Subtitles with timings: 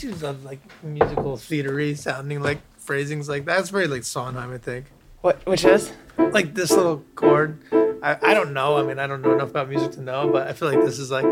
[0.00, 3.56] do love like musical theatery sounding like phrasings like that.
[3.56, 4.86] That's very like Sondheim, I think.
[5.20, 5.44] What?
[5.46, 5.92] Which is?
[6.16, 7.62] Like this little chord.
[8.02, 8.78] I, I don't know.
[8.78, 10.98] I mean, I don't know enough about music to know, but I feel like this
[10.98, 11.26] is like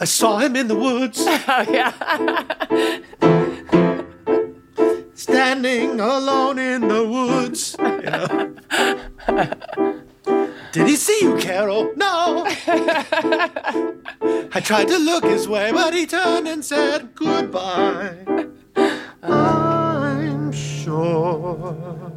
[0.00, 1.20] I saw him in the woods.
[1.48, 1.92] Oh yeah.
[5.14, 7.76] standing alone in the woods.
[7.78, 10.00] You know?
[10.72, 11.92] Did he see you, Carol?
[11.96, 12.44] No.
[14.52, 18.24] I tried to look his way, but he turned and said goodbye.
[19.22, 22.12] I'm sure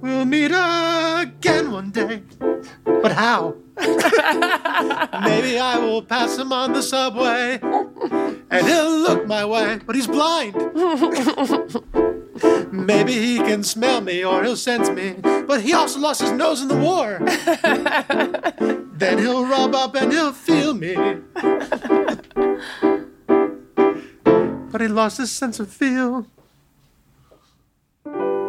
[0.00, 2.22] we'll meet again one day.
[2.84, 3.56] But how?
[3.78, 7.58] Maybe I will pass him on the subway
[8.50, 10.54] and he'll look my way, but he's blind.
[12.70, 15.16] Maybe he can smell me or he'll sense me,
[15.46, 17.18] but he also lost his nose in the war.
[18.94, 20.94] then he'll rub up and he'll feel me.
[24.70, 26.26] but he lost his sense of feel.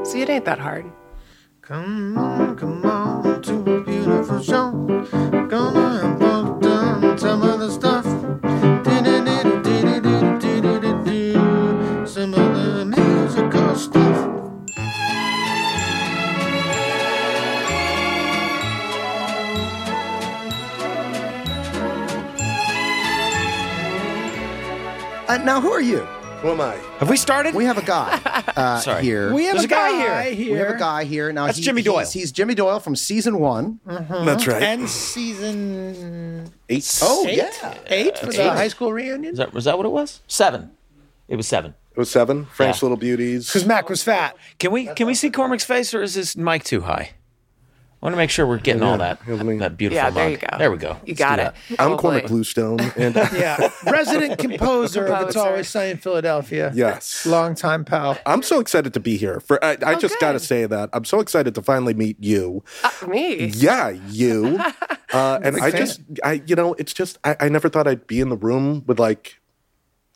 [0.03, 0.85] See, it ain't that hard.
[1.61, 3.32] Come on, come on
[26.43, 26.75] Who am I?
[26.99, 27.55] Have we started?
[27.55, 28.19] We have a guy
[28.57, 29.01] uh, Sorry.
[29.01, 29.33] here.
[29.33, 30.33] We have There's a a guy guy, here.
[30.35, 30.51] here.
[30.53, 31.31] We have a guy here.
[31.31, 31.99] Now That's he- Jimmy Doyle.
[31.99, 33.79] He's, he's Jimmy Doyle from season one.
[33.85, 34.61] That's right.
[34.61, 36.99] And season Eight.
[37.01, 39.31] Oh eight, yeah, eight for the high school reunion.
[39.31, 40.21] Is that was that what it was?
[40.27, 40.71] Seven.
[41.29, 41.75] It was seven.
[41.91, 42.45] It was seven.
[42.47, 42.85] Frank's Yeah.
[42.85, 43.47] Little Beauties.
[43.47, 44.35] Because Mac was fat.
[44.59, 47.11] Can we can we see Cormac's face or is this mic too high?
[48.03, 50.09] I want to make sure we're getting all that Yeah, let me- that beautiful Yeah,
[50.09, 50.31] there mug.
[50.33, 50.57] you go.
[50.57, 50.89] There we go.
[51.05, 51.41] You Let's got it.
[51.43, 51.55] that.
[51.79, 51.97] I'm Totally.
[52.01, 56.69] Cormac Bluestone, and Yeah, resident composer, of It's Always Sunny in Philadelphia.
[56.75, 58.17] yes, long time pal.
[58.25, 59.39] I'm so excited to be here.
[59.39, 62.17] For I, I Oh, just got to say that I'm so excited to finally meet
[62.21, 62.61] you.
[62.83, 63.45] Uh, me.
[63.45, 64.59] Yeah, you.
[65.13, 68.19] Uh, and I just, I, you know, it's just, I, I never thought I'd be
[68.19, 69.39] in the room with like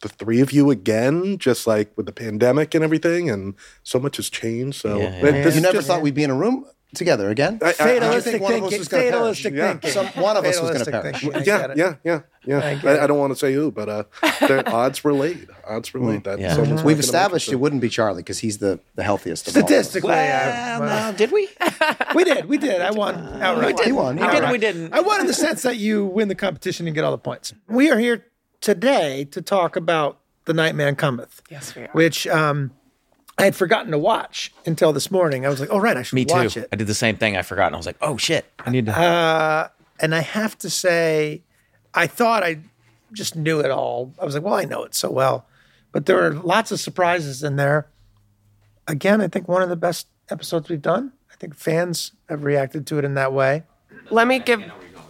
[0.02, 4.18] the three of you again, just like with the pandemic and everything, and so much
[4.18, 4.82] has changed.
[4.82, 5.54] So Yeah, it- yeah.
[5.54, 6.66] you never just- thought we'd be in a room
[6.96, 7.60] together again.
[7.62, 8.80] I- I- Did you Fatalistic think one of us thinking.
[8.80, 9.14] was gonna perish?
[9.44, 9.90] Fatalistic Yeah.
[9.92, 11.20] Some- one of us was gonna perish.
[11.22, 11.44] thinking.
[11.46, 12.60] Yeah, yeah, yeah, yeah.
[12.60, 14.04] I I, I, don't want to say who, but uh,
[14.40, 15.48] the odds were laid.
[15.68, 16.24] Odds were laid.
[16.24, 16.54] That Yeah.
[16.56, 19.58] someone's not We've established it, it wouldn't be Charlie because he's the, the healthiest of
[19.58, 19.64] all.
[19.64, 21.50] Statistically, Well, I, well, no, did we?
[22.16, 22.46] we did.
[22.46, 22.82] We did.
[22.82, 23.80] I won outright.
[23.82, 24.18] He won.
[24.18, 24.42] He We won.
[24.42, 24.52] did.
[24.52, 24.94] We didn't.
[24.94, 27.54] I won in the sense that you win the competition and get all the points.
[27.68, 28.26] We are here
[28.62, 31.42] today to talk about The Nightman Cometh.
[31.50, 31.90] Yes, we are.
[31.92, 32.72] Which um,
[33.38, 35.46] I had forgotten to watch until this morning.
[35.46, 36.34] I was like, oh, right, I should Me too.
[36.34, 36.68] watch it.
[36.72, 37.38] I did the same thing.
[37.38, 39.68] I forgot, and I was like, "Oh shit, I need to." Uh,
[40.00, 41.44] and I have to say,
[41.94, 42.60] I thought I
[43.14, 44.14] just knew it all.
[44.20, 45.46] I was like, well, I know it so well.
[45.92, 47.88] But there are lots of surprises in there.
[48.88, 51.14] Again, I think one of the best episodes we've done.
[51.32, 53.64] I think fans have reacted to it in that way.
[54.10, 54.62] Let me give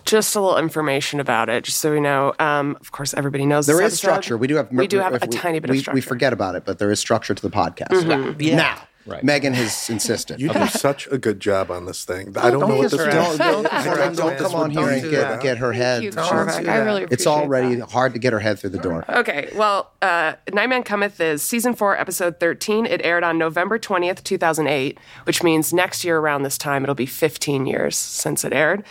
[0.07, 2.33] just a little information about it, just so we know.
[2.39, 4.07] Um, of course, everybody knows There this is episode.
[4.07, 4.38] structure.
[4.38, 4.71] We do have.
[4.71, 5.95] We do have if a tiny bit we, of structure.
[5.95, 8.39] We forget about it, but there is structure to the podcast.
[8.39, 8.56] Yeah.
[8.56, 9.24] Now, Right.
[9.24, 10.39] Megan has insisted.
[10.48, 12.36] You do such a good job on this thing.
[12.38, 13.13] I don't don't know what kiss this is.
[13.13, 15.42] don't, Don't- don't, don't- don't come on here and get, that.
[15.42, 16.01] get her head.
[16.01, 16.68] Thank you, she's- Cormac.
[16.68, 17.92] I really appreciate it's already that.
[17.92, 19.06] hard to get her head through the door.
[19.09, 22.86] Okay, well, uh, Nightman Cometh is season four, episode 13.
[22.86, 27.06] It aired on November 20th, 2008, which means next year around this time, it'll be
[27.06, 28.83] 15 years since it aired.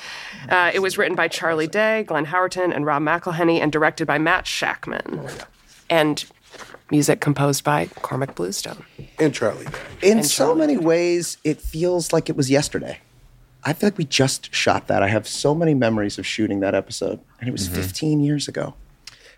[0.48, 4.18] Uh, it was written by Charlie Day, Glenn Howerton, and Rob McElhenney, and directed by
[4.18, 5.44] Matt Shakman.
[5.90, 6.24] And
[6.90, 8.84] music composed by Cormac Bluestone.
[9.18, 9.66] And Charlie.
[10.02, 12.98] In so many ways, it feels like it was yesterday.
[13.64, 15.02] I feel like we just shot that.
[15.02, 17.82] I have so many memories of shooting that episode, and it was mm-hmm.
[17.82, 18.74] 15 years ago.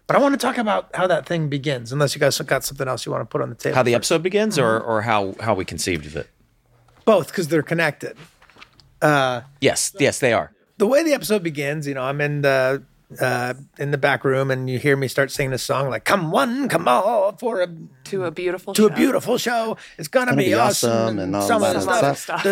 [0.06, 2.89] But I want to talk about how that thing begins, unless you guys got something
[2.89, 3.77] else you want to put on the table.
[3.77, 4.91] How the episode begins, or mm-hmm.
[4.91, 6.29] or how how we conceived of it.
[7.05, 8.17] Both, because they're connected.
[9.01, 10.53] Uh, yes, yes, they are.
[10.79, 12.83] the way the episode begins, you know, I'm in the
[13.20, 16.31] uh, in the back room and you hear me start singing a song like "Come
[16.31, 17.69] one, come all for a
[18.05, 18.87] to a beautiful to show.
[18.88, 19.76] a beautiful show.
[19.96, 22.43] It's gonna, gonna be, be, awesome, and all some other stuff.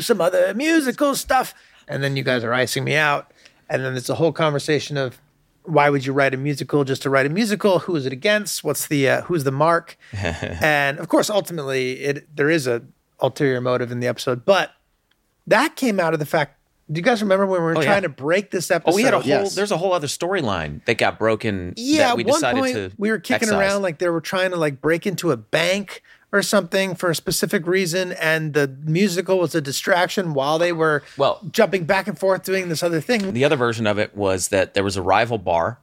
[0.00, 1.54] some other musical stuff."
[1.88, 3.32] And then you guys are icing me out,
[3.68, 5.20] and then it's a whole conversation of
[5.64, 7.80] why would you write a musical just to write a musical?
[7.80, 8.64] Who is it against?
[8.64, 9.96] What's the uh, who's the mark?
[10.12, 12.82] and of course, ultimately, it there is a
[13.20, 14.72] ulterior motive in the episode, but
[15.46, 16.58] that came out of the fact
[16.90, 17.86] do you guys remember when we were Oh, yeah.
[17.86, 18.92] trying to break this episode?
[18.92, 19.26] Oh, we had a whole.
[19.28, 19.54] Yes.
[19.54, 21.72] There's a whole other storyline that got broken.
[21.76, 22.92] Yeah, that we at one decided point to.
[22.98, 23.58] we were kicking excise.
[23.60, 26.02] around like they were trying to like break into a bank
[26.32, 31.02] or something for a specific reason, and the musical was a distraction while they were
[31.18, 33.32] Well- jumping back and forth doing this other thing.
[33.32, 35.78] The other version of it was that there was a rival bar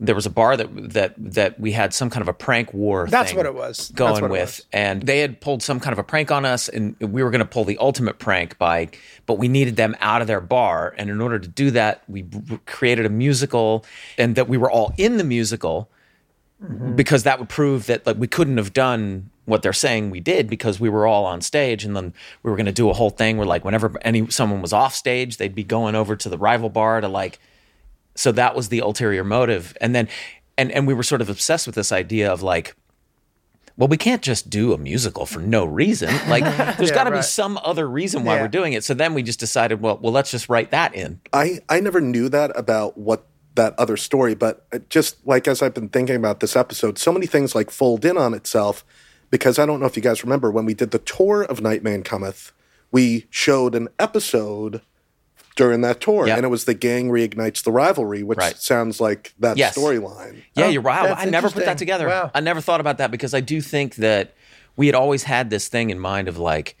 [0.00, 3.06] there was a bar that that that we had some kind of a prank war.
[3.08, 3.90] That's what it was.
[3.94, 4.66] Going it with, was.
[4.72, 7.40] and they had pulled some kind of a prank on us, and we were going
[7.40, 8.88] to pull the ultimate prank by,
[9.26, 12.22] but we needed them out of their bar, and in order to do that, we
[12.22, 13.84] b- created a musical,
[14.16, 15.90] and that we were all in the musical
[16.60, 16.96] Mm-hmm.
[16.96, 20.50] because that would prove that like we couldn't have done what they're saying we did
[20.50, 22.12] because we were all on stage and then
[22.42, 24.92] we were going to do a whole thing where like whenever any someone was off
[24.92, 27.38] stage they'd be going over to the rival bar to like
[28.18, 29.76] so that was the ulterior motive.
[29.80, 30.08] And then
[30.56, 32.74] and and we were sort of obsessed with this idea of like
[33.76, 36.08] well we can't just do a musical for no reason.
[36.28, 36.42] Like
[36.76, 38.42] there's Yeah, got to be some other reason why Yeah.
[38.42, 38.82] we're doing it.
[38.82, 41.20] So then we just decided well well let's just write that in.
[41.32, 43.24] I, I never knew that about what
[43.54, 47.12] that other story, but uh, just like as I've been thinking about this episode, so
[47.12, 48.84] many things like fold in on itself
[49.30, 52.02] because I don't know if you guys remember when we did the tour of Nightman
[52.02, 52.50] Cometh,
[52.90, 54.80] we showed an episode
[55.58, 56.36] during that tour, Yep.
[56.38, 58.56] and it was the gang reignites the rivalry, which Right.
[58.56, 59.76] sounds like that Yes.
[59.76, 60.36] storyline.
[60.54, 61.12] Yeah, Oh, you're right.
[61.18, 62.06] I never put that together.
[62.08, 62.30] Wow.
[62.34, 64.32] I never thought about that because I do think that
[64.76, 66.76] we had always had this thing in mind of like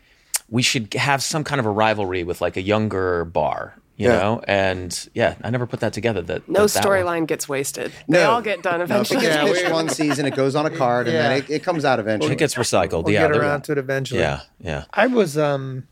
[0.48, 4.18] we should have some kind of a rivalry with like a younger bar, you Yeah.
[4.18, 4.40] know?
[4.46, 6.22] And yeah, I never put that together.
[6.22, 7.90] That No that that one- storyline gets wasted.
[8.08, 8.30] They No.
[8.30, 9.20] all get done No, it eventually.
[9.22, 11.98] gets Yeah, one season, it goes on a card, and then it, it comes out
[11.98, 12.32] eventually.
[12.32, 13.02] It gets recycled.
[13.04, 14.20] We'll yeah, get around to it eventually.
[14.20, 14.84] yeah, yeah.
[14.94, 15.88] I was um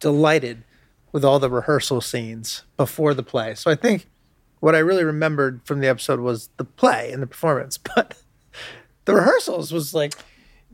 [0.00, 0.62] delighted
[1.14, 3.54] with all the rehearsal scenes before the play.
[3.54, 4.08] So I think
[4.58, 8.18] what I really remembered from the episode was the play and the performance, but
[9.04, 10.14] the rehearsals was like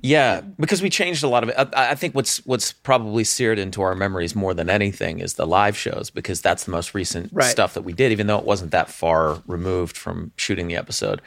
[0.02, 1.56] Yeah, because we changed a lot of it.
[1.58, 5.46] I, I think what's what's probably seared into our memories more than anything is the
[5.46, 7.44] live shows because that's the most recent Right.
[7.50, 11.20] stuff that we did, even though it wasn't that far removed from shooting the episode.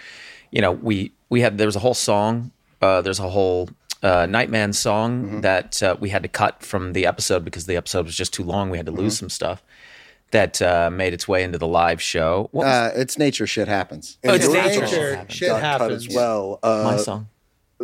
[0.51, 2.51] You know, we we had there was a whole song,
[2.81, 3.69] uh, there's a whole
[4.03, 8.05] uh, Nightman song that uh, we had to cut from the episode because the episode
[8.05, 8.69] was just too long.
[8.69, 9.63] We had to lose some stuff
[10.31, 12.50] that uh, made its way into the live show.
[12.51, 13.47] What was uh, it's nature.
[13.47, 14.17] Shit happens.
[14.23, 15.15] And it's your nature.
[15.15, 16.07] song Shit got cut happens.
[16.07, 16.59] as well.
[16.61, 17.27] Uh, my song?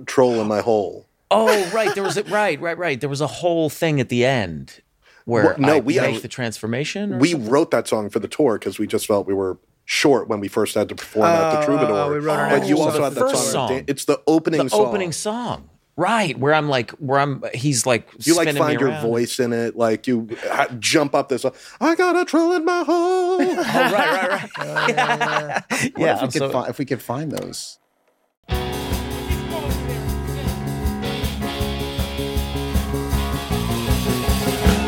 [0.05, 1.05] Troll in my hole.
[1.31, 1.93] Oh, right.
[1.93, 2.99] There was a right, right, right.
[2.99, 4.81] There was a whole thing at the end
[5.25, 7.19] where Well, no, I we make actually- the transformation.
[7.19, 7.49] We something?
[7.49, 10.47] wrote that song for the tour because we just felt we were short when we
[10.47, 11.95] first had to perform at the Oh, Troubadour.
[11.95, 13.69] oh, we wrote our but you also The had that song.
[13.69, 13.83] song.
[13.87, 14.85] It's the opening the song.
[14.87, 15.69] opening song.
[15.99, 19.01] Right, where I'm like, where I'm, he's like, You like spinning me find your around.
[19.01, 21.43] voice in it, like you ha- jump up this.
[21.81, 23.41] I got a troll in my hole.
[23.41, 24.49] Oh, right, right, right.
[24.57, 25.61] Uh,
[25.97, 27.79] yeah, if we, could so- fi- if we could find those.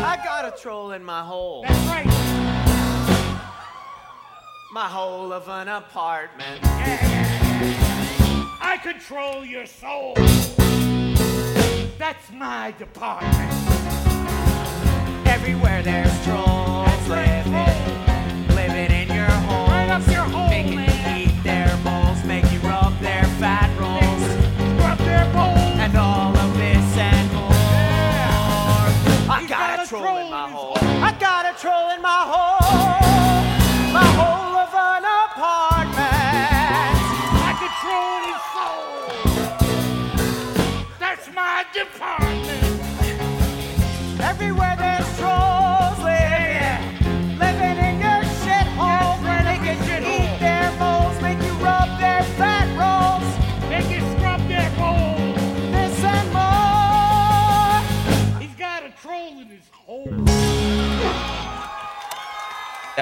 [0.04, 1.62] I got a troll in my hole.
[1.68, 2.06] That's right.
[4.72, 6.60] My hole of an apartment.
[8.64, 10.14] I control your soul.
[11.98, 13.52] That's my department.
[15.26, 19.66] Everywhere there's trolls That's right, living, living in your hole.
[19.68, 21.18] Right up your hole, Making man.
[21.20, 24.22] you eat their bowls, make you rub their fat rolls,
[24.80, 25.56] Rub their bowl.
[25.82, 27.50] and all of this and more.
[29.30, 30.76] I got, got a a troll troll in my hole.
[30.76, 31.04] hole.
[31.04, 33.92] I got a troll in my hole.
[33.92, 36.96] My hole of an apartment.
[37.48, 38.31] I control his
[41.72, 42.61] department.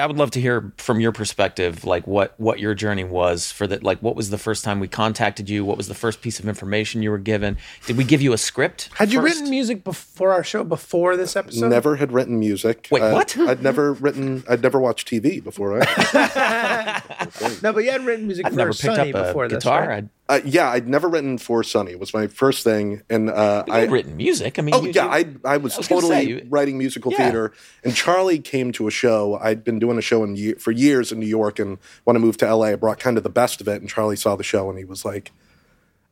[0.01, 3.67] I would love to hear from your perspective, like what what your journey was for
[3.67, 3.83] that.
[3.83, 5.63] Like, what was the first time we contacted you?
[5.63, 7.57] What was the first piece of information you were given?
[7.85, 8.89] Did we give you a script?
[8.95, 11.69] Had you written music before our show before this episode?
[11.69, 12.87] never had written music.
[12.91, 13.37] Wait, Uh, what?
[13.37, 14.43] I'd never written.
[14.49, 15.79] I'd never watched TV before.
[15.81, 17.01] I,
[17.63, 19.63] No, but you hadn't written music I've for never picked Sunny up a before this,
[19.63, 19.87] guitar.
[19.87, 20.05] right?
[20.31, 21.91] I'd, uh, yeah, I'd never written for Sunny.
[21.91, 24.57] It was my first thing, and uh, I I'd written music.
[24.57, 26.77] I mean, Oh you- yeah, you- I I was, I was totally say, you- writing
[26.77, 27.17] musical Yeah.
[27.17, 27.53] theater.
[27.83, 29.37] And Charlie came to a show.
[29.41, 32.39] I'd been doing a show in for years in New York, and when I moved
[32.39, 33.81] to LA, I brought kind of the best of it.
[33.81, 35.31] And Charlie saw the show, and he was like,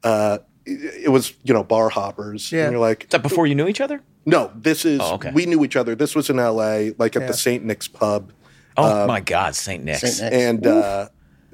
[0.04, 2.52] uh, it, it was you know bar hoppers.
[2.52, 2.64] Yeah.
[2.64, 4.02] And you're like, Is that before you knew each other?
[4.26, 5.32] no, this is Oh, okay.
[5.34, 5.96] we knew each other.
[5.96, 7.28] This was in LA, like at Yeah.
[7.28, 8.32] the Saint Nick's pub.
[8.78, 10.02] Oh my God, Saint Nick's.
[10.02, 10.36] Saint Nick's.
[10.46, 11.10] And uh,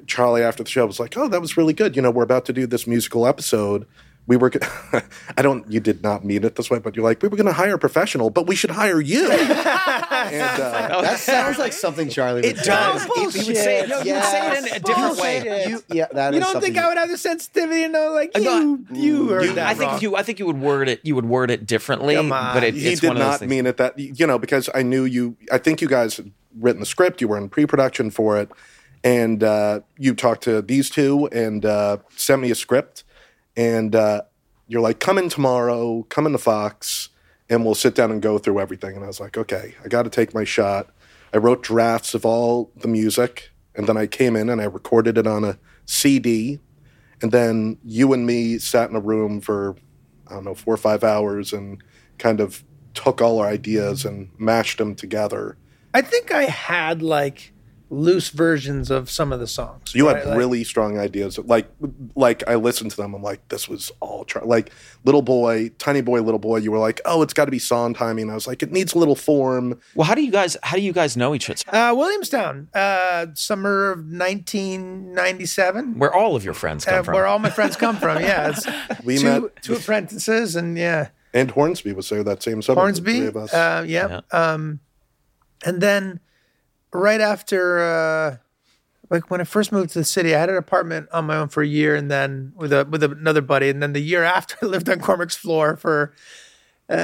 [0.06, 1.96] Charlie, after the show, was like, "Oh, that was really good.
[1.96, 3.86] You know, we're about to do this musical episode.
[4.28, 4.50] We were.
[5.36, 5.70] i don't.
[5.70, 7.74] You did not mean it this way, but you're like, we were going to hire
[7.74, 9.30] a professional, but we should hire you.
[9.30, 12.64] and uh, That sounds like something Charlie would It say.
[12.64, 13.04] does.
[13.04, 13.88] He- he would say it.
[13.88, 15.66] No, he would say it in a different way.
[15.68, 18.12] You, yeah, that You is don't something think I would have the sensitivity to know,
[18.12, 20.00] like, you, you heard that I think wrong.
[20.02, 21.00] you, I think you would word it.
[21.04, 22.16] You would word it differently.
[22.16, 24.68] But it, he it's did one of those not mean it that you know because
[24.74, 25.36] I knew you.
[25.52, 27.20] I think you guys had written the script.
[27.20, 28.50] You were in pre-production for it,
[29.06, 33.04] and uh, you talked to these two and uh, sent me a script,
[33.56, 34.22] and uh,
[34.66, 37.10] you're like, "Come in tomorrow, come into Fox,
[37.48, 40.02] and we'll sit down and go through everything." And I was like, "Okay, I got
[40.02, 40.90] to take my shot."
[41.32, 45.16] I wrote drafts of all the music, and then I came in and I recorded
[45.18, 46.58] it on a CD,
[47.22, 49.76] and then you and me sat in a room for
[50.26, 51.80] I don't know four or five hours and
[52.18, 55.56] kind of took all our ideas and mashed them together.
[55.94, 57.52] I think I had like
[57.88, 59.94] loose versions of some of the songs.
[59.94, 60.16] You right?
[60.16, 61.38] had Like- really strong ideas.
[61.38, 61.68] Like,
[62.16, 63.14] like I listened to them.
[63.14, 64.72] I'm like, this was all try- like
[65.04, 66.56] little boy, tiny boy, little boy.
[66.58, 68.28] You were like, oh, it's got to be song timing.
[68.28, 69.80] I was like, it needs a little form.
[69.94, 71.60] Well, how do you guys how do you guys know each other?
[71.72, 75.98] Uh, Williamstown, uh, summer of 1997.
[75.98, 77.14] Where all of your friends come Uh, from?
[77.14, 78.20] where all my friends come from.
[78.20, 78.66] Yeah, it's
[79.04, 82.80] We two, met- two apprentices, and yeah, And Hornsby was there that same summer.
[82.92, 83.26] the three Hornsby.
[83.26, 83.54] of us.
[83.54, 84.20] Uh, yeah.
[84.32, 84.80] Um,
[85.64, 86.20] and then
[86.92, 88.36] right after, uh,
[89.10, 91.48] like when I first moved to the city, I had an apartment on my own
[91.48, 94.56] for a year, and then with a with another buddy, and then the year after,
[94.62, 96.12] I lived on Cormac's floor for
[96.88, 96.94] uh,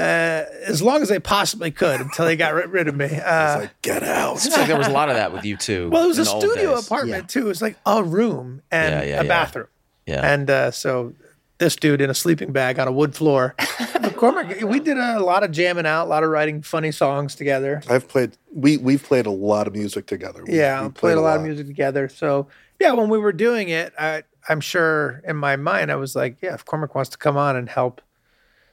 [0.67, 3.07] as long as I possibly could until he got rid, rid of me.
[3.25, 4.39] Uh, It's like, get out.
[4.39, 5.91] Seems like there was a lot of that with you too.
[5.93, 6.87] well, it was a studio days.
[6.87, 7.41] apartment too.
[7.47, 9.29] It was like a room and Yeah, yeah, a yeah.
[9.29, 9.67] bathroom.
[10.07, 10.33] Yeah.
[10.33, 11.15] And uh, so
[11.63, 13.55] this dude in a sleeping bag on a wood floor.
[13.61, 17.81] McCormick, we did a lot of jamming out, a lot of writing funny songs together.
[17.89, 18.37] I've played.
[18.53, 20.45] We we've played a lot of music together.
[20.45, 22.09] We- Yeah, we played, a lot, of music together.
[22.09, 22.49] So
[22.81, 26.39] yeah, when we were doing it, I, I'm sure in my mind I was like,
[26.43, 28.01] yeah, if Cormac wants to come on and help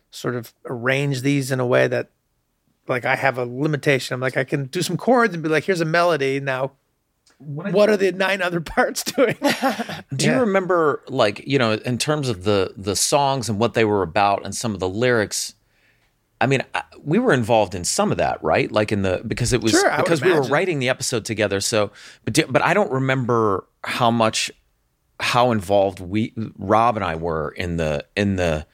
[0.09, 2.09] sort of arrange these in a way that
[2.87, 4.15] like I have a limitation.
[4.15, 6.39] I'm like, I can do some chords and be like, here's a melody.
[6.39, 6.71] Now
[7.39, 9.37] what are the nine other parts doing?
[10.15, 13.85] Do you remember, like, you know, in terms of the the songs and what they
[13.85, 15.53] were about and some of the lyrics?
[16.41, 18.71] I mean, I- we were involved in some of that, right?
[18.71, 21.59] Like in the because it was Sure, because we were writing the episode together.
[21.61, 21.91] So,
[22.25, 24.51] but do- but I don't remember how much
[25.21, 28.65] how involved we Rob and I were in the in the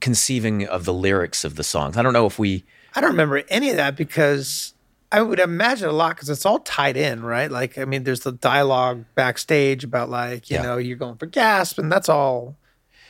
[0.00, 1.96] conceiving of the lyrics of the songs.
[1.96, 4.74] I don't know if we I don't remember any of that because
[5.12, 7.50] I would imagine a lot because it's all tied in, right?
[7.50, 10.62] Like, I mean, there's the dialogue backstage about like, you Yeah.
[10.62, 12.56] know, you're going for gasp, and that's all.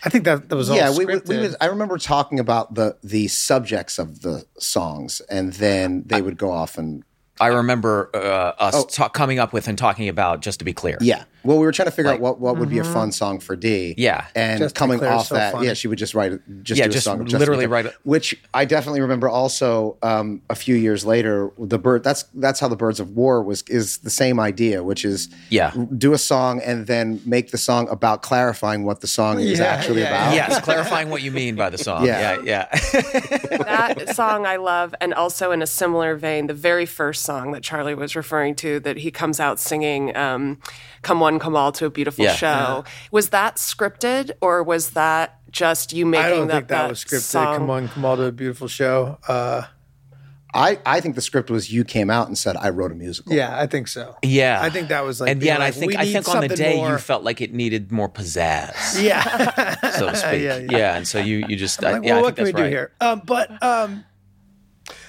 [0.05, 1.55] I think that that was all yeah, we, would- we scripted.
[1.61, 6.51] I remember talking about the the subjects of the songs, and then they would go
[6.51, 7.03] off and
[7.41, 8.19] I remember uh,
[8.59, 10.97] us ta- coming up with and talking about just to be clear.
[11.01, 11.05] Oh.
[11.05, 11.25] yeah.
[11.45, 13.39] Well, we were trying to figure Like- out what, what would be a fun song
[13.39, 13.95] for D.
[13.97, 14.27] Yeah.
[14.35, 15.69] and Just coming clear, off so that, funny.
[15.69, 16.33] yeah, she would just write
[16.65, 17.85] just Yeah, do a just song of just literally to be clear.
[17.85, 17.95] write it.
[18.03, 19.29] Which I definitely remember.
[19.29, 22.03] Also, um, a few years later, the bird.
[22.03, 25.71] That's that's how the Birds of War was is the same idea, which is Yeah.
[25.97, 30.01] do a song and then make the song about clarifying what the song is actually
[30.01, 30.35] yeah, about.
[30.35, 32.05] Yes, clarifying what you mean by the song.
[32.07, 32.39] Yeah.
[32.43, 33.01] Yeah, yeah.
[33.59, 37.63] that song I love, and also in a similar vein, the very first song that
[37.63, 40.59] Charlie was referring to, that he comes out singing um,
[41.03, 42.35] "Come One, Come All" to a beautiful Yeah.
[42.35, 42.85] show.
[43.11, 46.33] Was that scripted, or was that just you making that?
[46.33, 47.21] I don't that, think that, that was scripted.
[47.23, 47.57] song?
[47.59, 49.19] Come on, come all to a beautiful show.
[49.29, 49.63] Uh,
[50.55, 53.35] I I think the script was you came out and said I wrote a musical.
[53.35, 54.17] yeah, I think so.
[54.23, 56.41] Yeah, I think that was like and being yeah, and I think I think on
[56.41, 56.93] the day more.
[56.93, 59.75] you felt like it needed more pizzazz, yeah.
[59.91, 60.43] so to speak.
[60.43, 60.97] Yeah, yeah, yeah.
[60.97, 62.71] and so you you just I, like, yeah, well, I what think can we that's
[62.71, 62.93] do here?
[63.03, 64.05] Um, but um,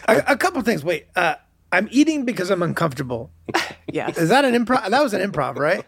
[0.08, 0.84] a, a couple things.
[0.84, 1.36] Wait, uh,
[1.72, 3.32] I'm eating because I'm uncomfortable.
[3.90, 4.18] Yes.
[4.18, 4.90] Is that an improv?
[4.90, 5.86] That was an improv, right?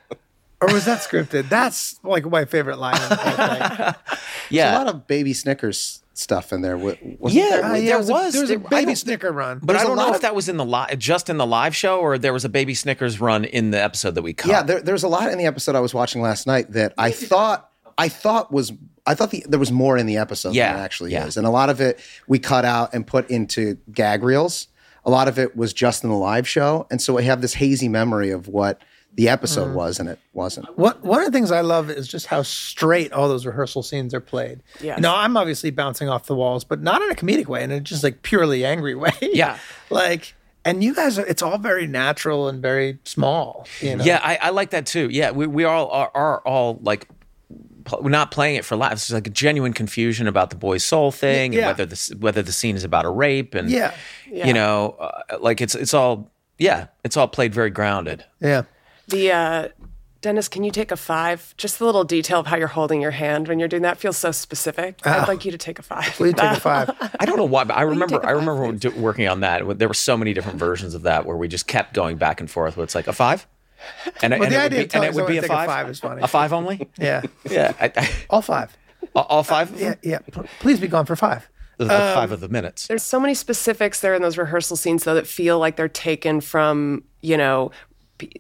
[0.62, 1.50] Or was that scripted?
[1.50, 2.96] That's like my favorite line.
[2.96, 3.78] Of the whole thing.
[3.78, 3.96] There's
[4.50, 6.78] Yeah, a lot of baby Snickers stuff in there.
[6.78, 7.66] Wasn't Yeah, there?
[7.66, 9.60] Uh, yeah, there was, was- a, there was a there- I baby don't- Snicker run,
[9.62, 11.76] but I don't know lot if that was in the li- just in the live
[11.76, 14.50] show or there was a baby Snickers run in the episode that we cut.
[14.50, 17.12] Yeah, there, there's a lot in the episode I was watching last night that I
[17.12, 18.72] thought I thought was
[19.06, 21.26] I thought the, there was more in the episode Yeah, than there actually yeah.
[21.26, 24.69] is, and a lot of it we cut out and put into gag reels.
[25.06, 27.54] A lot of it was just in the live show, and so I have this
[27.56, 28.82] hazy memory of what
[29.16, 29.74] the episode mm.
[29.74, 30.78] was, and it wasn't.
[30.78, 34.14] What one of the things I love is just how straight all those rehearsal scenes
[34.14, 34.62] are played.
[34.82, 34.98] Yes.
[34.98, 37.72] You know, I'm obviously bouncing off the walls, but not in a comedic way, in
[37.72, 39.12] a just like purely angry way.
[39.22, 39.58] Yeah.
[39.90, 41.26] like, and you guys are.
[41.26, 43.68] It's all very natural and very small.
[43.82, 44.04] You know.
[44.04, 45.10] Yeah, I, I like that too.
[45.12, 47.08] Yeah, we, we all are, are all like
[47.90, 49.04] pl- we're not playing it for laughs.
[49.04, 51.60] It's like a genuine confusion about the boy's soul thing Yeah.
[51.60, 53.94] and whether this whether the scene is about a rape and Yeah.
[54.32, 58.24] you know, uh, like it's it's all yeah, it's all played very grounded.
[58.40, 58.64] Yeah.
[59.08, 59.68] The uh,
[60.22, 61.56] Dennis, can you take a five?
[61.56, 64.18] Just the little detail of how you're holding your hand when you're doing that feels
[64.18, 65.00] so specific.
[65.08, 66.20] I'd like you to take a five.
[66.20, 66.90] Will you take a five?
[67.20, 69.80] I don't know why, but I remember take a I five, remember working on that.
[69.80, 72.52] There were so many different versions of that where we just kept going back and
[72.52, 72.76] forth.
[72.76, 73.48] Where it's like a five,
[74.22, 75.50] and, and the it would idea be, and it would be a someone to take
[75.52, 75.68] a five.
[75.68, 76.22] five is funny.
[76.22, 76.90] A five only.
[76.98, 77.22] Yeah.
[77.50, 78.76] Yeah, I, I, All five.
[79.16, 79.72] all- all five.
[79.72, 79.96] of Yeah.
[80.04, 80.20] Yeah.
[80.60, 81.50] Please be gone for five.
[81.78, 82.88] The um, five of the minutes.
[82.88, 86.42] There's so many specifics there in those rehearsal scenes, though, that feel like they're taken
[86.42, 87.72] from, you know, pe-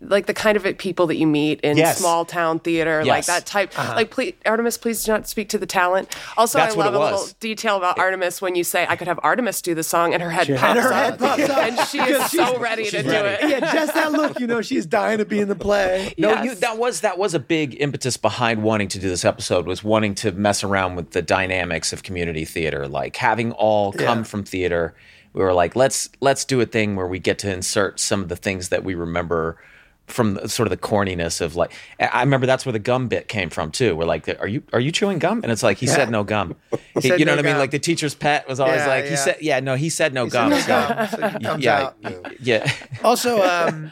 [0.01, 1.97] like the kind of people that you meet in Yes.
[1.99, 3.77] small town theater, like that type.
[3.77, 3.93] Uh-huh.
[3.95, 6.13] Like, please, Artemis, please do not speak to the talent.
[6.37, 9.07] Also, That's I love it a little detail about Artemis when you say I could
[9.07, 11.57] have Artemis do the song and her head pops And her up, head pops up.
[11.57, 13.39] and she is so ready to do it.
[13.49, 16.13] yeah, just that look, you know, she's dying to be in the play.
[16.17, 16.45] No, Yes.
[16.45, 19.83] you, that was that was a big impetus behind wanting to do this episode was
[19.83, 24.23] wanting to mess around with the dynamics of community theater, like having all come Yeah.
[24.23, 24.93] from theater.
[25.33, 28.29] We were like, let's let's do a thing where we get to insert some of
[28.29, 29.57] the things that we remember
[30.07, 31.71] from the, sort of the corniness of like.
[31.99, 33.95] I I remember that's where the gum bit came from too.
[33.95, 35.41] We're like, are you are you chewing gum?
[35.43, 36.55] And it's like he said no gum.
[36.95, 37.57] He- said you know no what I mean?
[37.59, 40.27] Like the teacher's pet was always Yeah, like he said, yeah, no, he said no
[40.27, 40.49] gum.
[40.49, 41.07] no so- gum,
[41.43, 41.95] so yeah, out.
[42.41, 42.71] yeah.
[43.03, 43.91] Also, um,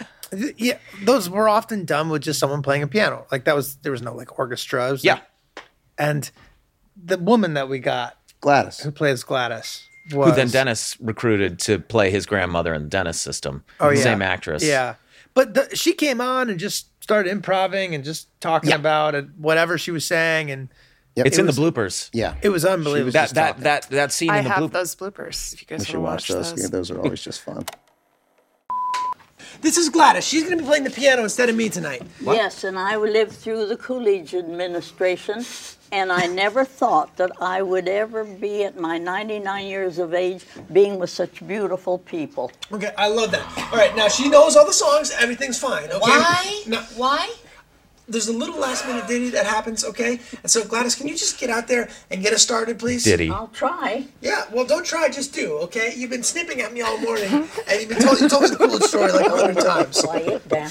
[0.58, 3.26] yeah, those were often done with just someone playing a piano.
[3.32, 4.90] Like that was there was no like orchestra.
[4.90, 5.14] It was, Yeah.
[5.14, 5.64] like-
[6.00, 6.30] and
[7.02, 8.80] the woman that we got Gladys.
[8.80, 13.20] who plays Gladys was who then Dennis recruited to play his grandmother in the Dennis
[13.20, 13.64] system.
[13.80, 14.02] Oh, yeah.
[14.02, 14.64] Same actress.
[14.64, 14.96] Yeah,
[15.34, 19.78] but the, she came on and just started improving and just talking about it, whatever
[19.78, 20.70] she was saying, and
[21.16, 22.10] It's It in was- the bloopers.
[22.14, 22.36] Yeah.
[22.42, 23.12] it was unbelievable.
[23.14, 24.72] That just that that that scene I in the have bloopers.
[24.74, 25.54] those bloopers.
[25.54, 26.52] If you guys should want to watch watch those.
[26.52, 26.62] those.
[26.64, 27.66] Yeah, those are always just fun.
[29.62, 30.26] this is Gladys.
[30.28, 32.02] She's going to be playing the piano instead of me tonight.
[32.22, 35.44] Yes, and I lived through the Coolidge administration,
[35.92, 40.46] and I never thought that I would ever be at my 99 years of age
[40.72, 42.52] being with such beautiful people.
[42.72, 43.70] Okay, I love that.
[43.72, 45.12] All right, now she knows all the songs.
[45.20, 45.86] Everything's fine.
[45.86, 46.00] Okay.
[46.00, 46.64] Why?
[46.68, 47.34] No, Why?
[48.10, 49.84] there's a little last minute ditty that happens.
[49.84, 53.04] Okay, and so Gladys, can you just get out there and get us started, please?
[53.04, 53.30] Diddy.
[53.30, 54.06] I'll try.
[54.22, 54.46] Yeah.
[54.52, 55.10] Well, don't try.
[55.10, 55.58] Just do.
[55.60, 55.94] Okay.
[55.96, 58.56] You've been snipping at me all morning, and you've been told, you told me the
[58.58, 60.02] coolest story like a hundred times.
[60.02, 60.70] Quiet down.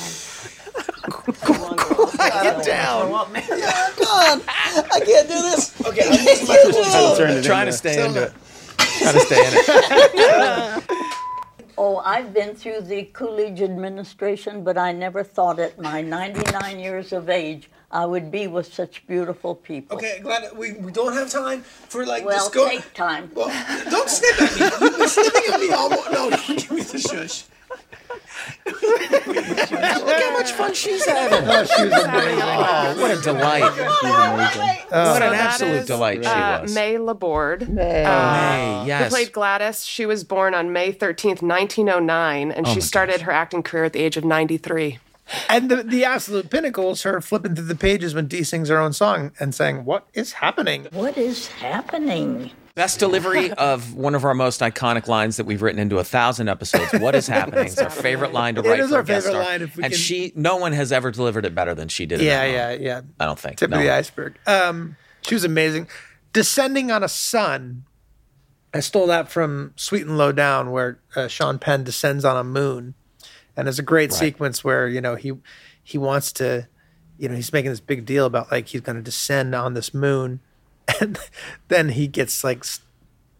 [2.30, 3.10] Get down.
[3.34, 5.74] Yeah, God, I can't do this.
[5.86, 7.46] Okay, I'm using my Coolidge.
[7.46, 8.32] Trying to stay into it.
[8.78, 10.84] Trying to stay in it.
[11.78, 17.12] Oh, I've been through the Coolidge administration, but I never thought at my 99 years
[17.12, 19.98] of age I would be with such beautiful people.
[19.98, 22.66] Okay, glad we, we don't have time for like Well, just go.
[22.66, 23.30] take time.
[23.34, 23.48] Well,
[23.90, 24.86] don't snip at me.
[24.86, 26.12] You've been snipping at me all morning.
[26.12, 27.44] No, don't give me the shush.
[28.66, 31.48] Look how much fun she's having.
[31.48, 32.42] Oh, she was amazing.
[32.42, 33.62] Oh, what a delight.
[33.62, 36.74] what an So that absolute is, delight she uh, was.
[36.74, 37.68] Mae Laborde.
[37.68, 39.10] Mae, Who yes.
[39.10, 39.84] played Gladys.
[39.86, 44.00] She was born on May 13th, 1909, and she started her acting career at the
[44.00, 44.98] age of 93.
[45.48, 48.78] And the, the absolute pinnacle is her flipping through the pages when Dee sings her
[48.78, 50.86] own song and saying, What is happening?
[50.92, 52.52] What is happening?
[52.76, 56.48] Best delivery of one of our most iconic lines that we've written into a thousand
[56.48, 56.92] episodes.
[57.00, 57.66] What is happening?
[57.66, 59.50] It's our favorite line to write is for our a guest favorite star.
[59.52, 62.06] line if we and can- she, no one has ever delivered it better than she
[62.06, 62.20] did.
[62.20, 62.82] in Yeah, yeah, moment.
[62.82, 63.00] yeah.
[63.18, 63.56] I don't think.
[63.56, 63.78] Tip no.
[63.78, 64.36] of the iceberg.
[64.46, 65.88] Um, she was amazing.
[66.32, 67.84] Descending on a Sun.
[68.74, 72.92] I stole that from Sweet and Lowdown, where uh, Sean Penn descends on a moon,
[73.56, 75.32] and there's a great sequence where you know he
[75.82, 76.68] he wants to,
[77.16, 79.94] you know, he's making this big deal about like he's going to descend on this
[79.94, 80.40] moon,
[81.00, 81.18] and
[81.68, 82.64] then he gets like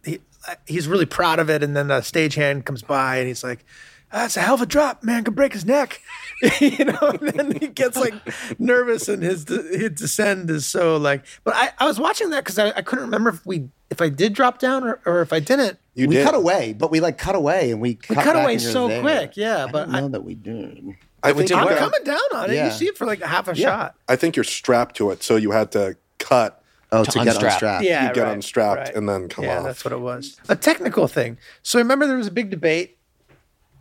[0.03, 0.19] he
[0.65, 3.65] he's really proud of it, and then the stagehand comes by and he's like.
[4.09, 5.03] Ah, That's a hell of a drop.
[5.03, 5.99] Man could break his neck,
[6.61, 6.97] you know.
[7.19, 8.13] And then he gets like
[8.57, 11.25] nervous, and his his descend is so like.
[11.43, 14.07] But I, I was watching that because I, I couldn't remember if we if I
[14.07, 15.77] did drop down or, or if I didn't.
[15.93, 16.23] You we did.
[16.25, 19.01] cut away, but we like cut away and we cut, cut back away so there.
[19.01, 20.85] quick, yeah, I but didn't I- know that we did.
[21.21, 21.77] I think I'm well.
[21.77, 22.53] coming down on it.
[22.53, 22.67] Yeah.
[22.67, 23.67] You see it for like a half a Yeah.
[23.67, 23.95] shot.
[24.07, 26.56] I think you're strapped to it, so you had to cut.
[26.91, 27.51] Oh, To to, get unstrap.
[27.53, 27.83] unstrapped.
[27.83, 28.95] Yeah, You get right, unstrapped right.
[28.95, 29.63] and then come yeah, off.
[29.65, 30.37] that's what it was.
[30.47, 31.37] A technical thing.
[31.61, 32.97] So remember, there was a big debate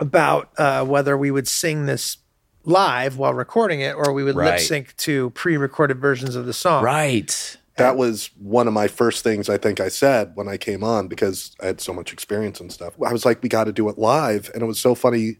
[0.00, 2.18] about uh, whether we would sing this
[2.64, 4.52] live while recording it, or we would Right.
[4.52, 6.82] lip sync to pre-recorded versions of the song.
[6.82, 7.56] Right.
[7.76, 11.06] That was one of my first things I think I said when I came on
[11.08, 12.94] because I had so much experience and stuff.
[13.06, 14.50] I was like, we got to do it live.
[14.54, 15.36] And it was so funny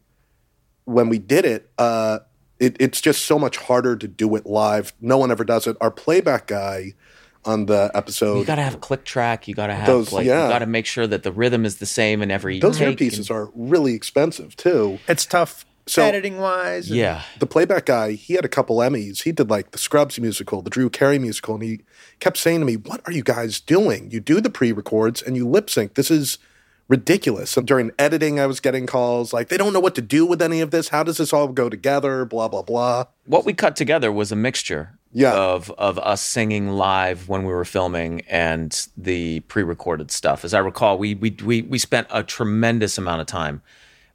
[0.85, 1.70] when we did it.
[1.79, 2.20] Uh,
[2.61, 4.92] it it's just so much harder to do it live.
[5.00, 5.76] No one ever does it.
[5.81, 6.92] Our playback guy
[7.47, 9.47] on the episode, You got to have a click track.
[9.49, 10.45] You got to have Those- like yeah.
[10.45, 12.99] you got to make sure that the rhythm is the same in every those take.
[12.99, 14.99] earpieces and- are really expensive too.
[15.09, 16.91] It's tough So- editing wise.
[16.91, 17.23] Yeah.
[17.39, 19.23] the playback guy, he had a couple Emmys.
[19.23, 21.81] He did like the Scrubs musical, the Drew Carey musical, and he
[22.19, 24.11] kept saying to me, What are you guys doing?
[24.11, 25.95] You do the pre records and you lip sync.
[25.95, 26.39] This is
[26.89, 27.57] ridiculous.
[27.57, 30.41] And during editing, I was getting calls like, They don't know what to do with
[30.43, 30.89] any of this.
[30.91, 32.25] How does this all go together?
[32.25, 33.05] Blah, blah, blah.
[33.25, 35.35] what we cut together was a mixture Yeah.
[35.35, 40.45] of of us singing live when we were filming and the pre-recorded stuff.
[40.45, 43.62] As I recall, we we we, we spent a tremendous amount of time.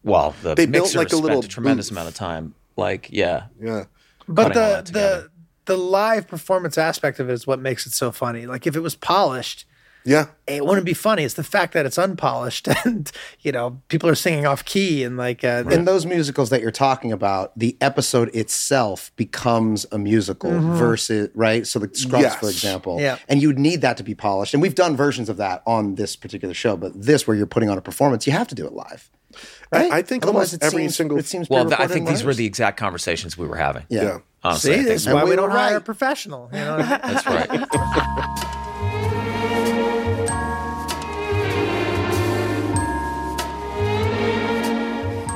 [0.04, 1.98] Well, the They built like a spent little a tremendous booth.
[1.98, 2.56] amount of time.
[2.76, 3.86] Like, yeah, Yeah.
[4.28, 5.32] but the the
[5.66, 8.46] the live performance aspect of it is what makes it so funny.
[8.46, 9.66] Like if it was polished,
[10.04, 10.28] Yeah.
[10.48, 11.24] it wouldn't be funny.
[11.24, 13.12] It's the fact that it's unpolished and
[13.42, 16.72] you know people are singing off key and like uh, In those musicals that you're
[16.72, 21.68] talking about, the episode itself becomes a musical versus right.
[21.68, 22.36] So the Scrubs, Yes.
[22.36, 23.18] for example, Yeah.
[23.30, 24.54] and you'd need that to be polished.
[24.54, 27.70] And we've done versions of that on this particular show, but this where you're putting
[27.70, 29.10] on a performance, you have to do it live.
[29.72, 29.90] Right?
[29.92, 32.34] I think Otherwise almost every seems- single- it seems Well, I think and these were
[32.34, 33.84] the exact conversations we were having.
[33.90, 34.04] yeah.
[34.04, 34.18] Yeah.
[34.44, 36.50] Honestly, I see think this is why we we were don't hire a professional.
[36.52, 37.00] You know, what I mean?
[37.14, 37.26] That's
[38.52, 38.68] right.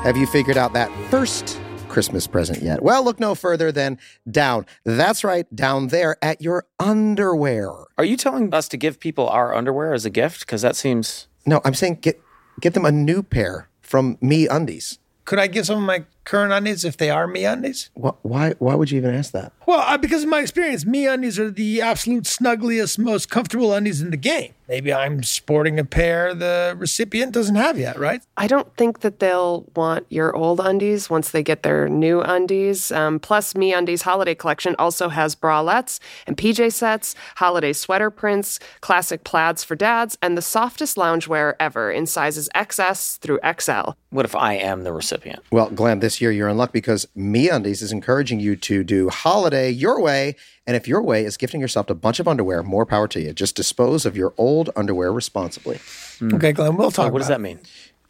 [0.05, 2.83] Have you figured out that first Christmas present yet?
[2.83, 3.97] Well, look no further than
[4.29, 4.67] down.
[4.83, 7.71] That's right, down there at your underwear.
[7.97, 10.41] Are you telling us to give people our underwear as a gift?
[10.41, 11.27] Because that seems.
[11.47, 12.21] No, I'm saying get
[12.61, 14.99] get them a new pair from MeUndies.
[15.25, 17.89] Could I give some of my current undies if they are me undies?
[17.95, 18.51] Wh- Why?
[18.59, 19.53] Why would you even ask that?
[19.65, 24.01] Well, uh, because of my experience, me undies are the absolute snuggliest, most comfortable undies
[24.03, 24.53] in the game.
[24.67, 28.21] Maybe I'm sporting a pair the recipient doesn't have yet, right?
[28.37, 32.91] I don't think that they'll want your old undies once they get their new undies.
[32.91, 39.23] Um, plus, MeUndies holiday collection also has bralettes and PJ sets, holiday sweater prints, classic
[39.23, 43.91] plaids for dads, and the softest loungewear ever in sizes XS through XL.
[44.09, 45.43] What if I am the recipient?
[45.51, 49.69] Well, Glenn, this year you're in luck because MeUndies is encouraging you to do holiday
[49.69, 50.35] your way.
[50.67, 53.33] And if your way is gifting yourself a bunch of underwear, more power to you.
[53.33, 55.79] Just dispose of your old underwear responsibly.
[56.19, 56.33] Hmm.
[56.35, 57.59] Okay, Glenn, we'll talk What does that mean?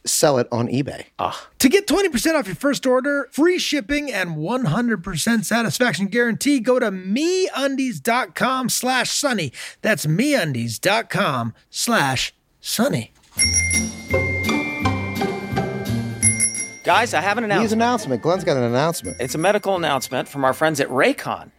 [0.05, 1.05] Sell it on eBay.
[1.17, 1.47] Ah.
[1.59, 6.91] To get 20% off your first order, free shipping, and 100% satisfaction guarantee, go to
[6.91, 9.51] meundies.com slash sunny.
[9.81, 13.11] That's meundies.com slash sunny.
[16.83, 17.71] Guys, I have an His announcement.
[17.81, 18.21] announcement.
[18.21, 19.17] Glenn's got an announcement.
[19.19, 21.49] It's a medical announcement from our friends at Raycon.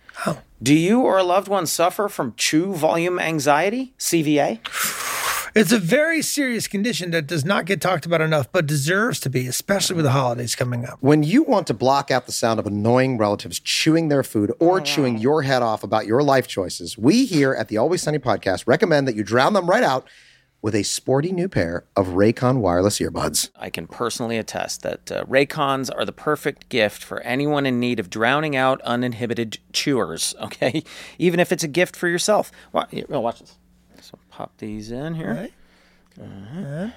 [0.63, 4.61] Do you or a loved one suffer from chew volume anxiety, CVA?
[5.55, 9.31] It's a very serious condition that does not get talked about enough, but deserves to
[9.31, 10.99] be, especially with the holidays coming up.
[11.01, 14.83] When you want to block out the sound of annoying relatives chewing their food or
[14.83, 18.65] chewing your head off about your life choices, we here at the Always Sunny podcast
[18.67, 20.07] recommend that you drown them right out
[20.67, 23.51] with a sporty new pair of Raycon wireless earbuds.
[23.55, 28.01] I can personally attest that uh, Raycons are the perfect gift for anyone in need
[28.01, 30.83] of drowning out uninhibited chewers, okay?
[31.21, 32.51] Even if it's a gift for yourself.
[32.73, 33.57] Wa- here, oh, watch this.
[34.01, 35.51] So pop these in here.
[36.21, 36.89] Uh-huh.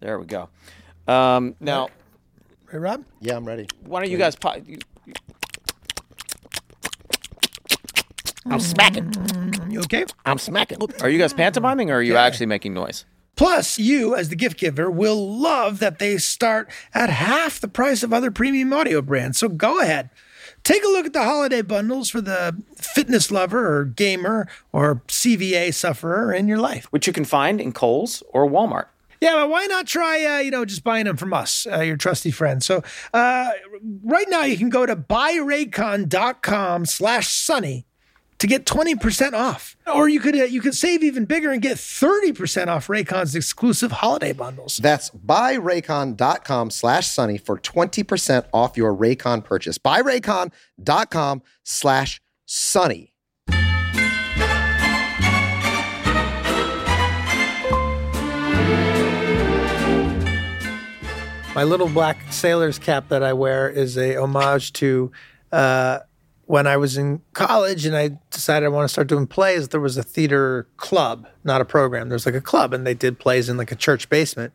[0.00, 0.48] There we go.
[1.06, 1.90] Um, now,
[2.72, 3.04] Right, Rob?
[3.20, 3.68] Yeah, I'm ready.
[3.84, 4.56] why don't you guys pop?
[4.66, 4.78] you-
[8.46, 9.12] I'm smacking.
[9.70, 10.04] You okay?
[10.26, 10.78] I'm smacking.
[11.00, 13.04] Are you guys pantomiming or are you actually making noise?
[13.34, 18.02] Plus, you, as the gift giver, will love that they start at half the price
[18.02, 19.38] of other premium audio brands.
[19.38, 20.10] So go ahead.
[20.64, 25.72] Take a look at the holiday bundles for the fitness lover or gamer or CVA
[25.72, 26.86] sufferer in your life.
[26.90, 28.86] Which you can find in Kohl's or Walmart.
[29.20, 31.96] Yeah, but why not try, uh, you know, just buying them from us, uh, your
[31.96, 32.66] trusty friends?
[32.66, 32.82] So
[33.14, 33.50] uh,
[34.04, 37.86] right now you can go to buyraycon.com slash sunny
[38.42, 39.76] to get 20% off.
[39.86, 43.92] Or you could uh, you could save even bigger and get 30% off Raycon's exclusive
[43.92, 44.78] holiday bundles.
[44.78, 49.78] That's buyraycon.com slash sunny for 20% off your Raycon purchase.
[49.78, 53.14] Buyraycon.com slash sunny.
[61.54, 65.12] My little black sailor's cap that I wear is a homage to
[65.52, 66.00] uh,
[66.52, 69.68] when I was in college and I decided I want to start doing plays.
[69.68, 72.10] There was a theater club, not a program.
[72.10, 74.52] There was like a club, and they did plays in like a church basement.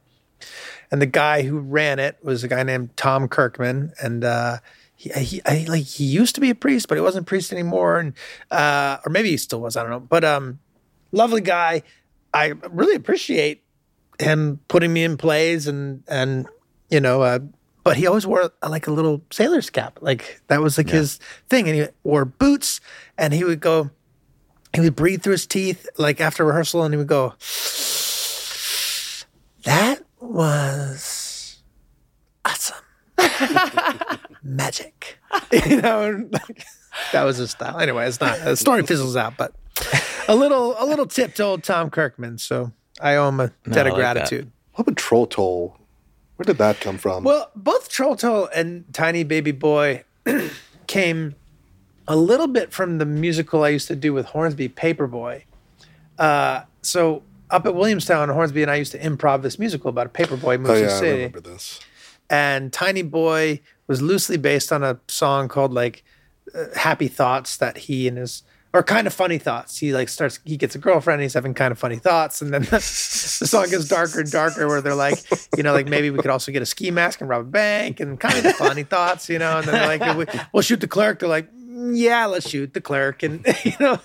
[0.91, 4.57] And the guy who ran it was a guy named Tom Kirkman, and uh,
[4.95, 7.51] he, he I, like he used to be a priest, but he wasn't a priest
[7.51, 8.13] anymore, and
[8.51, 9.75] uh, or maybe he still was.
[9.75, 9.99] I don't know.
[9.99, 10.59] But um,
[11.11, 11.81] lovely guy.
[12.31, 13.63] I really appreciate
[14.19, 16.45] him putting me in plays and and
[16.91, 17.39] you know uh,
[17.87, 19.99] but he always wore uh, like a little sailor's cap.
[20.01, 22.81] Like that was like his thing and he wore boots
[23.17, 23.91] and he would go
[24.73, 27.33] he would breathe through his teeth like after rehearsal and he would go
[29.63, 31.61] that was
[32.43, 32.75] awesome.
[34.43, 35.17] Magic.
[35.53, 36.65] You know like,
[37.13, 37.79] that was his style.
[37.79, 39.53] Anyway it's not the story fizzles out but
[40.27, 43.85] a little a little tip to old tom kirkman so i owe him a debt
[43.85, 44.13] I of like that.
[44.13, 44.51] gratitude.
[44.73, 45.76] What about Troll Toll?
[46.37, 47.23] Where did that come from?
[47.23, 50.03] Well, both Troll Toll and Tiny Baby Boy
[50.87, 51.35] came
[52.07, 55.43] a little bit from the musical I used to do with Hornsby Paperboy.
[56.17, 60.09] Uh, so up at Williamstown, Hornsby and I used to improv this musical about a
[60.09, 61.11] paperboy moves oh to yeah, I city.
[61.17, 61.79] remember this.
[62.29, 66.03] And Tiny Boy was loosely based on a song called like
[66.53, 68.43] uh, Happy Thoughts that he and his
[68.77, 69.79] or kind of funny thoughts.
[69.79, 72.61] He like starts, he gets a girlfriend, he's having kind of funny thoughts, and then
[72.61, 72.79] the, the
[73.47, 74.67] song gets darker and darker.
[74.67, 75.17] Where they're like,
[75.57, 77.99] you know, like maybe we could also get a ski mask and rob a bank,
[77.99, 79.57] and kind of funny thoughts, you know.
[79.57, 81.19] And then they're like, we, we'll shoot the clerk.
[81.19, 83.99] They're like, "Mm, yeah, let's shoot the clerk, and you know,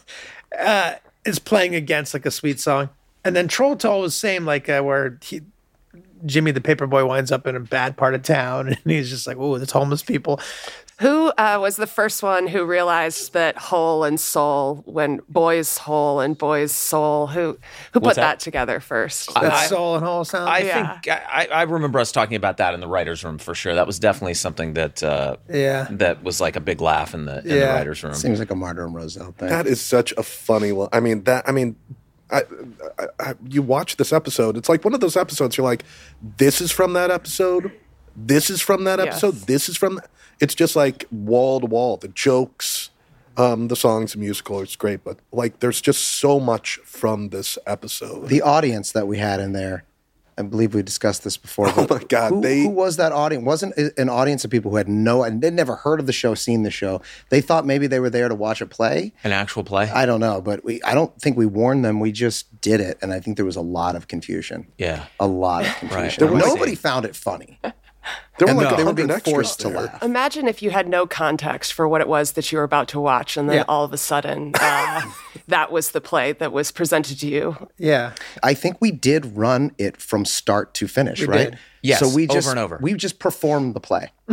[0.59, 0.95] uh,
[1.27, 2.89] it's playing against like a sweet song.
[3.27, 5.43] And then Troll Toll was same, like uh, where he,
[6.25, 9.37] Jimmy the Paperboy winds up in a bad part of town, and he's just like,
[9.37, 10.41] "Oh, it's homeless people."
[11.03, 16.21] Who uh, was the first one who realized that whole and soul, when boys whole
[16.21, 17.59] and boys soul, who
[17.93, 18.23] who put What's that?
[18.23, 18.41] that?
[18.41, 19.35] together first?
[19.35, 20.49] That I- soul and whole sound.
[20.49, 20.93] I Yeah.
[21.01, 23.75] think I, I remember us talking about that in the writers' room for sure.
[23.75, 25.89] That was definitely something that uh, Yeah.
[25.91, 28.15] that was like a big laugh in the in the writers' room.
[28.15, 29.49] Seems like a Marder and Rosell thing.
[29.49, 30.89] That is such a funny one.
[30.93, 31.49] I mean that.
[31.49, 31.77] I mean,
[32.31, 32.43] I,
[32.99, 34.57] I, I, you watch this episode.
[34.57, 35.57] It's like one of those episodes.
[35.57, 35.85] You're like,
[36.39, 37.73] this is from that episode.
[38.17, 39.09] This is from that Yes.
[39.09, 39.35] episode.
[39.47, 40.01] This is from.
[40.43, 41.97] It's just like wall to wall.
[41.97, 42.91] The jokes,
[43.37, 44.61] um, the songs, the musical.
[44.61, 48.29] It's great, but like, there's just so much from this episode.
[48.29, 49.85] the audience that we had in there.
[50.39, 51.69] I believe we discussed this before.
[51.77, 53.45] Oh my God, Who, they- who was that audience?
[53.45, 56.13] Wasn't it an audience of people who had no and they'd never heard of the
[56.13, 57.03] show, seen the show.
[57.29, 59.13] They thought maybe they were there to watch a play.
[59.25, 59.91] An actual play.
[59.91, 62.01] I don't know, but we I don't think we warned them.
[62.01, 64.67] We just did it, and I think there was a lot of confusion.
[64.79, 65.05] yeah.
[65.21, 66.25] A lot of confusion.
[66.25, 67.61] There was- Nobody found it funny.
[68.39, 70.03] There were And like they were 100 being extras forced to laugh.
[70.03, 73.01] Imagine if you had no context for what it was that you were about to
[73.01, 73.65] watch, and then Yeah.
[73.69, 75.03] all of a sudden, uh,
[75.49, 77.69] that was the play that was presented to you.
[77.79, 78.13] yeah,
[78.43, 81.51] I think we did run it from start to finish, right?
[81.51, 81.59] did.
[81.83, 82.79] Yes, So we just, over just and over.
[82.81, 84.13] we just performed the play,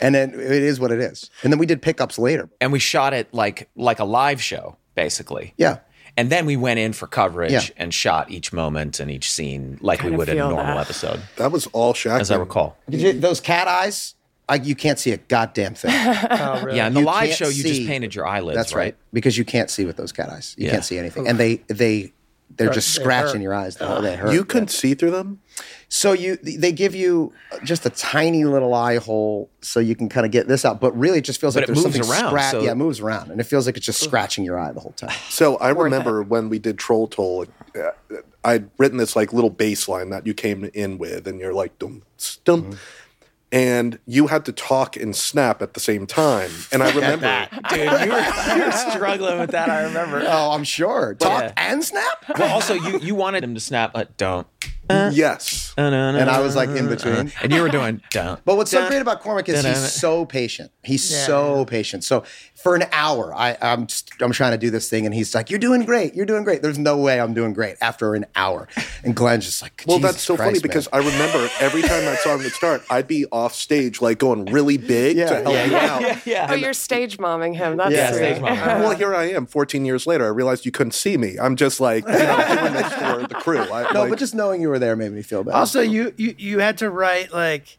[0.00, 1.30] and then it is what it is.
[1.42, 2.48] And then we did pickups later.
[2.60, 5.54] and we shot it like like a live show, basically.
[5.56, 5.78] Yeah.
[6.16, 7.60] And then we went in for coverage Yeah.
[7.76, 10.82] and shot each moment and each scene like we Kinda would in a normal that.
[10.82, 12.20] episode, That was all Shaq.
[12.20, 12.76] as I recall.
[12.88, 14.14] Did you- those cat eyes,
[14.48, 15.90] I, you can't see a goddamn thing.
[16.30, 16.76] oh, really?
[16.76, 18.94] Yeah, in the You live can't show, you just painted your eyelids, That's right.
[19.12, 20.54] Because you can't see with those cat eyes.
[20.58, 20.72] You Yeah.
[20.72, 22.12] can't see anything, and they they
[22.56, 23.42] they're just They scratching hurt.
[23.42, 23.76] your eyes.
[23.76, 24.32] The whole they hurt.
[24.32, 25.40] You couldn't see through them.
[25.88, 30.26] So you they give you just a tiny little eye hole so you can kind
[30.26, 32.30] of get this out, but really it just feels But like there's moves something around,
[32.30, 32.50] scratch.
[32.50, 34.80] so- yeah, it moves around, and it feels like it's just scratching your eye the
[34.80, 35.14] whole time.
[35.28, 37.46] So I remember when we did Troll Toll,
[37.78, 37.90] uh,
[38.44, 41.78] I'd written this like little bass line that you came in with, and you're like
[41.78, 42.02] dum
[42.44, 42.72] dum, Mm-hmm.
[43.52, 46.50] and you had to talk and snap at the same time.
[46.72, 49.70] And I remember, Dude, you were, you were struggling with that.
[49.70, 50.24] I remember.
[50.26, 51.14] Oh, I'm sure.
[51.14, 51.52] Talk Yeah.
[51.56, 52.24] and snap.
[52.38, 54.46] Well, also you you wanted him to snap, but don't.
[54.90, 55.94] Yes, And
[56.30, 57.32] I was like in between.
[57.42, 58.44] and you were doing don't.
[58.44, 59.68] But what's so great about Cormac is Da-da.
[59.80, 60.70] he's so patient.
[60.82, 62.04] He's so patient.
[62.04, 65.34] So for an hour, I, I'm just, I'm trying to do this thing, and he's
[65.34, 66.14] like, "You're doing great.
[66.14, 68.68] You're doing great." There's no way I'm doing great after an hour.
[69.02, 71.82] And Glenn's just like, well, "Jesus that's so Christ, funny man." because I remember every
[71.82, 75.34] time that song would start, I'd be off stage like going really big Yeah, to
[75.42, 76.26] help yeah, you out.
[76.26, 76.46] yeah.
[76.50, 77.76] Oh, you're stage momming him.
[77.76, 78.54] That's Yeah, stage mom.
[78.84, 80.24] Well, here I am, 14 years later.
[80.24, 81.36] I realized you couldn't see me.
[81.40, 83.60] I'm just like you know, doing this for the crew.
[83.60, 85.54] I, no, like, but just knowing you were there made me feel bad.
[85.54, 87.78] Also, you you you had to write like,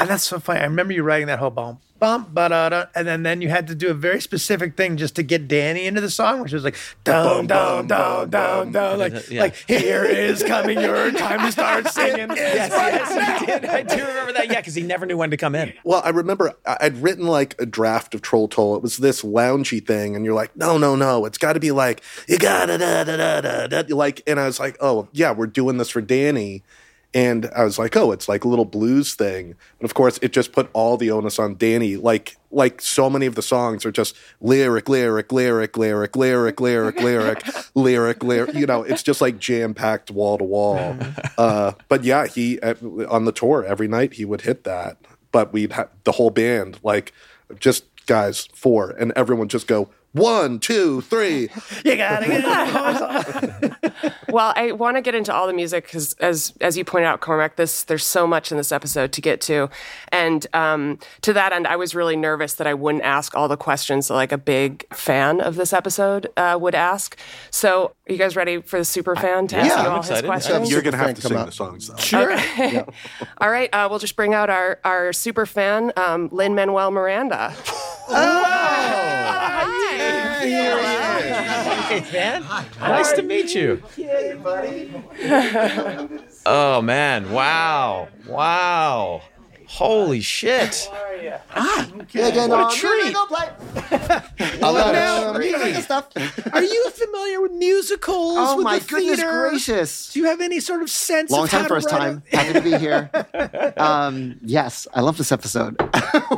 [0.00, 0.60] ah, that's so funny.
[0.60, 3.48] I remember you writing that whole bomb, bump, ba da da, and then then you
[3.48, 6.52] had to do a very specific thing just to get Danny into the song, which
[6.52, 9.42] was like down down down down down, like Yeah.
[9.42, 12.28] like here is coming your time to start singing.
[12.30, 13.64] Yes, yes, I did.
[13.64, 14.46] I do remember that.
[14.48, 15.72] Yeah, because he never knew when to come in.
[15.84, 18.76] Well, I remember I- I'd written like a draft of Troll Toll.
[18.76, 21.72] It was this loungy thing, and you're like, no, no, no, it's got to be
[21.72, 23.82] like you gotta da da da da da.
[23.82, 26.62] da," Like, and I was like, oh yeah, we're doing this for Danny,
[27.14, 29.54] and I was like, oh, it's like a little blues thing.
[29.78, 31.96] But of course, it just put all the onus on Danny.
[31.96, 37.00] Like, like so many of the songs are just lyric, lyric, lyric, lyric, lyric, lyric,
[37.00, 38.54] lyric, lyric, lyric.
[38.54, 40.96] You know, it's just like jam packed wall to wall.
[41.38, 42.74] Uh, but yeah, he uh,
[43.08, 44.98] on the tour every night he would hit that.
[45.32, 47.12] But we'd have the whole band like
[47.58, 51.48] just guys four, and everyone just go one, two, three.
[51.84, 53.72] You gotta get it.
[54.30, 57.20] Well, I want to get into all the music because, as as you pointed out,
[57.20, 59.70] Cormac, this there's so much in this episode to get to,
[60.12, 63.56] and um, to that end, I was really nervous that I wouldn't ask all the
[63.56, 67.16] questions that like a big fan of this episode uh, would ask.
[67.50, 70.20] So, are you guys ready for the super fan to ask Yeah, you all his
[70.20, 70.70] questions?
[70.70, 71.46] You're gonna have to sing out.
[71.46, 71.96] the songs though.
[71.96, 72.30] sure.
[73.38, 77.54] All right, uh, we'll just bring out our our super fan, um, Lin Manuel Miranda.
[80.50, 82.44] Hey, man.
[82.80, 83.82] Nice to meet you.
[83.96, 84.92] Hey, buddy.
[86.46, 87.30] oh, man.
[87.30, 88.08] Wow.
[88.26, 89.22] Wow.
[89.70, 90.88] Holy shit!
[91.54, 93.04] Again, What a on treat.
[93.04, 93.48] Musical Play.
[94.60, 95.74] Well, love now, it.
[95.74, 96.08] me- stuff.
[96.52, 98.36] Are you familiar with musicals?
[98.38, 99.48] Oh with my the goodness theater?
[99.50, 100.12] gracious.
[100.12, 101.30] Do you have any sort of sense?
[101.30, 102.22] Long of time, how to first write time.
[102.32, 103.10] Happy to be here.
[103.78, 105.76] Um, yes, I love this episode.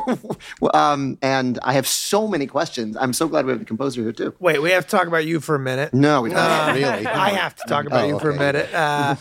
[0.73, 2.95] um, and I have so many questions.
[2.99, 4.35] I'm so glad we have the composer here too.
[4.39, 5.93] Wait, we have to talk about you for a minute.
[5.93, 6.37] No, we don't.
[6.39, 7.05] Uh, really?
[7.07, 8.71] I have to talk about Oh, you for a minute.
[8.73, 9.15] Uh,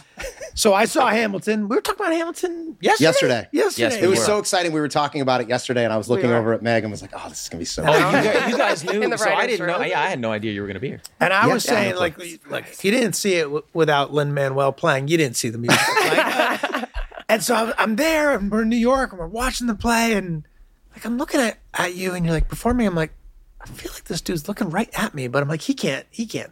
[0.55, 1.69] so I saw Hamilton.
[1.69, 3.05] We were talking about Hamilton yesterday.
[3.05, 3.49] Yesterday.
[3.53, 3.95] Yesterday.
[3.95, 4.25] Yes, It was were.
[4.25, 4.73] so exciting.
[4.73, 6.37] We were talking about it yesterday, and I was looking were.
[6.37, 8.25] over at Meg and was like, "Oh, this is gonna be so." Oh, good.
[8.25, 9.03] you guys, you guys knew.
[9.03, 9.79] In the so I writers' didn't know.
[9.79, 9.89] room.
[9.89, 11.01] Yeah, I had no idea you were going to be here.
[11.21, 13.65] And I Yeah, was yeah, saying, no like, like if you didn't see it w-
[13.73, 15.79] without Lin Manuel playing, you didn't see the music.
[16.11, 16.89] Like,
[17.29, 20.15] and so I'm, I'm there, and we're in New York, and we're watching the play,
[20.15, 20.45] and
[20.93, 22.87] like I'm looking at, at you, and you're like performing.
[22.89, 23.13] I'm like,
[23.61, 26.27] I feel like this dude's looking right at me, but I'm like, he can't, he
[26.27, 26.51] can't,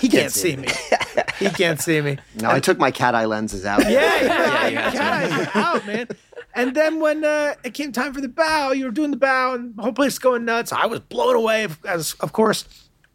[0.00, 0.68] he can't see me.
[1.38, 2.18] he can't see me.
[2.40, 3.80] No, I took my cat eye lenses out.
[3.80, 4.96] Yeah, yeah, you had to.
[5.36, 6.08] yeah, out, man.
[6.54, 9.54] And then when uh, it came time for the bow, you were doing the bow,
[9.54, 10.72] and the whole place is going nuts.
[10.72, 12.64] I was blown away, as of course.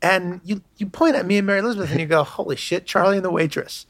[0.02, 3.18] And you you point at me and Mary Elizabeth, and you go, "Holy shit, Charlie
[3.18, 3.86] and the waitress."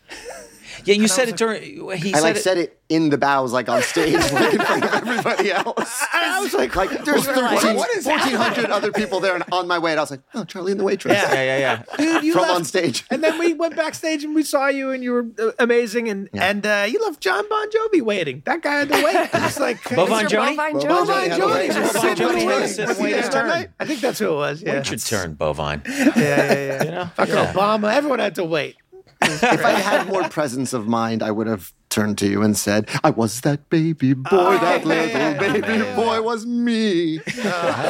[0.85, 1.61] Yeah, you said it during.
[1.97, 4.59] He I said like it, said it in the bows, like on stage, like in
[4.59, 6.05] front of everybody else.
[6.13, 9.99] I was like, Like there's 13, 1,400 other people there, and on my way, and
[9.99, 11.33] I was like, "Oh, Charlie and the waitress." Yeah.
[11.33, 11.57] Yeah, yeah,
[11.97, 11.97] yeah.
[11.97, 12.53] dude, you From left.
[12.55, 13.05] on stage.
[13.09, 16.09] And then we went backstage and we saw you, and you were uh, amazing.
[16.09, 18.41] And and uh, you left John Bon Jovi waiting.
[18.45, 19.29] That guy had to wait.
[19.33, 20.31] It's like Bo Von Mr.
[20.31, 21.29] Bo Bon Jovi.
[21.29, 21.67] Jovi.
[21.67, 22.49] Yeah, was Bo sitting Jovi waiting.
[22.61, 23.47] was sitting Was he waiting there his that turn.
[23.47, 23.69] night?
[23.79, 24.61] I think that's who it was.
[24.61, 25.81] Yeah, Richard Turn, Bovine.
[25.87, 26.83] yeah, yeah, yeah.
[26.83, 27.05] You know?
[27.15, 27.53] Fucking Yeah.
[27.53, 27.93] Obama.
[27.93, 28.75] Everyone had to wait.
[29.43, 32.89] If I had more presence of mind, I would have turned to you and said,
[33.03, 34.29] "I was that baby boy.
[34.31, 37.19] that oh, little baby boy was me."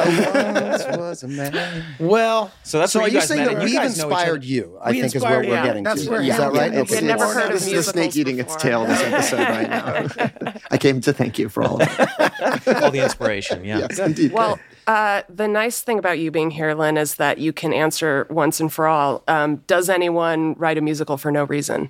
[0.04, 1.84] was a man.
[1.98, 4.12] Well, So that's So where are you you guys saying that we've guys know each
[4.12, 4.20] other.
[4.22, 4.78] inspired you?
[4.82, 6.10] I We think is where what we're getting that's to.
[6.10, 6.72] where is that right?
[6.72, 7.00] Hamilton- Okay.
[7.00, 8.86] We'd never heard this is the snake musicals eating its tail.
[8.86, 10.52] This episode right now.
[10.70, 12.82] I came to thank you for all of it.
[12.82, 13.64] all the inspiration.
[13.64, 13.78] Yeah.
[13.78, 14.32] Yes, indeed.
[14.32, 18.26] Well, uh, the nice thing about you being here, Lynn, is that you can answer
[18.30, 19.22] once and for all.
[19.28, 21.88] Um, does anyone write a musical for no reason,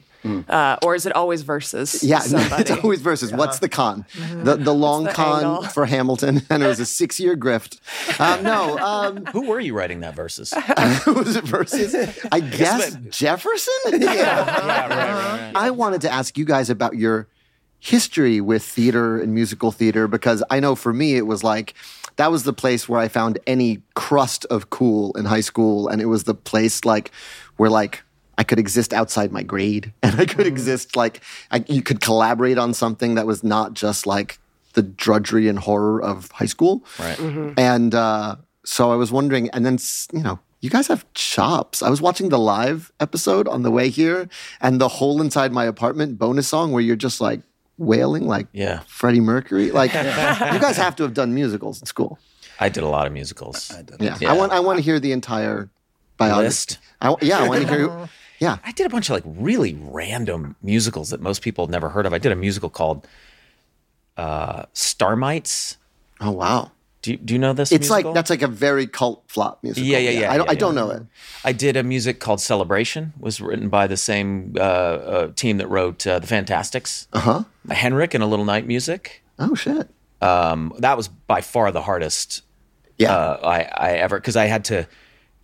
[0.48, 2.62] uh, or is it always versus Yeah, somebody?
[2.62, 3.32] it's always versus.
[3.32, 4.06] What's the con?
[4.42, 5.62] The the long the con angle?
[5.64, 7.80] for Hamilton, and it was a six year grift.
[8.20, 10.52] Um, no, um, Who were you writing that versus?
[11.04, 11.94] who was it versus?
[12.32, 13.72] I guess Jefferson.
[13.92, 14.12] Yeah.
[14.14, 15.52] yeah, right, right, right.
[15.56, 17.26] I wanted to ask you guys about your
[17.80, 21.74] history with theater and musical theater because I know for me it was like
[22.16, 26.00] that was the place where I found any crust of cool in high school, and
[26.00, 27.10] it was the place like
[27.56, 28.02] where like
[28.38, 32.58] I could exist outside my grade, and I could exist like I, you could collaborate
[32.58, 34.38] on something that was not just like
[34.74, 37.18] the drudgery and horror of high school, Right.
[37.56, 39.78] and uh, so I was wondering, and then
[40.12, 41.82] you know, you guys have chops.
[41.82, 44.28] I was watching the live episode on the way here,
[44.60, 47.40] and the hole inside my apartment bonus song where you're just like
[47.78, 48.80] wailing like Yeah.
[48.86, 49.70] Freddie Mercury.
[49.70, 50.00] Like you
[50.60, 52.18] guys have to have done musicals in school.
[52.60, 53.72] I did a lot of musicals.
[54.00, 54.30] Yeah, Yeah.
[54.30, 55.68] I want I want to hear the entire
[56.16, 56.44] biography.
[56.46, 56.78] List?
[57.00, 58.08] I, yeah, I want to hear.
[58.40, 61.88] Yeah, I did a bunch of like really random musicals that most people have never
[61.88, 62.12] heard of.
[62.12, 63.06] I did a musical called
[64.16, 65.76] uh, Starmites.
[66.20, 66.72] oh wow.
[67.04, 67.70] Do you, do you know this?
[67.70, 68.12] It's musical?
[68.12, 69.86] like that's like a very cult flop musical.
[69.86, 70.80] Yeah, yeah, yeah, I don't, yeah, I don't yeah.
[70.80, 71.02] know it.
[71.44, 73.12] I did a music called Celebration.
[73.20, 77.06] Was written by the same uh, uh, team that wrote uh, the Fantastics.
[77.12, 77.44] Uh huh.
[77.70, 79.22] Henrik and a Little Night Music.
[79.38, 79.90] Oh shit.
[80.22, 82.40] Um, that was by far the hardest
[82.96, 83.12] Yeah.
[83.14, 84.86] uh, I, I ever because I had to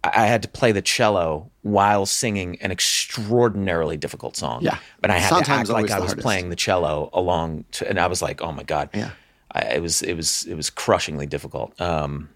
[0.03, 4.63] I had to play the cello while singing an extraordinarily difficult song.
[4.63, 4.79] Yeah.
[5.03, 6.25] but I had Sondheim's to act like I was hardest.
[6.25, 9.11] playing the cello along, to, and I was like, oh my god, Yeah.
[9.53, 11.79] I, it was it was it was crushingly difficult.
[11.81, 12.29] Um,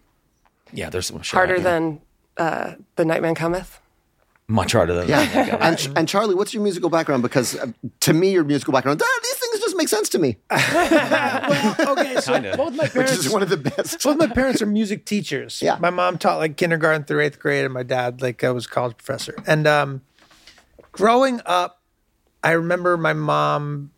[0.73, 2.01] yeah, there's some Harder than
[2.37, 3.79] uh, the Nightman Cometh.
[4.49, 5.25] much harder than Yeah.
[5.47, 5.63] that.
[5.63, 7.23] and, and Charlie, what's your musical background?
[7.23, 7.67] Because uh,
[8.01, 12.17] to me, your musical background, ah, these things just make sense to me, well, okay,
[12.21, 12.57] so Kinda.
[12.57, 14.03] both my which parents, is one of the best.
[14.03, 15.63] both my parents are music teachers.
[15.63, 15.79] Yeah.
[15.81, 18.69] my mom taught like kindergarten through eighth grade, and my dad like uh, was a
[18.69, 19.35] college professor.
[19.47, 20.03] And um,
[20.93, 21.81] growing up,
[22.43, 23.91] I remember my mom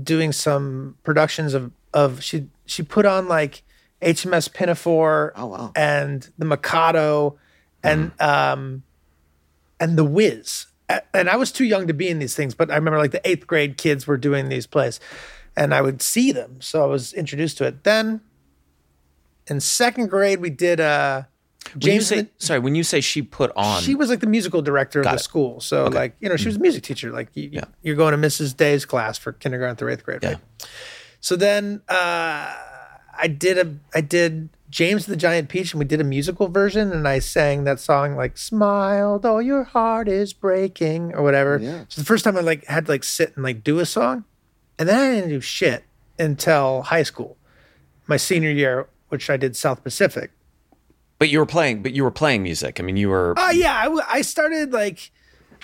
[0.00, 3.62] doing some productions of of she she put on like
[4.02, 5.32] HMS Pinafore.
[5.36, 5.72] Oh, wow.
[5.76, 7.38] And the Mikado,
[7.82, 8.82] and um,
[9.78, 10.66] and the Wiz.
[11.14, 13.26] And I was too young to be in these things, but I remember like the
[13.28, 14.98] eighth grade kids were doing these plays,
[15.56, 16.60] and I would see them.
[16.60, 17.84] So I was introduced to it.
[17.84, 18.20] Then
[19.46, 21.22] in second grade, we did uh,
[21.74, 22.06] When you James.
[22.08, 25.06] say sorry, when you say she put on, she was like the musical director of
[25.06, 25.18] the it.
[25.20, 25.60] school.
[25.60, 27.12] So like you know she was a music teacher.
[27.12, 27.64] Like you, Yeah.
[27.82, 28.56] you're going to Mrs.
[28.56, 30.20] Day's class for kindergarten through eighth grade.
[30.22, 30.28] Yeah.
[30.30, 30.38] Right?
[31.20, 32.54] So then uh,
[33.18, 36.92] I did a I did James the Giant Peach and we did a musical version
[36.92, 41.58] and I sang that song like "Smile though your heart is breaking" or whatever.
[41.60, 41.84] Yeah.
[41.88, 44.24] So the first time I like had to like sit and like do a song,
[44.78, 45.84] and then I didn't do shit
[46.18, 47.36] until high school.
[48.06, 50.30] my senior year, which I did South Pacific.
[51.18, 51.82] But you were playing.
[51.82, 52.80] But you were playing music.
[52.80, 53.34] I mean, you were.
[53.36, 55.10] Oh yeah, I, w- I started like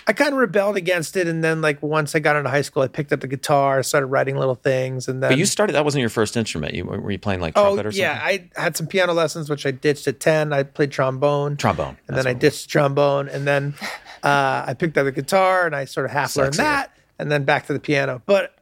[0.06, 2.82] I kind of rebelled against it, and then like once I got into high school,
[2.82, 5.72] I picked up the guitar, started writing little things, and then But you started.
[5.74, 6.74] That wasn't your first instrument.
[6.74, 8.02] You were you playing like oh trumpet or something?
[8.02, 10.52] yeah, I had some piano lessons, which I ditched at ten.
[10.52, 11.96] I played trombone, Trombone.
[12.06, 13.74] and That's then I what- ditched trombone, and then
[14.22, 17.44] uh, I picked up the guitar, and I sort of half learned that, and then
[17.44, 18.22] back to the piano.
[18.26, 18.54] But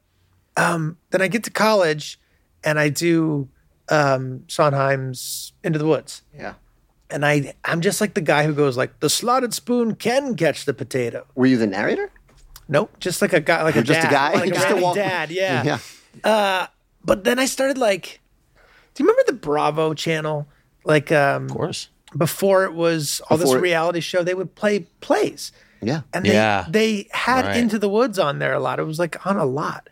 [0.57, 2.18] um, then I get to college,
[2.62, 3.49] and I do
[3.91, 6.22] um, Sondheim's Into the Woods.
[6.35, 6.55] Yeah.
[7.11, 10.64] And I, I'm just like the guy who goes like, the slotted spoon can catch
[10.64, 11.26] the potato.
[11.34, 12.11] Were you the narrator?
[12.68, 14.32] Nope, just like a guy, like You're a just a guy?
[14.34, 15.30] like Just a a walk- dad.
[15.30, 15.78] Yeah.
[16.24, 16.66] Yeah.
[17.05, 18.20] But then I started like,
[18.94, 20.48] do you remember the Bravo channel?
[20.84, 21.88] Like, um, Of course.
[22.16, 25.52] before it was all Before this it- reality show, they would play plays,
[25.82, 26.02] Yeah.
[26.14, 26.64] and they Yeah.
[26.68, 27.57] they had Right.
[27.59, 28.78] Into the Woods on there a lot.
[28.78, 29.88] It was like on a lot.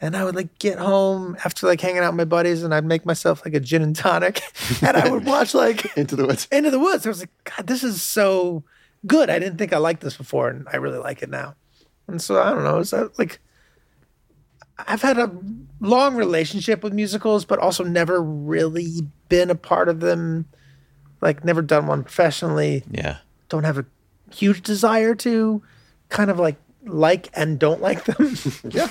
[0.00, 2.84] And I would like get home after like hanging out with my buddies, and I'd
[2.84, 4.42] make myself like a gin and tonic,
[4.82, 6.46] and I would watch like Into the woods.
[6.52, 7.04] Into the Woods.
[7.04, 8.62] I was like, God, this is so
[9.06, 9.28] good.
[9.28, 11.56] I didn't think I liked this before, and I really like it now.
[12.06, 12.78] And so I don't know.
[12.78, 13.40] Is that uh, like
[14.86, 15.30] I've had a
[15.80, 20.46] long relationship with musicals, but also never really been a part of them.
[21.20, 22.84] Like, never done one professionally.
[22.90, 23.18] Yeah.
[23.48, 23.86] Don't have a
[24.32, 25.62] huge desire to
[26.10, 28.36] kind of like like and don't like them.
[28.70, 28.88] Yeah.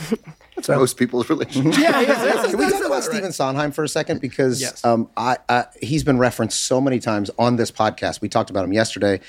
[0.56, 1.80] That's most people's relationship.
[1.80, 2.48] yeah, yeah.
[2.50, 4.22] Can we talk about Stephen Sondheim for a second?
[4.22, 4.84] Because Yes.
[4.84, 8.22] um, I, I, he's been referenced so many times on this podcast.
[8.22, 9.20] We talked about him yesterday.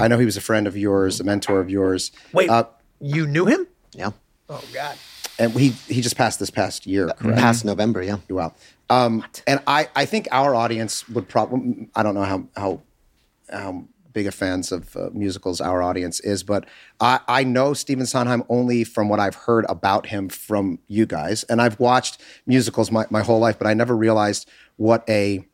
[0.00, 2.10] I know he was a friend of yours, a mentor of yours.
[2.32, 2.64] Wait, Uh,
[3.00, 3.66] you knew him?
[3.92, 4.12] Yeah.
[4.48, 4.96] Oh God.
[5.38, 7.38] and he he just passed this past year, correct?
[7.38, 8.16] Past November, yeah.
[8.30, 8.54] Wow.
[8.88, 12.80] Um, and I, I think our audience would probably, I don't know how, how,
[13.50, 13.84] how
[14.18, 16.66] big a fans of uh, musicals our audience is, but
[16.98, 21.44] I, I know Stephen Sondheim only from what I've heard about him from you guys.
[21.44, 25.46] And I've watched musicals my, my whole life, but I never realized what a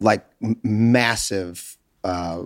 [0.00, 2.44] like m- massive uh,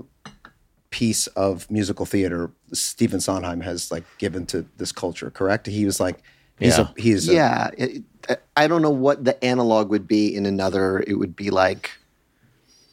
[0.91, 5.67] piece of musical theater Stephen Sondheim has like given to this culture, correct?
[5.69, 6.19] He was like,
[6.59, 6.89] he's Yeah.
[6.97, 7.71] a, he's a, Yeah.
[7.79, 8.03] It,
[8.57, 10.99] I don't know what the analog would be in another.
[11.07, 11.91] It would be like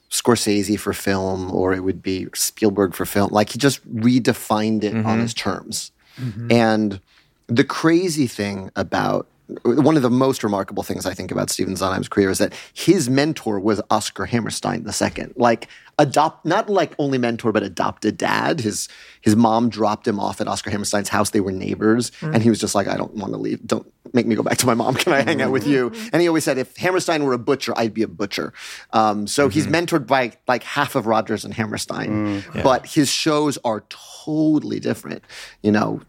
[0.09, 3.29] Scorsese for film, or it would be Spielberg for film.
[3.31, 5.21] Like he just redefined it on mm-hmm.
[5.21, 5.91] his terms.
[6.17, 6.51] Mm-hmm.
[6.51, 6.99] And
[7.47, 9.27] the crazy thing about
[9.63, 13.09] one of the most remarkable things I think about Stephen Sondheim's career is that his
[13.09, 15.27] mentor was Oscar Hammerstein II.
[15.35, 18.59] Like adopt not like only mentor but adopted dad.
[18.61, 18.87] His
[19.21, 21.31] his mom dropped him off at Oscar Hammerstein's house.
[21.31, 22.33] They were neighbors, mm.
[22.33, 23.65] and he was just like, I don't want to leave.
[23.65, 24.95] Don't make me go back to my mom.
[24.95, 25.89] Can I hang out with you?
[25.89, 26.09] Mm-hmm.
[26.13, 28.53] And he always said, if Hammerstein were a butcher, I'd be a butcher.
[28.93, 29.75] Um, so he's mm-hmm.
[29.75, 32.63] mentored by like half of Rogers and Hammerstein, mm.
[32.63, 35.23] but his shows are totally different.
[35.61, 36.01] You know,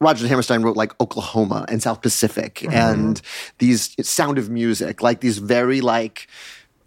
[0.00, 2.72] Roger Hammerstein wrote like Oklahoma and South Pacific mm-hmm.
[2.72, 3.22] and
[3.58, 6.28] these Sound of Music, like these very like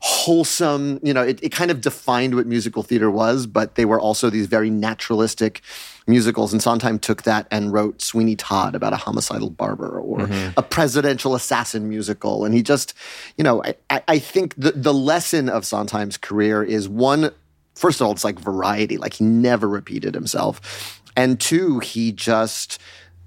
[0.05, 3.97] wholesome, you know, it, it kind of defined what musical theater was, but they were
[3.99, 5.61] also these very naturalistic
[6.07, 6.51] musicals.
[6.51, 10.51] And Sondheim took that and wrote Sweeney Todd about a homicidal barber or mm-hmm.
[10.57, 12.43] a presidential assassin musical.
[12.43, 12.93] And he just,
[13.37, 17.31] you know, I, I, I think the, the lesson of Sondheim's career is one,
[17.73, 21.01] first of all, it's like variety, like he never repeated himself.
[21.15, 22.79] And two, he just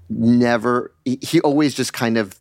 [0.09, 2.39] never, he, he always just kind of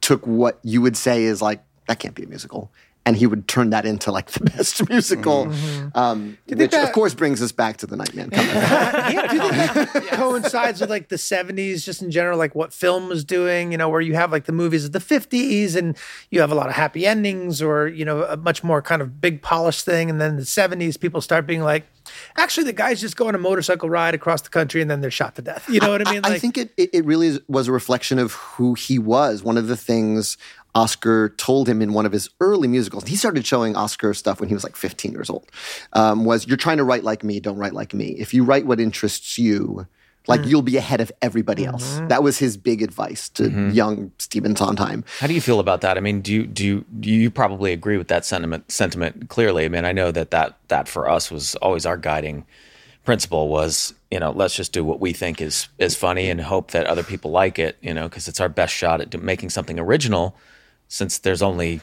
[0.00, 2.72] took what you would say is like, that can't be a musical.
[3.06, 5.52] And he would turn that into like the best musical,
[5.94, 8.54] um, which that- of course brings us back to the Nightman Cometh.
[8.54, 12.72] yeah, do you think that coincides with like the 70s just in general like what
[12.72, 15.98] film was doing you know where you have like the movies of the 50s and
[16.30, 19.20] you have a lot of happy endings or you know a much more kind of
[19.20, 21.84] big polished thing and then the 70s people start being like
[22.36, 25.10] actually the guys just go on a motorcycle ride across the country and then they're
[25.10, 27.68] shot to death you know what i mean I think it, it, it really was
[27.68, 29.42] a reflection of who he was.
[29.42, 30.36] One of the things
[30.74, 34.48] Oscar told him in one of his early musicals, he started showing Oscar stuff when
[34.48, 35.50] he was like 15 years old,
[35.92, 38.16] um, was you're trying to write like me, don't write like me.
[38.18, 39.86] If you write what interests you,
[40.26, 40.48] like mm.
[40.48, 41.94] you'll be ahead of everybody else.
[41.94, 42.08] Mm-hmm.
[42.08, 43.70] That was his big advice to mm-hmm.
[43.70, 45.04] young Stephen Sondheim.
[45.18, 45.96] How do you feel about that?
[45.96, 48.70] I mean, do you do you, do you probably agree with that sentiment?
[48.70, 49.64] Sentiment clearly.
[49.64, 52.46] I mean, I know that that that for us was always our guiding
[53.04, 53.48] principle.
[53.48, 56.86] Was you know, let's just do what we think is is funny and hope that
[56.86, 57.76] other people like it.
[57.80, 60.36] You know, because it's our best shot at making something original.
[60.88, 61.80] Since there's only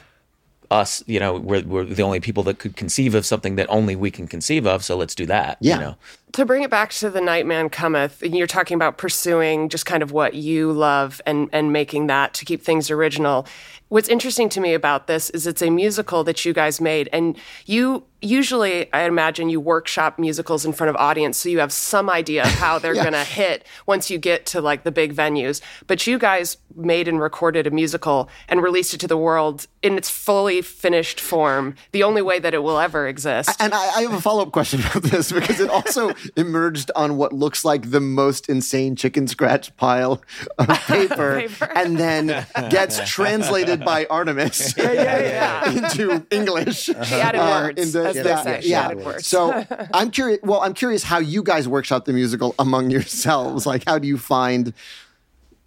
[0.72, 3.94] us, you know, we're we're the only people that could conceive of something that only
[3.94, 4.82] we can conceive of.
[4.84, 5.58] So let's do that.
[5.60, 5.74] Yeah.
[5.74, 5.96] You know?
[6.32, 10.02] to bring it back to the Nightman Cometh, and you're talking about pursuing just kind
[10.02, 13.46] of what you love and and making that to keep things original.
[13.88, 17.36] What's interesting to me about this is it's a musical that you guys made, and
[17.66, 22.08] you usually, I imagine, you workshop musicals in front of audience, so you have some
[22.08, 23.02] idea of how they're Yeah.
[23.02, 25.60] going to hit once you get to like the big venues.
[25.86, 29.98] But you guys made and recorded a musical and released it to the world in
[29.98, 33.50] its fully finished form, the only way that it will ever exist.
[33.60, 37.16] And I, I have a follow up question about this because it also emerged on
[37.16, 40.22] what looks like the most insane chicken scratch pile
[40.58, 41.70] of paper, Paper.
[41.74, 46.84] and then gets translated by Artemis into English.
[46.84, 48.60] She added uh, words, into- as they say.
[48.62, 49.26] She added words.
[49.26, 50.40] So I'm curious.
[50.42, 53.66] Well, I'm curious how you guys workshop the musical among yourselves.
[53.66, 54.72] Like, how do you find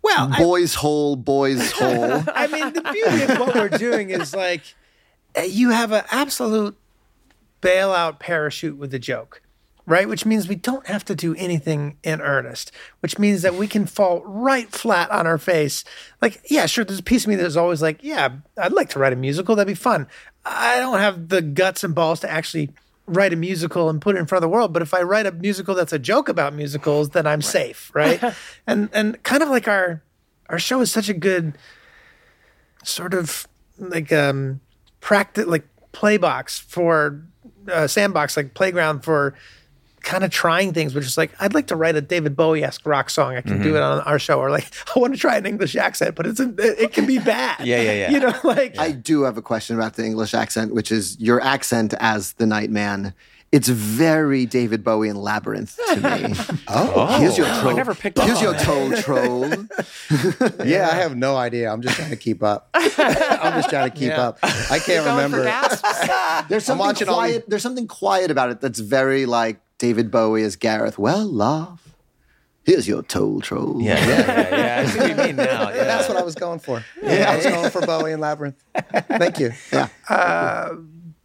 [0.01, 2.23] Well, I- boys hole, boys hole?
[2.33, 4.61] I mean, the beauty of what we're doing is like
[5.37, 6.77] uh, you have an absolute
[7.61, 9.41] bailout parachute with a joke,
[9.87, 10.07] right?
[10.07, 13.85] Which means we don't have to do anything in earnest, which means that we can
[13.87, 15.83] fall right flat on our face.
[16.21, 18.99] Like, yeah, sure, there's a piece of me that's always like, yeah, I'd like to
[18.99, 19.55] write a musical.
[19.55, 20.07] That'd be fun.
[20.45, 22.69] I don't have the guts and balls to actually
[23.07, 25.27] write a musical and put it in front of the world but if i write
[25.27, 28.19] a musical that's a joke about musicals then i'm safe right?
[28.67, 30.01] And and kind of like our
[30.49, 31.55] our show is such a good
[32.83, 34.59] sort of like um
[35.01, 37.21] practice like play box for
[37.71, 39.35] uh, sandbox like playground for
[40.05, 43.09] kind of trying things which is like i'd like to write a david bowie-esque rock
[43.09, 43.77] song i can do mm-hmm.
[43.77, 46.39] it on our show or like i want to try an english accent but it's
[46.39, 48.11] a, it can be bad Yeah, yeah, yeah.
[48.13, 51.41] you know like I do have a question about the English accent, which is your
[51.41, 53.13] accent as the Nightman.
[53.51, 56.33] It's very David Bowie and Labyrinth to me.
[56.67, 56.91] Oh.
[56.95, 57.57] oh, here's your troll.
[57.57, 57.75] I troll.
[57.75, 58.63] never picked up Here's on your that.
[58.63, 60.65] troll troll.
[60.67, 61.71] Yeah, I have no idea.
[61.71, 62.69] I'm just trying to keep up.
[62.73, 64.27] I'm just trying to keep Yeah.
[64.27, 64.39] up.
[64.43, 65.43] I can't remember.
[66.49, 67.45] There's something watching all quiet.
[67.47, 70.97] There's something quiet about it that's very like David Bowie as Gareth.
[70.97, 71.81] Well, laugh.
[72.63, 73.79] Here's your toll troll.
[73.79, 74.55] Yeah, yeah, yeah.
[74.57, 74.81] yeah.
[74.81, 75.69] I see what you mean now.
[75.75, 75.83] Yeah.
[75.83, 76.83] That's what I was going for.
[77.01, 78.63] Yeah, I was going for Bowie and Labyrinth.
[79.07, 79.51] Thank you.
[79.71, 79.89] yeah.
[80.09, 80.69] Uh,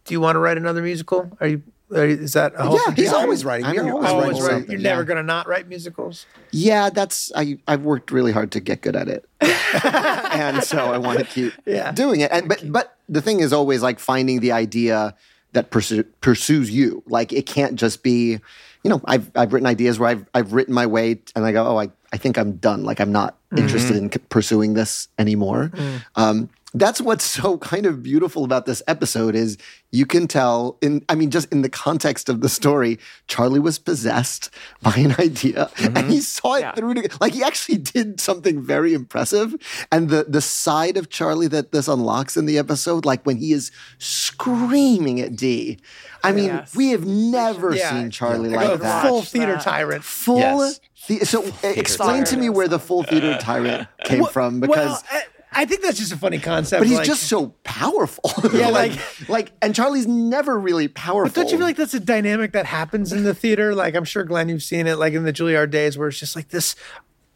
[0.05, 1.63] do you want to write another musical are you
[1.95, 3.15] are you- is that a hope Yeah, of he's yours?
[3.15, 3.65] always writing.
[3.65, 4.71] I'm You're always always always writing something.
[4.71, 5.05] You're never Yeah.
[5.07, 6.25] going to not write musicals.
[6.51, 7.57] Yeah, that's I.
[7.67, 11.53] I've worked really hard to get good at it, and so I want to keep
[11.65, 11.91] Yeah.
[11.91, 12.31] doing it.
[12.31, 15.15] And but but the thing is always like finding the idea
[15.53, 17.03] that pursu- pursues you.
[17.07, 18.39] Like it can't just be,
[18.83, 21.65] you know, I've I've written ideas where I've I've written my way and I go,
[21.67, 22.83] oh, I I think I'm done.
[22.83, 25.71] Like I'm not interested in c- pursuing this anymore.
[26.15, 29.57] Um, that's what's so kind of beautiful about this episode is
[29.91, 32.97] you can tell in I mean just in the context of the story
[33.27, 34.49] Charlie was possessed
[34.81, 36.09] by an idea and mm-hmm.
[36.09, 36.73] he saw it Yeah.
[36.73, 39.53] through to like he actually did something very impressive
[39.91, 43.51] and the the side of Charlie that this unlocks in the episode like when he
[43.51, 45.77] is screaming at D
[46.23, 46.75] I mean Yes.
[46.75, 47.89] we have never Yeah.
[47.91, 49.61] seen Charlie Like like oh, that full theater that.
[49.63, 50.03] tyrant.
[50.03, 50.79] full Yes.
[51.07, 55.23] the- so explain to me where the full theater tyrant came from because well, I,
[55.53, 56.79] I think that's just a funny concept.
[56.79, 58.31] but he's like- just so powerful.
[58.53, 61.29] Yeah, like, like- like, and Charlie's never really powerful.
[61.29, 63.75] But don't you feel like that's a dynamic that happens in the theater?
[63.75, 66.35] Like I'm sure Glenn, you've seen it, like in the Juilliard days, where it's just
[66.35, 66.75] like this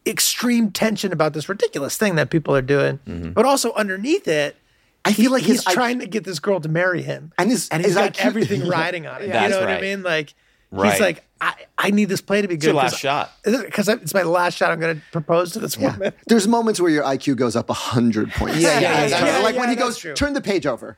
[0.05, 3.31] extreme tension about this ridiculous thing that people are doing, mm-hmm.
[3.31, 4.55] but also underneath it.
[5.03, 7.49] I feel like he's his I- trying to get this girl to marry him, And
[7.51, 9.27] his- and his he's got IQ everything riding on it.
[9.27, 10.03] you That's know what I mean?
[10.03, 10.33] Like
[10.71, 10.91] Right.
[10.91, 12.67] he's like, I, I need this play to be good.
[12.67, 13.31] your last shot.
[13.43, 14.71] because it's my last shot.
[14.71, 15.91] I'm going to propose to this Yeah.
[15.91, 16.13] woman.
[16.27, 18.57] There's moments where your IQ goes up hundred points.
[18.59, 20.13] Yeah, yeah, As yeah, Charlie- yeah, like yeah, when he goes, true.
[20.13, 20.97] turn the page over.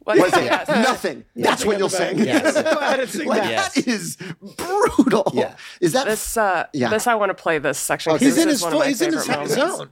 [0.00, 0.44] What- What is it?
[0.44, 0.68] yes.
[0.68, 1.24] Nothing.
[1.36, 2.16] That's what you'll sing.
[2.16, 3.74] Go ahead and sing like that.
[3.74, 4.16] that is
[4.56, 5.30] brutal.
[5.34, 5.54] Yeah.
[5.80, 6.88] Is that This, uh, Yeah.
[6.90, 8.12] this I want to play this section.
[8.12, 9.54] 'cause He's this in is his one full, my he's in his moments.
[9.54, 9.88] zone.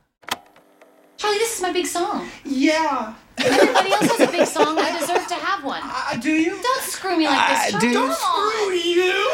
[1.19, 2.29] Charlie, this is my big song.
[2.45, 3.15] Yeah.
[3.39, 4.77] Everybody else has a big song.
[4.79, 5.81] I deserve to have one.
[5.85, 6.61] Uh, do you?
[6.63, 7.87] Don't screw me like this, Charlie.
[7.89, 7.93] do.
[7.95, 8.53] Come on.
[8.63, 9.31] Screw you!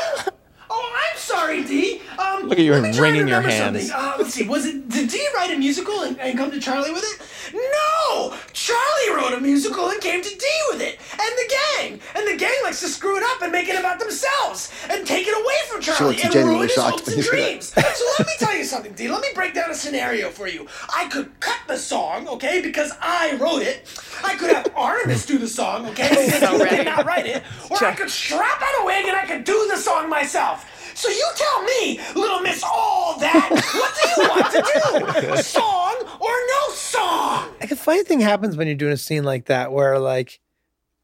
[0.80, 2.00] Oh, I'm sorry, D.
[2.18, 3.90] Um, Look at you let me try wringing your hands.
[3.90, 4.10] something.
[4.10, 4.46] Uh, let's see.
[4.46, 4.88] Was it?
[4.88, 7.54] Did D write a musical and, and come to Charlie with it?
[7.54, 12.00] No, Charlie wrote a musical and came to D with it, and the gang.
[12.14, 15.26] And the gang likes to screw it up and make it about themselves and take
[15.26, 17.42] it away from Charlie looks and genuinely ruin his hopes and you say that.
[17.48, 17.72] dreams.
[17.98, 19.08] so let me tell you something, D.
[19.08, 20.66] Let me break down a scenario for you.
[20.94, 23.88] I could cut the song, okay, because I wrote it.
[24.24, 26.76] I could have Artemis do the song, okay, because So you ready.
[26.76, 27.42] did not write it.
[27.70, 30.67] Or I could strap on a wig and I could do the song myself.
[30.94, 35.32] So you tell me, little miss all that, what do you want to do?
[35.32, 37.50] A song or no song?
[37.60, 40.40] Like a funny thing happens when you're doing a scene like that where like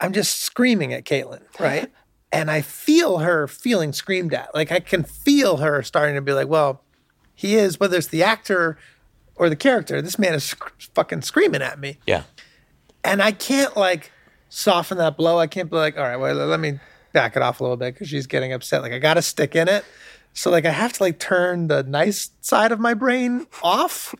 [0.00, 1.90] I'm just screaming at Caitlin, right?
[2.32, 4.54] and I feel her feeling screamed at.
[4.54, 6.82] Like I can feel her starting to be like, well,
[7.34, 8.76] he is, whether it's the actor
[9.36, 11.98] or the character, this man is sc- fucking screaming at me.
[12.06, 12.24] Yeah.
[13.04, 14.10] And I can't like
[14.48, 15.38] soften that blow.
[15.38, 16.80] I can't be like, all right, well, let me
[17.14, 18.82] back it off a little bit because she's getting upset.
[18.82, 19.86] Like I got to stick in it.
[20.34, 24.14] So like I have to like turn the nice side of my brain off.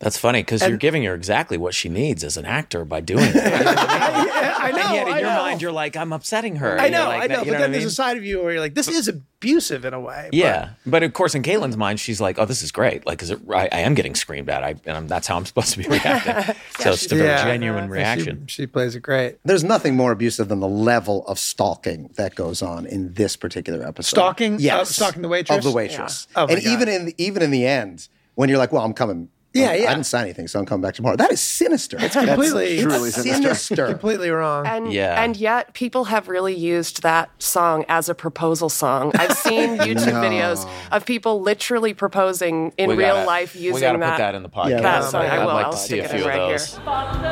[0.00, 3.24] That's funny because you're giving her exactly what she needs as an actor by doing
[3.26, 3.34] it.
[3.36, 4.78] I know.
[4.82, 5.36] and yet in I your know.
[5.42, 6.78] mind, you're like, I'm upsetting her.
[6.78, 7.38] I know, like I that- know.
[7.40, 7.88] you But what then I there's mean?
[7.88, 10.30] a side of you where you're like, this is abusive in a way.
[10.32, 13.06] Yeah, but of course, in Caitlin's mind, she's like, "Oh, this is great.
[13.06, 13.40] Like, is it?
[13.52, 14.62] I, I am getting screamed at.
[14.62, 16.54] I, and I'm, that's how I'm supposed to be reacting.
[16.78, 17.44] so it's a very Yeah.
[17.44, 18.46] genuine She- reaction.
[18.46, 19.38] She, plays it great.
[19.44, 23.84] There's nothing more abusive than the level of stalking that goes on in this particular
[23.86, 24.10] episode.
[24.16, 24.54] Stalking?
[24.54, 25.58] Uh, yes, stalking the waitress?
[25.58, 26.28] of the waitress.
[26.36, 26.42] Yeah.
[26.42, 26.70] Oh my and God.
[26.72, 29.90] even in even in the end, when you're like, "Well, I'm coming." Yeah, yeah.
[29.90, 31.16] I didn't sign anything, so I'm coming back tomorrow.
[31.16, 31.96] That is sinister.
[32.00, 33.32] It's completely- truly sinister.
[33.54, 33.86] sinister.
[33.88, 34.66] Completely wrong.
[34.66, 35.22] And Yeah.
[35.22, 39.10] and yet people have really used that song as a proposal song.
[39.14, 43.80] I've seen YouTube videos of people literally proposing in We real gotta- life using we
[43.80, 44.10] gotta that.
[44.12, 44.82] put that in the podcast.
[44.82, 45.54] That song, I I'd will.
[45.54, 46.50] like I'll to see a few of right here.
[46.50, 46.74] those.
[46.78, 47.22] Fought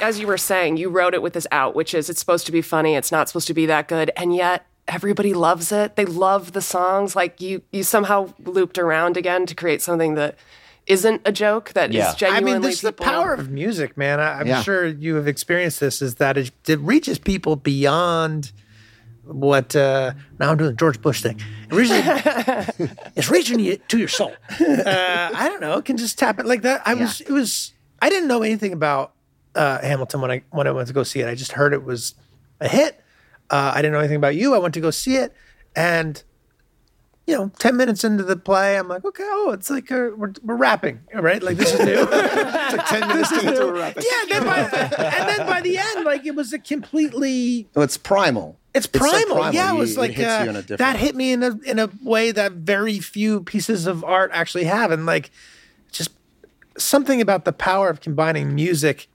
[0.00, 2.52] As you were saying, you wrote it with this out, which is it's supposed to
[2.52, 5.96] be funny, it's not supposed to be that good, and yet everybody loves it.
[5.96, 7.16] They love the songs.
[7.16, 10.36] Like you, you somehow looped around again to create something that
[10.86, 12.10] isn't a joke that is Yeah.
[12.10, 14.20] I genuinely mean, this is the power of music, man.
[14.20, 14.62] I, I'm Yeah.
[14.62, 16.00] sure you have experienced this.
[16.00, 18.52] Is that it, it reaches people beyond
[19.24, 19.74] what?
[19.74, 21.40] Uh, now I'm doing the George Bush thing.
[21.68, 24.34] It reaches, it's reaching you to your soul.
[24.60, 25.78] Uh, I don't know.
[25.78, 26.82] It can just tap it like that.
[26.86, 27.20] I was.
[27.22, 27.72] It was.
[28.00, 29.14] I didn't know anything about
[29.56, 31.28] uh, Hamilton when I when I went to go see it.
[31.28, 32.14] I just heard it was
[32.60, 33.02] a hit.
[33.50, 34.54] Uh, I didn't know anything about you.
[34.54, 35.32] I went to go see it,
[35.74, 36.22] and
[37.26, 40.32] you know, 10 minutes into the play, I'm like, okay, oh, it's like uh we're,
[40.44, 41.42] we're rapping, right?
[41.42, 42.06] Like this is new.
[42.12, 43.96] it's like 10 minutes into a rap.
[43.96, 47.96] Yeah, then by, and then by the end, like it was a completely, No, it's
[47.96, 48.60] primal.
[48.74, 49.52] it's so primal.
[49.52, 51.42] Yeah, it You- was like, hits uh, you in a different that hit me in
[51.42, 54.92] a, in a way that very few pieces of art actually have.
[54.92, 55.32] And like,
[55.90, 56.10] just
[56.78, 59.08] something about the power of combining music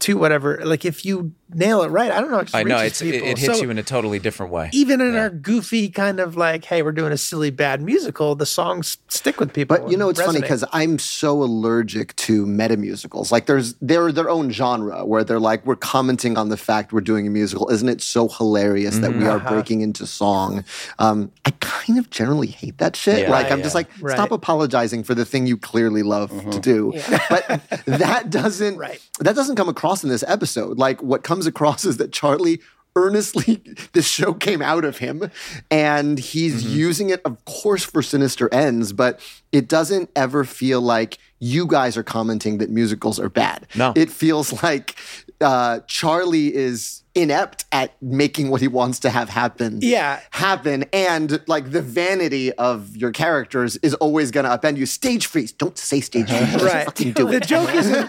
[0.00, 2.38] to whatever, like if you nail it right, I don't know.
[2.40, 4.68] It just I know it's it, it hits So- you in a totally different way.
[4.72, 8.46] even in our goofy kind of like, hey, we're doing a silly bad musical, the
[8.46, 9.76] songs stick with people.
[9.76, 13.30] But you know, and it's funny because I'm so allergic to meta musicals.
[13.30, 17.00] Like, there's they're their own genre where they're like, we're commenting on the fact we're
[17.00, 17.68] doing a musical.
[17.70, 19.50] Isn't it so hilarious that we are Uh-huh.
[19.54, 20.64] breaking into song?
[20.98, 23.20] Um, I kind of generally hate that shit.
[23.20, 23.64] Yeah, like, I'm yeah.
[23.64, 24.14] just like, Right.
[24.16, 26.92] stop apologizing for the thing you clearly love to do.
[27.30, 29.00] But that doesn't Right.
[29.20, 30.78] that doesn't come across in this episode.
[30.78, 32.60] Like, what comes across is that Charlie
[32.94, 33.62] earnestly
[33.92, 35.30] this show came out of him
[35.70, 36.74] and he's Mm-hmm.
[36.74, 39.20] using it of course for sinister ends but
[39.52, 43.92] it doesn't ever feel like you guys are commenting that musicals are bad No.
[43.94, 44.96] it feels like
[45.42, 50.20] uh, charlie is inept at making what he wants to have happen Yeah.
[50.30, 55.26] happen and like the vanity of your characters is always going to upend you stage
[55.26, 56.58] freeze don't say stage freeze uh-huh.
[56.58, 56.84] just right.
[56.84, 58.08] fucking do the it joke isn't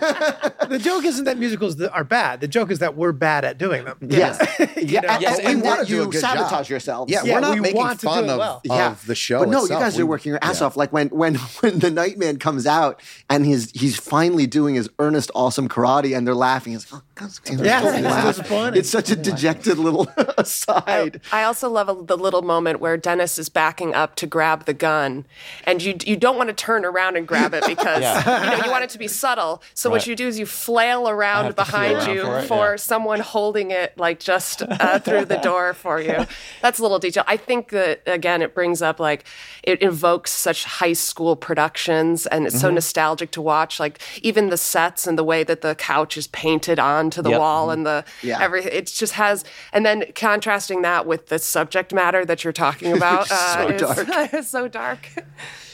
[0.70, 2.42] the joke isn't that musicals are bad.
[2.42, 3.98] The joke is that we're bad at doing them.
[4.02, 4.38] yeah
[4.78, 5.18] yeah know?
[5.20, 6.38] Yes, and and wanna that you good job.
[6.38, 8.62] sabotage yourselves Yeah, Yeah, we're not we making want fun of, well.
[8.70, 9.40] of the show.
[9.40, 9.80] But no, itself.
[9.80, 10.66] you guys We- are working your ass yeah.
[10.68, 10.76] off.
[10.76, 15.32] Like when when when the Nightman comes out and he's he's finally doing his earnest,
[15.34, 16.74] awesome karate, and they're laughing.
[16.74, 18.26] It's oh, God, it's Yeah, so it's laugh.
[18.36, 18.80] disappointing.
[18.80, 21.22] It's such a dejected little aside.
[21.32, 24.74] I also love a, the little moment where Dennis is backing up to grab the
[24.74, 25.26] gun,
[25.66, 28.72] and you you don't want to turn around and grab it because you know you
[28.72, 29.62] want it to be subtle.
[29.74, 32.42] So what you do is you flail around have to feel behind around you for
[32.48, 32.76] for, yeah.
[32.78, 36.26] someone holding it like just uh, through the door for you.
[36.62, 37.24] That's a little detail.
[37.28, 39.26] I think that again it brings up like
[39.64, 42.62] it evokes such high school productions, and it's Mm-hmm.
[42.62, 43.80] so nostalgic to watch.
[43.80, 47.40] Like even the sets and the way that the couch is painted onto the Yep.
[47.40, 48.42] wall and the Yeah.
[48.42, 48.72] everything.
[48.74, 53.32] It just has, and then contrasting that with the subject matter that you're talking about
[53.32, 54.34] uh, So is, dark.
[54.34, 55.08] is so dark.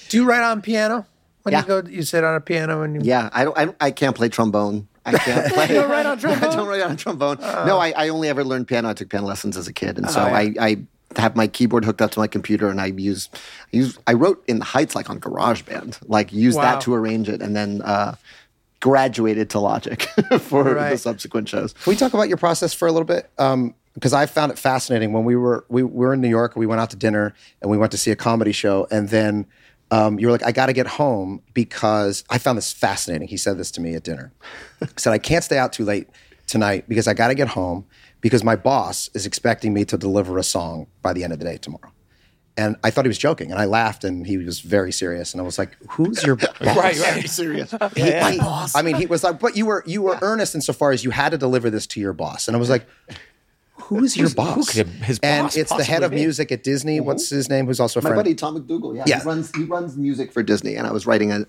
[0.09, 1.05] Do you write on piano?
[1.43, 1.61] When Yeah.
[1.61, 3.57] you go you sit on a piano and you Yeah, I don't.
[3.57, 4.87] I, I can't play trombone.
[5.05, 5.67] I can't play.
[5.67, 6.37] you don't write on trombone.
[6.37, 6.57] I trombone?
[6.57, 7.37] don't write on trombone.
[7.67, 8.87] no, I, I only ever learned piano.
[8.89, 10.33] I took piano lessons as a kid, and so Oh, yeah.
[10.37, 10.77] I, I
[11.21, 14.41] have my keyboard hooked up to my computer, and I use I use I wrote
[14.47, 16.61] in the Heights like on GarageBand, like use Wow.
[16.61, 18.15] that to arrange it, and then uh,
[18.83, 20.01] graduated to Logic
[20.41, 21.71] for the subsequent shows.
[21.71, 23.29] Can we talk about your process for a little bit?
[23.37, 26.57] Um, because I found it fascinating when we were we, we were in New York.
[26.57, 29.45] We went out to dinner and we went to see a comedy show, and then
[29.91, 33.27] Um, you were like, I got to get home because I found this fascinating.
[33.27, 34.31] He said this to me at dinner.
[34.79, 36.07] He said, I can't stay out too late
[36.47, 37.85] tonight because I got to get home
[38.19, 41.45] because my boss is expecting me to deliver a song by the end of the
[41.45, 41.91] day tomorrow.
[42.55, 45.33] And I thought he was joking, and I laughed, and he was very serious.
[45.33, 47.27] And I was like, "Who's your boss?" Right, right.
[47.29, 47.73] serious.
[47.95, 51.03] He- he- I mean, he was like, "But you were you were earnest insofar as
[51.03, 52.85] you had to deliver this to your boss." And I was like,
[53.85, 56.17] "Who is your boss?" who could his and it's the head possibly of be?
[56.17, 56.99] music at Disney.
[56.99, 57.65] What's his name?
[57.65, 58.19] Who's also a My friend?
[58.19, 59.19] buddy Tom McDougal, yeah, Yeah.
[59.21, 61.45] he runs he runs music for Disney, and I was writing a,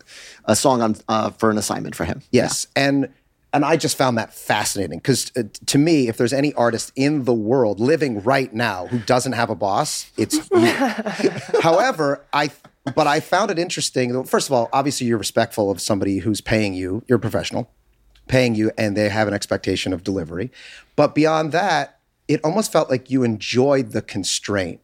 [0.47, 2.23] a song on uh, for an assignment for him.
[2.31, 3.09] Yes, and
[3.55, 7.25] and I just found that fascinating because uh, to me, if there's any artist in
[7.25, 11.61] the world living right now who doesn't have a boss, it's you.
[11.63, 12.51] However, I
[12.95, 14.25] but I found it interesting.
[14.25, 17.03] First of all, obviously you're respectful of somebody who's paying you.
[17.07, 17.71] You're a professional,
[18.27, 20.51] paying you, and they have an expectation of delivery.
[20.97, 24.81] But beyond that, it almost felt like you enjoyed the constraint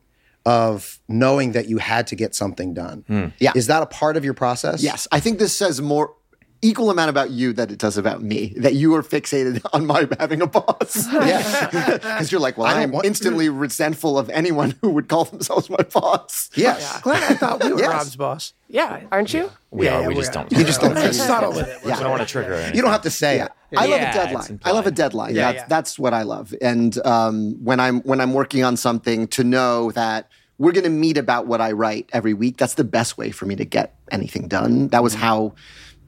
[0.47, 3.35] of knowing that you had to get something done.
[3.39, 3.53] Yeah.
[3.55, 4.83] Is that a part of your process?
[4.83, 6.15] Yes, I think this says more
[6.63, 8.55] equal amount about you that it does about me.
[8.59, 11.07] That you are fixated on my having a boss.
[11.13, 11.97] Yeah.
[12.01, 15.25] Because you're like, well, I don't I'm want- instantly resentful of anyone who would call
[15.25, 16.51] themselves my boss.
[16.55, 17.01] Yes.
[17.03, 17.89] Glenn, I thought we were Yes.
[17.93, 18.53] Rob's boss.
[18.69, 19.51] Yeah, aren't you?
[19.71, 20.01] We Yeah, are.
[20.03, 20.45] yeah, we we just are.
[20.45, 20.53] don't.
[20.53, 20.95] You just don't.
[20.95, 21.85] We're subtle with it.
[21.85, 22.77] We don't want to trigger anything.
[22.77, 23.51] You don't have to say it.
[23.77, 24.61] I love Yeah, a deadline.
[24.65, 25.35] I love a deadline.
[25.35, 26.55] Yeah, that's, that's what I love.
[26.61, 30.91] And um, when I'm when I'm working on something, to know that we're going to
[30.91, 32.59] meet about what I write every week.
[32.59, 34.89] That's the best way for me to get anything done.
[34.89, 35.03] That Mm-hmm.
[35.05, 35.55] was how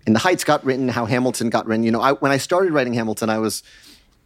[0.07, 1.84] In the Heights got written, how Hamilton got written.
[1.84, 3.62] You know, I, when I started writing Hamilton, I was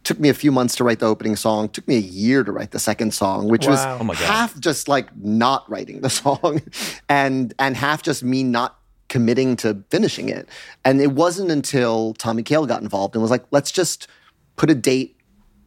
[0.03, 1.69] took me a few months to write the opening song.
[1.69, 5.15] Took me a year to write the second song, which was Oh half just like
[5.17, 6.61] not writing the song,
[7.09, 10.49] and and half just me not committing to finishing it.
[10.83, 14.07] And it wasn't until Tommy Kail got involved and was like, let's just
[14.55, 15.17] put a date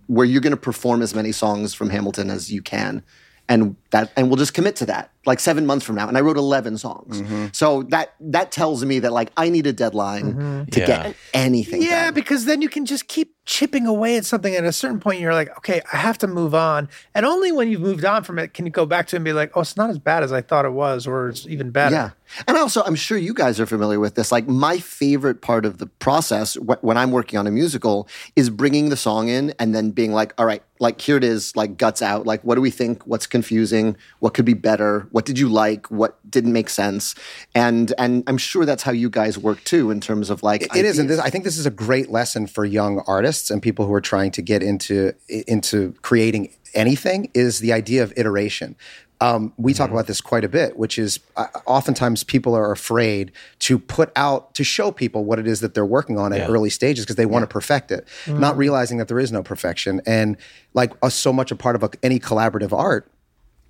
[0.06, 3.02] where you're going to perform as many songs from Hamilton as you can.
[3.50, 6.06] And that, and we'll just commit to that, like seven months from now.
[6.06, 7.46] And I wrote eleven songs, Mm-hmm.
[7.52, 10.86] so that that tells me that like I need a deadline to Yeah.
[10.86, 11.82] get anything.
[11.82, 12.14] Yeah, done.
[12.14, 14.54] because then you can just keep chipping away at something.
[14.54, 16.88] At a certain point, you're like, okay, I have to move on.
[17.12, 19.24] And only when you've moved on from it can you go back to it and
[19.24, 21.72] be like, oh, it's not as bad as I thought it was, or it's even
[21.72, 21.92] better.
[21.96, 22.10] Yeah.
[22.46, 24.30] And also, I'm sure you guys are familiar with this.
[24.30, 28.48] Like, my favorite part of the process wh- when I'm working on a musical is
[28.48, 31.76] bringing the song in and then being like, all right, like, here it is, like,
[31.76, 32.26] guts out.
[32.26, 33.06] Like, what do we think?
[33.06, 33.96] What's confusing?
[34.18, 35.06] What could be better?
[35.12, 35.90] What did you like?
[35.90, 37.14] What didn't make sense?
[37.54, 40.84] And and I'm sure that's how you guys work too, in terms of like, It
[40.84, 41.18] is, and ideas.
[41.18, 44.00] this, I think this is a great lesson for young artists and people who are
[44.00, 47.30] trying to get into into creating anything.
[47.34, 48.74] Is the idea of iteration.
[49.22, 53.32] Um, we talk about this quite a bit, which is uh, oftentimes people are afraid
[53.60, 56.46] to put out to show people what it is that they're working on at Yeah.
[56.46, 60.00] early stages because they want to perfect it, not realizing that there is no perfection.
[60.06, 60.38] And
[60.72, 63.10] like uh, so much a part of a, any collaborative art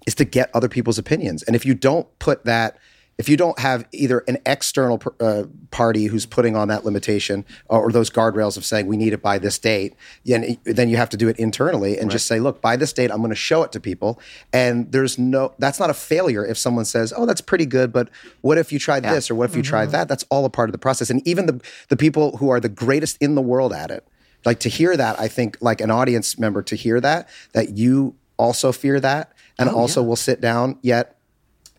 [0.06, 1.42] is to get other people's opinions.
[1.42, 2.78] And if you don't put that,
[3.20, 7.82] if you don't have either an external uh, party who's putting on that limitation or,
[7.82, 9.94] or those guardrails of saying we need it by this date,
[10.24, 13.10] then, then you have to do it internally and just say, look, by this date,
[13.10, 14.18] I'm going to show it to people.
[14.54, 18.08] And there's no, that's not a failure if someone says, oh, that's pretty good, but
[18.40, 20.08] what if you tried this or what if you tried that?
[20.08, 21.10] That's all a part of the process.
[21.10, 24.08] And even the the people who are the greatest in the world at it,
[24.46, 28.14] like to hear that, I think like an audience member to hear that, that you
[28.38, 31.19] also fear that and also will sit down yet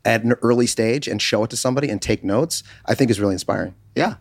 [0.05, 3.19] at an early stage and show it to somebody and take notes, I think is
[3.19, 3.75] really inspiring.
[3.95, 4.15] yeah.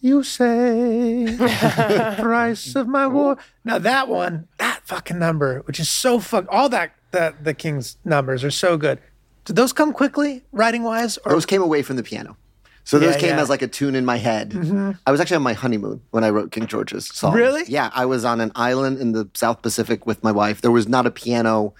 [0.00, 3.36] You say the price of my war.
[3.64, 7.96] Now that one, that fucking number, which is so fuck, all that the the King's
[8.04, 9.00] numbers are so good.
[9.44, 12.36] Did those come quickly, writing wise, or Those came away from the piano.
[12.84, 13.42] So those Yeah, came yeah.
[13.42, 14.50] as like a tune in my head.
[14.50, 14.92] Mm-hmm.
[15.04, 17.34] I was actually on my honeymoon when I wrote King George's song.
[17.34, 17.64] Really?
[17.66, 20.60] Yeah, I was on an island in the South Pacific with my wife.
[20.60, 21.74] There was not a piano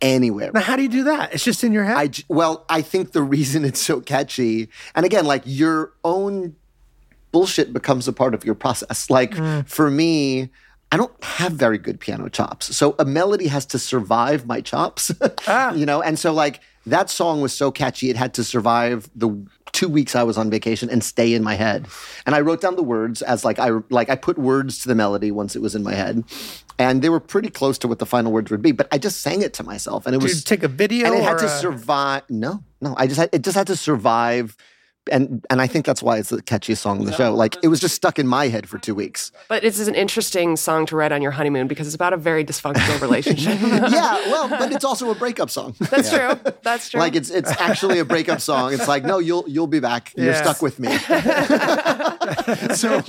[0.00, 0.50] anywhere.
[0.52, 1.34] now how do you do that?
[1.34, 1.96] It's just in your head.
[1.96, 6.56] I well, I think the reason it's so catchy, and again, like your own
[7.32, 9.10] bullshit becomes a part of your process.
[9.10, 9.68] Like mm.
[9.68, 10.50] for me,
[10.92, 15.12] I don't have very good piano chops, so a melody has to survive my chops.
[15.46, 15.72] Ah.
[15.72, 19.28] You know, and so like that song was so catchy, it had to survive the
[19.72, 21.86] two weeks I was on vacation and stay in my head.
[22.26, 24.94] And I wrote down the words as like I like I put words to the
[24.94, 26.24] melody once it was in my head.
[26.78, 29.20] And they were pretty close to what the final words would be, but I just
[29.20, 31.38] sang it to myself, and it Did was you take a video and it had
[31.40, 32.22] to a- survive.
[32.30, 34.56] No, no, I just had it just had to survive,
[35.10, 37.34] and and I think that's why it's the catchiest song in the show.
[37.34, 39.32] Like it was just stuck in my head for two weeks.
[39.48, 42.44] But it's an interesting song to write on your honeymoon because it's about a very
[42.44, 43.58] dysfunctional relationship.
[43.60, 45.74] yeah, well, but it's also a breakup song.
[45.80, 46.32] That's true.
[46.62, 47.00] That's true.
[47.00, 48.72] Like it's it's actually a breakup song.
[48.72, 50.12] It's like no, you'll you'll be back.
[50.16, 50.96] You're stuck with me.
[52.74, 53.02] so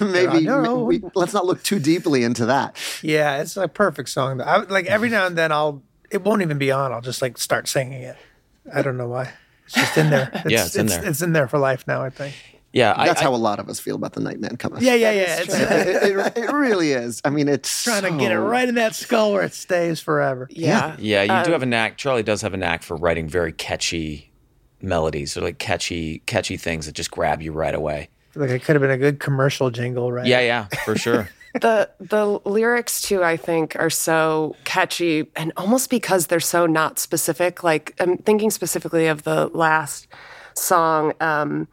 [0.00, 0.84] maybe No.
[0.84, 2.76] we, let's not look too deeply into that.
[3.02, 4.40] yeah, it's a perfect song.
[4.40, 6.92] I, like every now and then, I'll it won't even be on.
[6.92, 8.16] I'll just like start singing it.
[8.72, 9.32] I don't know why.
[9.68, 10.30] It's just in there.
[10.48, 11.04] Yeah, it's in there.
[11.04, 12.02] It's in there for life now.
[12.02, 12.34] I think.
[12.72, 14.82] Yeah, That's I- how a lot of us feel about the Nightman coming.
[14.82, 15.40] Yeah, yeah, yeah.
[15.40, 17.20] It's it, it, it really is.
[17.24, 20.48] I mean, it's trying to get it right in that skull where it stays forever.
[20.50, 20.94] Yeah.
[20.98, 21.96] Yeah, you Uh, do have a knack.
[21.96, 24.30] Charlie does have a knack for writing very catchy
[24.82, 28.10] melodies or like catchy, catchy things that just grab you right away.
[28.34, 30.26] Like it could have been a good commercial jingle, right?
[30.26, 31.28] Yeah, yeah, for sure.
[31.60, 36.98] the the lyrics too i think are so catchy and almost because they're so not
[36.98, 40.06] specific like i'm thinking specifically of the last
[40.54, 41.66] song um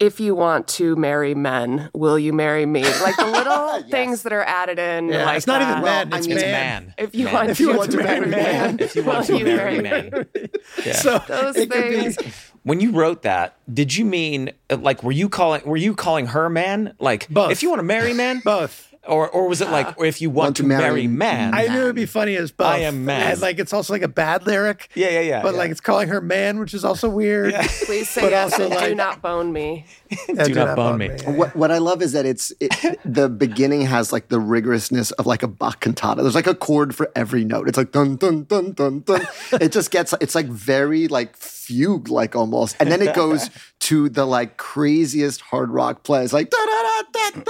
[0.00, 2.82] if you want to marry men, will you marry me?
[2.82, 5.06] Like the little things that are added in.
[5.10, 6.08] Yeah, like it's not even that.
[6.08, 6.94] men, it's I mean, man.
[6.98, 7.34] If you Man.
[7.34, 8.80] want, If you to, want to marry man.
[8.80, 10.26] if you want to you marry marry man.
[10.84, 10.92] Yeah.
[10.94, 12.00] So Those it could be.
[12.12, 12.16] things.
[12.64, 16.26] when you wrote that, did you mean uh, like were you calling were you calling
[16.26, 16.96] her man?
[16.98, 17.52] Like Both.
[17.52, 18.40] if you want to marry man?
[18.44, 18.91] Both.
[19.06, 21.54] Or or was it like or if you want, to marry, man?
[21.54, 22.68] I knew it'd be funny as both.
[22.68, 23.32] I am man.
[23.32, 24.90] And like it's also like a bad lyric.
[24.94, 25.58] Yeah, yeah, yeah, But yeah.
[25.58, 27.52] like it's calling her man, which is also weird.
[27.84, 29.86] Please say But yes also, and like- do not bone me.
[30.32, 31.08] Yeah, Do not bone me.
[31.26, 35.26] What, what I love is that it's it, the beginning has like the rigorousness of
[35.26, 36.22] like a Bach cantata.
[36.22, 37.68] There's like a chord for every note.
[37.68, 39.26] It's like dun dun dun dun dun.
[39.52, 43.50] It just gets it's like very like fugue like almost, and then it goes
[43.80, 47.42] to the like craziest hard rock plays like da da da da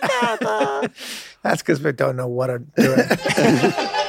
[0.00, 0.88] da da da.
[1.42, 2.96] That's because we don't know what to do.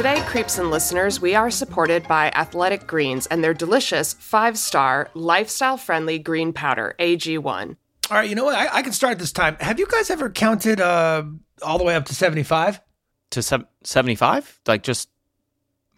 [0.00, 5.10] Today, Creeps and listeners, we are supported by Athletic Greens and their delicious five star,
[5.12, 7.76] lifestyle friendly green powder, AG1.
[8.10, 8.54] All right, you know what?
[8.54, 9.58] I, I can start this time.
[9.60, 11.24] Have you guys ever counted uh,
[11.60, 12.80] all the way up to 75?
[13.32, 15.10] to sev- 75 like just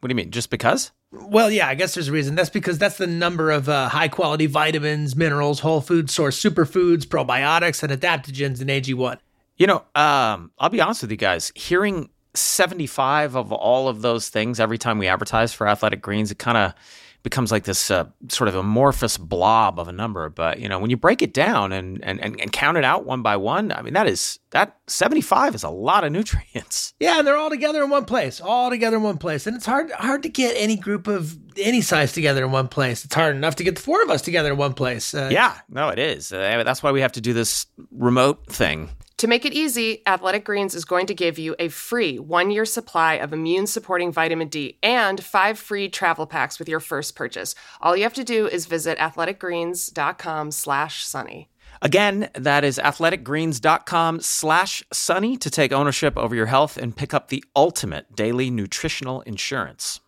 [0.01, 2.35] what do you mean just because Well, yeah, I guess there's a reason.
[2.35, 7.05] That's because that's the number of uh, high quality vitamins, minerals, whole food source superfoods,
[7.05, 9.19] probiotics, and adaptogens in AG1.
[9.59, 14.29] you know um i'll be honest with you guys hearing 75 of all of those
[14.29, 16.75] things every time we advertise for athletic greens it kind of
[17.23, 20.29] becomes like this uh, sort of amorphous blob of a number.
[20.29, 23.07] But you know when you break it down and, and and and count it out
[23.07, 26.95] one by one i mean that is that 75 is a lot of nutrients.
[27.03, 29.67] Yeah, and they're all together in one place, all together in one place, and it's
[29.67, 33.05] hard hard to get any group of any size together in one place.
[33.05, 35.13] It's hard enough to get the four of us together in one place.
[35.13, 36.33] Uh, yeah no it is.
[36.33, 38.89] Uh, that's why we have to do this remote thing
[39.23, 42.65] To make it easy, Athletic Greens is going to give you a free one year
[42.65, 47.55] supply of immune supporting vitamin D and five free travel packs with your first purchase.
[47.81, 51.49] All you have to do is visit athleticgreens.com slash sunny.
[51.81, 57.29] Again, that is athleticgreens.com slash sunny to take ownership over your health and pick up
[57.29, 60.01] the ultimate daily nutritional insurance.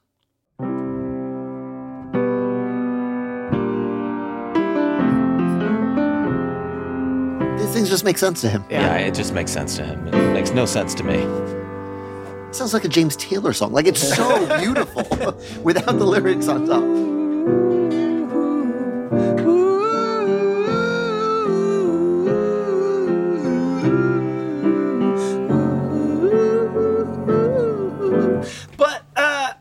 [7.84, 8.64] Things just make sense to him.
[8.70, 8.96] Yeah.
[8.96, 10.08] it just makes sense to him.
[10.08, 11.20] It makes no sense to me.
[12.52, 13.72] sounds like a James Taylor song.
[13.72, 15.02] Like it's so beautiful
[15.62, 16.82] without the lyrics on top.
[28.78, 29.52] But uh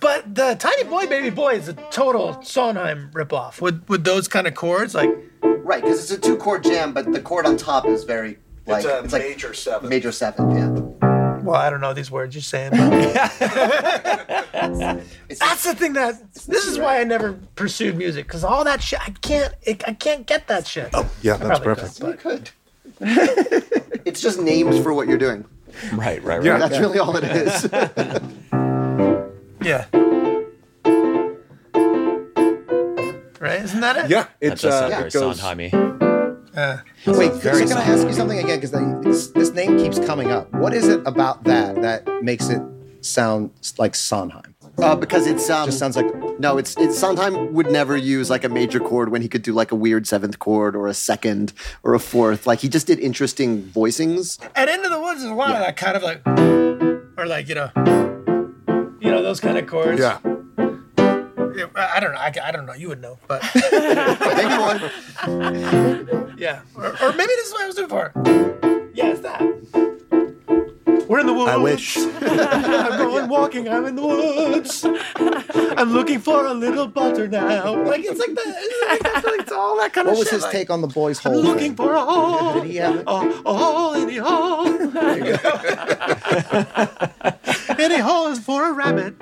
[0.00, 4.46] but the Tiny Boy Baby Boy is a total Sondheim ripoff with with those kind
[4.46, 4.94] of chords.
[4.94, 5.10] Like
[5.66, 8.84] Right, because it's a two chord jam, but the chord on top is very like
[8.84, 9.90] a like major seventh.
[9.90, 10.68] Major seventh, yeah.
[11.40, 12.70] well, I don't know these words you're saying.
[12.70, 12.78] But
[14.52, 19.00] That's the thing that this is why I never pursued music because all that shit
[19.00, 20.90] I can't it, I can't get that shit.
[20.94, 22.20] Oh Yeah, that's probably perfect.
[22.20, 22.50] could,
[23.00, 24.02] You could.
[24.04, 25.44] it's just names for what you're doing.
[25.92, 26.44] Right, right, right.
[26.44, 26.58] Yeah.
[26.58, 27.68] That's really all it is.
[29.62, 29.86] Yeah.
[33.40, 33.62] Right?
[33.62, 34.10] Isn't that it?
[34.10, 35.40] Yeah, it's does uh, sound very it goes.
[35.40, 35.70] Sondheimy.
[36.56, 38.60] Uh, Wait, very so can I ask you something again?
[38.60, 38.70] Because
[39.02, 40.50] this, this name keeps coming up.
[40.54, 42.62] What is it about that that makes it
[43.02, 44.56] sound like Sondheim?
[44.78, 46.06] uh, because it's um, Just sounds like
[46.38, 49.52] no, it's it's Sondheim would never use like a major chord when he could do
[49.52, 52.46] like a weird seventh chord or a second or a fourth.
[52.46, 54.38] Like he just did interesting voicings.
[54.54, 56.26] and Into the Woods is a lot of that kind of like,
[57.18, 57.70] or like, you know,
[59.00, 60.00] you know, those kind of chords.
[60.00, 60.18] Yeah.
[61.56, 62.18] Yeah, I don't know.
[62.18, 62.74] I, I don't know.
[62.74, 64.80] You would know, but Maybe one.
[66.38, 66.60] yeah.
[66.74, 68.12] Or, or maybe this is what I was doing for.
[68.94, 69.40] Yeah, it's that.
[71.08, 71.50] We're in the woods.
[71.52, 71.96] I wish.
[71.96, 73.68] I'm going walking.
[73.68, 74.84] I'm in the woods.
[75.78, 77.74] I'm looking for a little butter now.
[77.84, 80.26] Like it's like the, it's, like, it's, it's all that kind what of What was
[80.28, 80.34] shit.
[80.34, 81.86] his like, take on the boys' I'm looking thing?
[81.86, 82.54] for a hole.
[82.54, 83.04] Did he have it?
[83.06, 84.66] A, a hole in the hole.
[87.78, 89.14] Any hole is for a rabbit.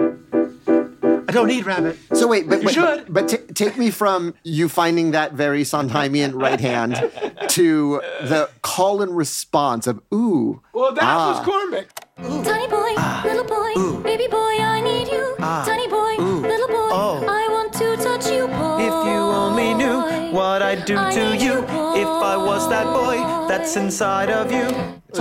[1.35, 1.99] I don't need rabbit.
[2.15, 3.13] So wait, but You wait, should.
[3.13, 6.95] but t- take me from you finding that very Sondheimian right hand
[7.49, 10.63] to the call and response of ooh.
[10.73, 11.31] Well, that Ah.
[11.31, 11.87] was Cormac.
[12.45, 15.35] Tiny boy, little boy, baby boy, I need you.
[15.41, 17.25] Tiny boy, little boy, Oh.
[17.27, 18.79] I want to touch you, boy.
[18.79, 21.59] If you only knew what I'd do I to you you,
[21.99, 23.17] if I was that boy
[23.49, 24.69] that's inside of you.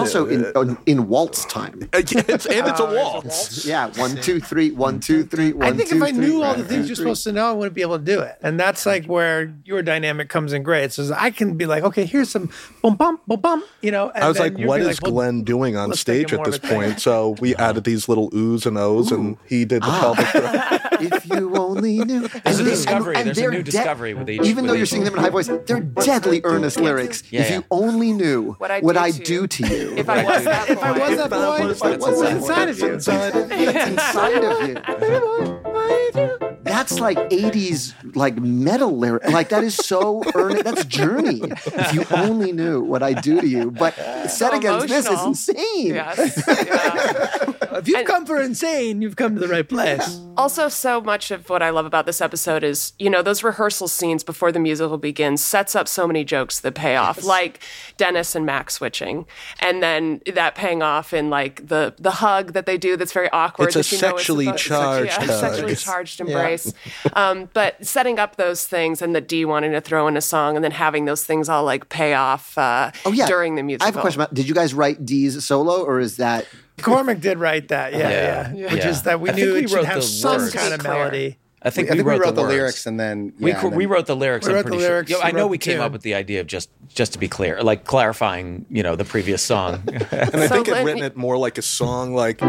[0.01, 1.87] It's also in in, in waltz time.
[1.93, 3.65] it's, and it's a waltz.
[3.65, 6.41] Yeah, one, two, three, one, two, three, one, I think two, if I three, knew
[6.43, 7.03] all the two, things you're three.
[7.05, 8.37] supposed to know, I wouldn't be able to do it.
[8.41, 10.91] And that's like where your dynamic comes in great.
[10.93, 12.49] So I can be like, okay, here's some
[12.81, 14.09] boom bum boom bum, you know.
[14.09, 16.63] And I was like, you'll what like, well, Glenn doing on stage at this of
[16.63, 16.81] a thing.
[16.81, 16.99] point?
[17.01, 19.99] So we added these little oohs and ohs, and he did the Ah.
[20.01, 20.87] pelvic thrust.
[21.03, 22.27] if you only knew.
[22.27, 23.15] There's a they- discovery.
[23.23, 25.29] There's a new de- discovery with each- Even with though you're singing them in high
[25.29, 27.23] voice, they're deadly earnest lyrics.
[27.31, 27.55] Yeah, if yeah.
[27.57, 29.82] you only knew What I'd what do I do to you.
[29.97, 30.73] If I was that boy.
[30.73, 32.27] if I was that boy, was that what's boy.
[32.27, 32.93] inside of you?
[32.93, 33.65] Inside of you.
[33.65, 36.53] That's inside of you.
[36.63, 39.25] That's like 80s like metal lyric.
[39.29, 40.63] Like that is so earnest.
[40.63, 41.41] That's Journey.
[41.43, 43.71] If you only knew what I do to you.
[43.71, 43.95] But
[44.29, 45.93] set So against this is insane.
[45.95, 46.43] Yes.
[46.47, 47.49] yeah.
[47.73, 50.19] If you've come for insane, you've come to the right place.
[50.35, 53.87] Also, so much of what I love about this episode is, you know, those rehearsal
[53.87, 57.59] scenes before the musical begins sets up so many jokes that pay off, like
[57.97, 59.27] Dennis and Max switching,
[59.59, 63.29] and then that paying off in like the the hug that they do that's very
[63.29, 63.75] awkward.
[63.75, 66.73] It's a that you know is sexually charged yeah, sexually charged embrace.
[67.13, 70.55] um, but setting up those things and the Dee wanting to throw in a song
[70.55, 73.27] and then having those things all like pay off uh, Oh yeah.
[73.27, 73.87] during the musical.
[74.19, 76.45] I have a question about did you guys write Dee's solo or is that
[76.81, 78.53] Cormac did write that, yeah, yeah.
[78.53, 78.73] Yeah.
[78.73, 78.89] Which Yeah.
[78.89, 80.53] is that we I knew we it should have some words.
[80.55, 81.37] kind of melody.
[81.65, 82.53] I think, I think we wrote the words.
[82.53, 84.45] lyrics and then we, yeah, cr- and we wrote the lyrics.
[84.45, 85.19] We I'm wrote the pretty lyrics, sure.
[85.19, 85.81] Yeah, we I know we came tune.
[85.85, 89.05] up with the idea of just just to be clear, like clarifying, you know, the
[89.05, 89.81] previous song.
[89.87, 90.03] And
[90.35, 92.39] I So think it Glenn- written it more like a song, like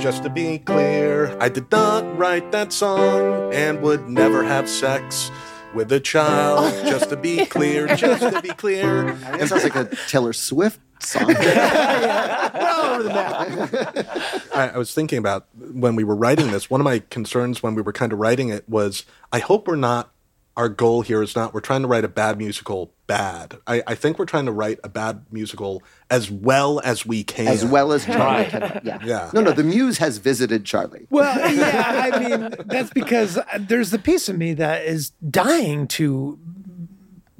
[0.00, 5.30] just to be clear, I did not write that song and would never have sex
[5.74, 6.72] with a child.
[6.86, 9.08] Just to be clear, just to be clear.
[9.40, 11.34] it sounds like a Taylor Swift song.
[14.54, 16.70] I, I was thinking about when we were writing this.
[16.70, 19.76] One of my concerns when we were kind of writing it was, I hope we're
[19.76, 20.10] not.
[20.54, 23.56] Our goal here is not we're trying to write a bad musical bad.
[23.66, 27.48] I, I think we're trying to write a bad musical as well as we can.
[27.48, 28.82] as well as Charlie can.
[28.84, 28.98] Yeah.
[29.02, 29.30] Yeah.
[29.32, 31.06] No, no, the muse has visited Charlie.
[31.08, 36.38] Well, yeah, I mean, that's because there's the piece of me that is dying to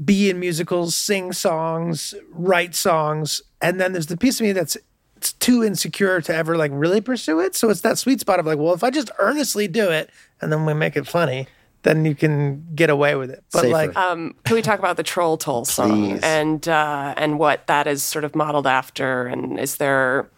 [0.05, 4.77] be in musicals, sing songs, write songs, and then there's the piece of me that's
[5.17, 7.55] it's too insecure to ever like really pursue it.
[7.55, 10.51] So it's that sweet spot of like, well, if I just earnestly do it and
[10.53, 11.47] then we make it funny,
[11.83, 13.45] then you can get away with it.
[13.53, 13.73] But Safer.
[13.73, 16.21] like, Um, can we talk about the Troll Toll song Please.
[16.25, 19.27] and uh, and what that is sort of modeled after?
[19.27, 20.29] And is there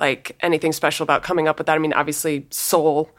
[0.00, 1.74] like anything special about coming up with that?
[1.74, 3.10] I mean, obviously, soul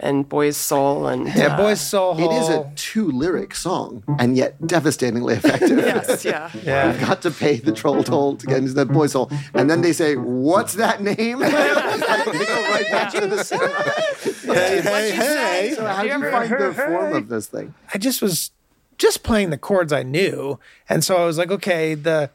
[0.00, 4.36] and boys' soul and yeah, uh, boys soul It is a two lyric song and
[4.36, 5.78] yet devastatingly effective.
[5.78, 6.50] yes, yeah.
[6.62, 6.92] Yeah.
[6.92, 9.30] You've got to pay the troll toll to get into that Boys soul.
[9.54, 11.38] And then they say, What's that name?
[11.38, 14.54] they go right back to the cinema.
[14.54, 15.72] Hey, hey, hey.
[15.74, 17.74] So, how do you find the form of this thing?
[17.94, 18.50] I just was
[18.98, 22.30] just playing the chords I knew, and so I was like, okay, the,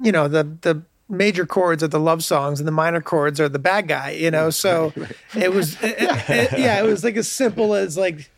[0.00, 3.48] you know, the the major chords are the love songs, and the minor chords are
[3.48, 4.50] the bad guy, you know.
[4.50, 4.92] So
[5.36, 8.30] it was, it- it- it- yeah, it was like as simple as like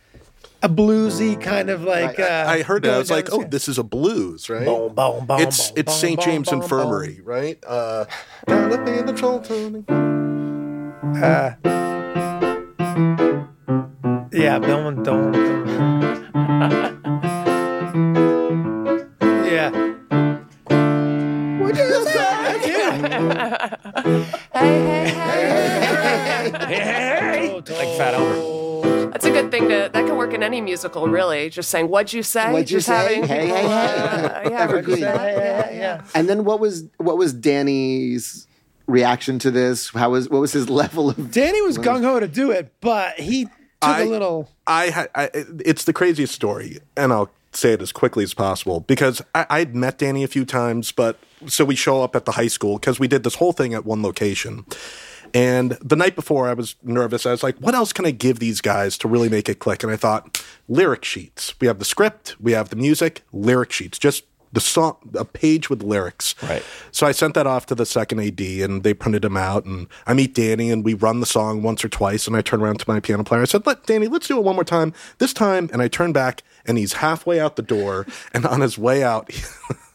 [0.63, 2.19] a bluesy kind of like.
[2.19, 2.31] Right.
[2.31, 2.91] Uh, I heard it.
[2.91, 4.65] I was like, oh, this is a blues, right?
[4.67, 6.21] Boom, boom, boom, it's it's St.
[6.21, 7.59] James Infirmary, right?
[7.67, 8.05] Uh,
[8.47, 9.85] gotta pay the troll toll.
[11.17, 11.55] Uh,
[14.33, 17.00] yeah, don't don't.
[24.11, 24.25] it.
[24.53, 26.51] Hey, hey, hey.
[26.67, 29.11] Hey, hey, like Fat Albert.
[29.13, 29.91] That's a good thing to.
[29.93, 31.51] That can work in any musical, really.
[31.51, 32.95] Just saying, "What'd you say?" What'd you Just say?
[33.17, 33.69] having Hey, people, hey, hey.
[33.97, 34.99] uh, yeah, Evergreen.
[34.99, 36.05] yeah, Yeah, yeah.
[36.15, 38.47] And then what was what was Danny's
[38.87, 39.91] reaction to this?
[39.91, 43.19] How was what was his level of Danny was gung ho to do it, but
[43.21, 43.53] he took
[43.83, 44.49] I- a little.
[44.67, 48.81] I, had I it's the craziest story, and I'll say it as quickly as possible
[48.81, 52.33] because I, I'd met Danny a few times, but so we show up at the
[52.33, 54.65] high school because we did this whole thing at one location.
[55.33, 57.25] And the night before, I was nervous.
[57.25, 59.83] I was like, what else can I give these guys to really make it click?
[59.83, 61.55] And I thought, lyric sheets.
[61.61, 65.71] We have the script, we have the music, lyric sheets, just the song, a page
[65.71, 66.35] with lyrics.
[66.43, 66.65] Right.
[66.91, 69.65] So I sent that off to the second AD and they printed them out.
[69.65, 72.27] And I meet Danny and we run the song once or twice.
[72.27, 73.43] And I turn around to my piano player.
[73.43, 74.93] I said, Let Danny, let's do it one more time.
[75.19, 75.71] This time.
[75.73, 78.07] And I turn back and he's halfway out the door.
[78.35, 79.31] And on his way out,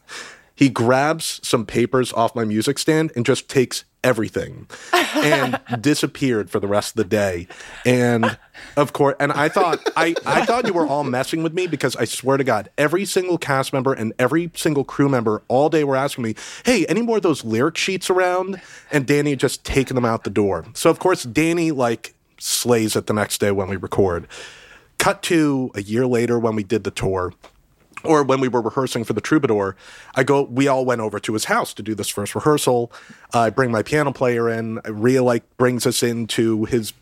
[0.55, 6.59] he grabs some papers off my music stand and just takes everything and disappeared for
[6.59, 7.47] the rest of the day.
[7.85, 8.37] And
[8.77, 11.95] of course, and I thought I, I thought you were all messing with me because
[11.95, 15.83] I swear to God, every single cast member and every single crew member all day
[15.83, 19.65] were asking me, "Hey, any more of those lyric sheets around?" And Danny had just
[19.65, 20.65] taken them out the door.
[20.73, 24.27] So of course, Danny like slays it the next day when we record.
[24.97, 27.33] Cut to a year later when we did the tour
[28.05, 29.75] or when we were rehearsing for the troubadour
[30.15, 32.91] i go we all went over to his house to do this first rehearsal.
[33.33, 34.79] Uh, i bring my piano player in.
[34.85, 36.93] Rhea like brings us into his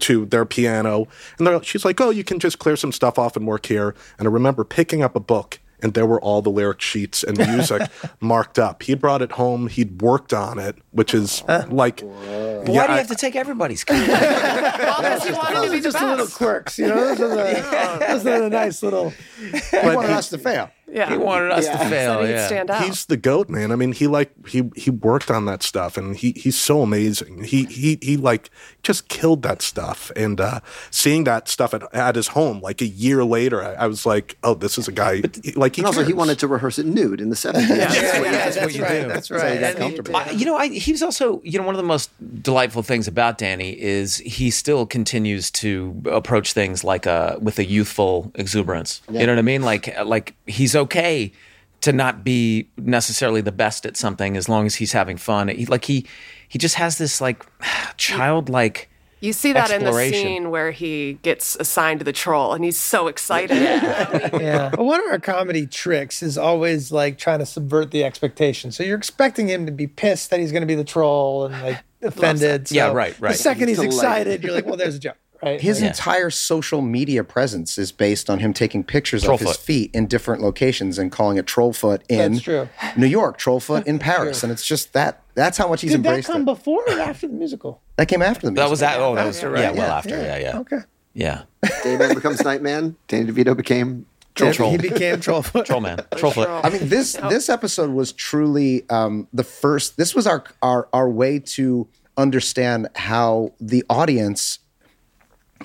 [0.00, 1.06] to their piano.
[1.38, 3.94] And she's like oh you can just clear some stuff off and work here.
[4.18, 7.36] And i remember picking up a book and there were all the lyric sheets and
[7.38, 7.82] music
[8.20, 12.72] marked up he brought it home he'd worked on it which is like Why do
[12.72, 14.08] you I- have to take everybody's credit?
[14.84, 17.14] Well, because he wanted to be the just a little quirks, you know.
[17.14, 19.10] Those are the, those are the nice little.
[19.10, 20.70] He wanted us to fail.
[20.90, 21.10] Yeah.
[21.10, 22.22] he wanted us to fail.
[22.22, 22.46] he'd Yeah.
[22.46, 22.84] stand out.
[22.84, 23.72] He's the goat, man.
[23.72, 27.44] I mean, he like he he worked on that stuff, and he he's so amazing.
[27.44, 28.50] He he he like
[28.82, 30.60] just killed that stuff, and uh,
[30.90, 34.36] seeing that stuff at, at his home like a year later, I, I was like,
[34.44, 35.22] oh, this is a guy.
[35.42, 37.54] he- like he And also, he wanted to rehearse it nude in the 70s.
[37.68, 39.02] Yeah, That's yeah, what- that's, that's what you right.
[39.02, 39.08] do.
[39.08, 39.60] That's So he right.
[39.60, 40.16] got comfortable.
[40.16, 42.10] I, you know, I, he was also, you know, one of the most
[42.42, 47.64] delightful things about Danny is he still continues to approach things like a with a
[47.64, 49.00] youthful exuberance.
[49.10, 49.62] You know what I mean?
[49.62, 51.32] Like, like he's okay
[51.80, 55.48] to not be necessarily the best at something as long as he's having fun.
[55.48, 56.06] He, like he,
[56.48, 57.44] he just has this like
[57.98, 58.88] childlike.
[59.20, 62.78] You see that in the scene where he gets assigned to the troll, and he's
[62.78, 63.56] so excited.
[63.56, 64.70] yeah.
[64.76, 68.70] But one of our comedy tricks is always like trying to subvert the expectation.
[68.70, 71.62] So you're expecting him to be pissed that he's going to be the troll and
[71.62, 72.70] like offended.
[72.70, 73.32] Yeah, right, right.
[73.32, 73.94] The second he's Delighted.
[73.94, 75.16] excited, you're like, well, there's a joke.
[75.44, 75.60] Right.
[75.60, 79.90] His Like, entire social media presence is based on him taking pictures of his feet
[79.94, 82.68] in different locations and calling it Trollfoot in true.
[82.96, 85.20] New York, Trollfoot in Paris, and it's just that.
[85.34, 86.44] That's how much he's Did that come it.
[86.46, 87.82] before or after the musical?
[87.96, 88.64] that came after the music.
[88.64, 88.98] That was that.
[89.00, 89.76] Oh, that was After, yeah, right?
[89.76, 90.16] well Yeah, after.
[90.16, 90.78] Yeah, yeah, Okay.
[91.12, 91.42] yeah.
[91.82, 92.96] Dayman becomes Nightman.
[93.08, 94.70] Danny DeVito became Troll, Troll.
[94.70, 95.64] He became Trollfoot.
[95.64, 96.32] Troll man, troll.
[96.38, 99.96] I mean, this this episode was truly um, the first.
[99.96, 101.86] This was our our our way to
[102.16, 104.58] understand how the audience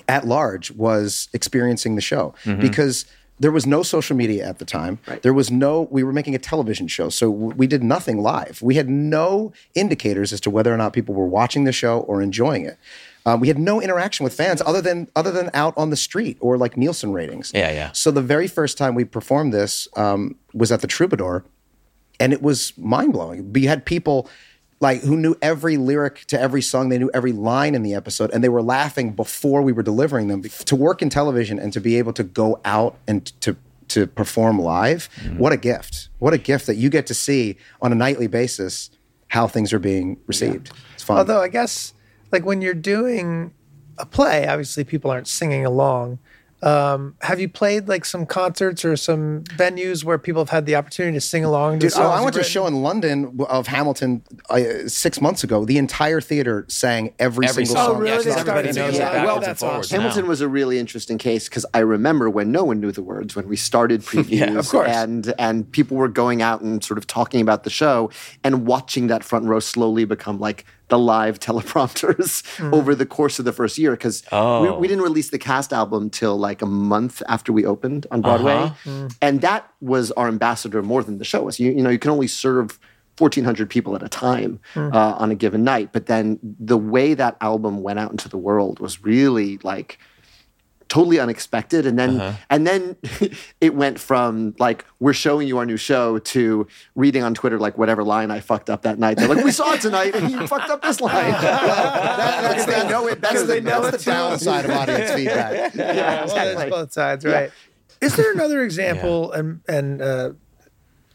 [0.08, 3.04] at large was experiencing the show because
[3.38, 4.98] there was no social media at the time.
[5.22, 5.88] There was no.
[5.90, 8.60] We were making a television show, so we did nothing live.
[8.60, 12.20] We had no indicators as to whether or not people were watching the show or
[12.20, 12.76] enjoying it.
[13.26, 16.36] Um, we had no interaction with fans other than other than out on the street
[16.40, 17.50] or like Nielsen ratings.
[17.54, 17.92] Yeah, yeah.
[17.92, 21.44] So the very first time we performed this um, was at the Troubadour,
[22.18, 23.52] and it was mind blowing.
[23.52, 24.28] We had people
[24.80, 28.30] like who knew every lyric to every song, they knew every line in the episode,
[28.32, 30.42] and they were laughing before we were delivering them.
[30.42, 33.56] To work in television and to be able to go out and to
[33.88, 35.38] to perform live, mm-hmm.
[35.38, 36.08] what a gift!
[36.18, 38.90] What a gift that you get to see on a nightly basis
[39.28, 40.72] how things are being received.
[40.94, 41.18] It's fun.
[41.18, 41.92] Although I guess
[42.32, 43.52] like when you're doing
[43.98, 46.18] a play, obviously people aren't singing along.
[46.62, 50.76] Um, have you played like some concerts or some venues where people have had the
[50.76, 51.78] opportunity to sing along?
[51.78, 55.42] to Dude, oh, I went to a show in London of Hamilton uh, six months
[55.42, 55.64] ago.
[55.64, 57.94] The entire theater sang every, Every single song.
[57.94, 58.02] song.
[58.02, 58.26] really?
[58.26, 59.96] Yeah, everybody knows singing it Well, that's forwards awesome.
[59.96, 60.02] now.
[60.02, 63.34] Hamilton was a really interesting case because I remember when no one knew the words,
[63.34, 64.88] when we started previews, of course.
[64.90, 68.10] and and people were going out and sort of talking about the show
[68.44, 72.74] and watching that front row slowly become like the live teleprompters hmm.
[72.74, 74.82] over the course of the first year because we, we oh.
[74.82, 78.90] didn't release the cast album till like a month after we opened on Broadway, uh-huh.
[78.90, 79.06] hmm.
[79.22, 81.58] and that was our ambassador more than the show was.
[81.58, 82.78] You, you know, you can only serve.
[83.18, 84.88] 1,400 people at a time hmm.
[84.94, 85.90] uh, on a given night.
[85.92, 89.98] But then the way that album went out into the world was really like
[90.90, 92.96] totally unexpected and then and then
[93.60, 97.78] it went from like we're showing you our new show to reading on twitter like
[97.78, 100.46] whatever line i fucked up that night they're like we saw it tonight and you
[100.48, 105.10] fucked up this line Because they know it better than that's the downside of audience
[105.12, 105.74] feedback.
[105.74, 106.54] Yeah, well, exactly.
[106.54, 107.50] there's both sides, right?
[108.00, 110.32] Is there another example, and and uh,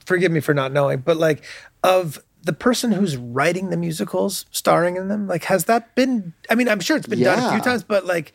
[0.06, 1.44] forgive me for not knowing, but like
[1.84, 5.28] of the person who's writing the musicals, starring in them?
[5.28, 6.34] Like, has that been?
[6.50, 8.34] I mean, I'm sure it's been done a few times, but like,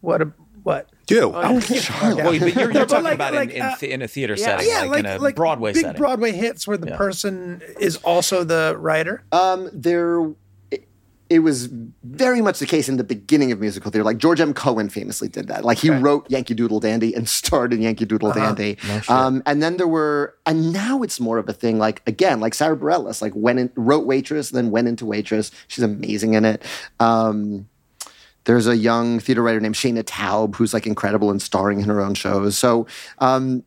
[0.00, 0.22] what?
[0.60, 0.90] A, what?
[1.08, 1.32] You.
[1.34, 2.14] Oh, yeah.
[2.14, 4.34] Well, but you're, you're talking like- about like, in, in, uh, th- in a theater
[4.38, 4.44] yeah.
[4.44, 5.98] setting, Yeah, like, like in a like Broadway big setting.
[6.00, 9.24] Broadway hits where the person is also the writer.
[9.32, 10.30] um there
[10.70, 10.86] it,
[11.28, 11.68] it was
[12.04, 15.28] very much the case in the beginning of musical theater like george m cohan famously
[15.28, 18.76] did that like he wrote yankee doodle dandy and starred in yankee doodle dandy
[19.08, 22.54] um, and then there were and now it's more of a thing like again like
[22.54, 26.62] sarah bareilles like went in wrote waitress then went into waitress she's amazing in it
[27.00, 27.68] um,
[28.44, 32.00] There's a young theater writer named Shaina Taub who's like incredible and starring in her
[32.00, 32.56] own shows.
[32.56, 32.86] So
[33.18, 33.62] um,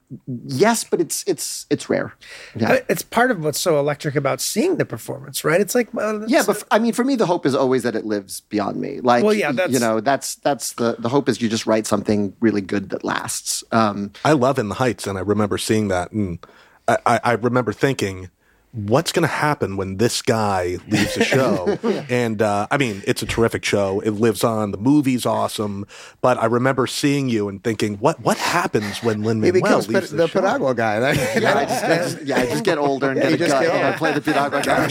[0.48, 2.14] yes, but it's it's it's rare.
[2.56, 2.80] Yeah.
[2.90, 5.62] It's part of what's so electric about seeing the performance, right?
[5.62, 7.96] It's like, uh, Yeah, but f- I mean, for me, the hope is always that
[7.96, 9.00] it lives beyond me.
[9.00, 11.86] Like, Well, yeah, that's- you know, that's that's the the hope is you just write
[11.86, 13.64] something really good that lasts.
[13.72, 16.40] Um, I love In the Heights, and I remember seeing that, and
[16.88, 18.30] I, I, I remember thinking,
[18.74, 21.78] "What's going to happen when this guy leaves the show?"
[22.10, 24.72] And uh, I mean, it's a terrific show; it lives on.
[24.72, 25.86] The movie's awesome,
[26.22, 29.88] but I remember seeing you and thinking, "What what happens when Lin He Manuel becomes
[29.88, 31.00] leaves the, the, the show?" Piragua guy.
[31.40, 33.48] yeah, I just, I just- yeah, I just get older and Yeah, get you a
[33.48, 34.86] just gut, get and I play the Piragua guy.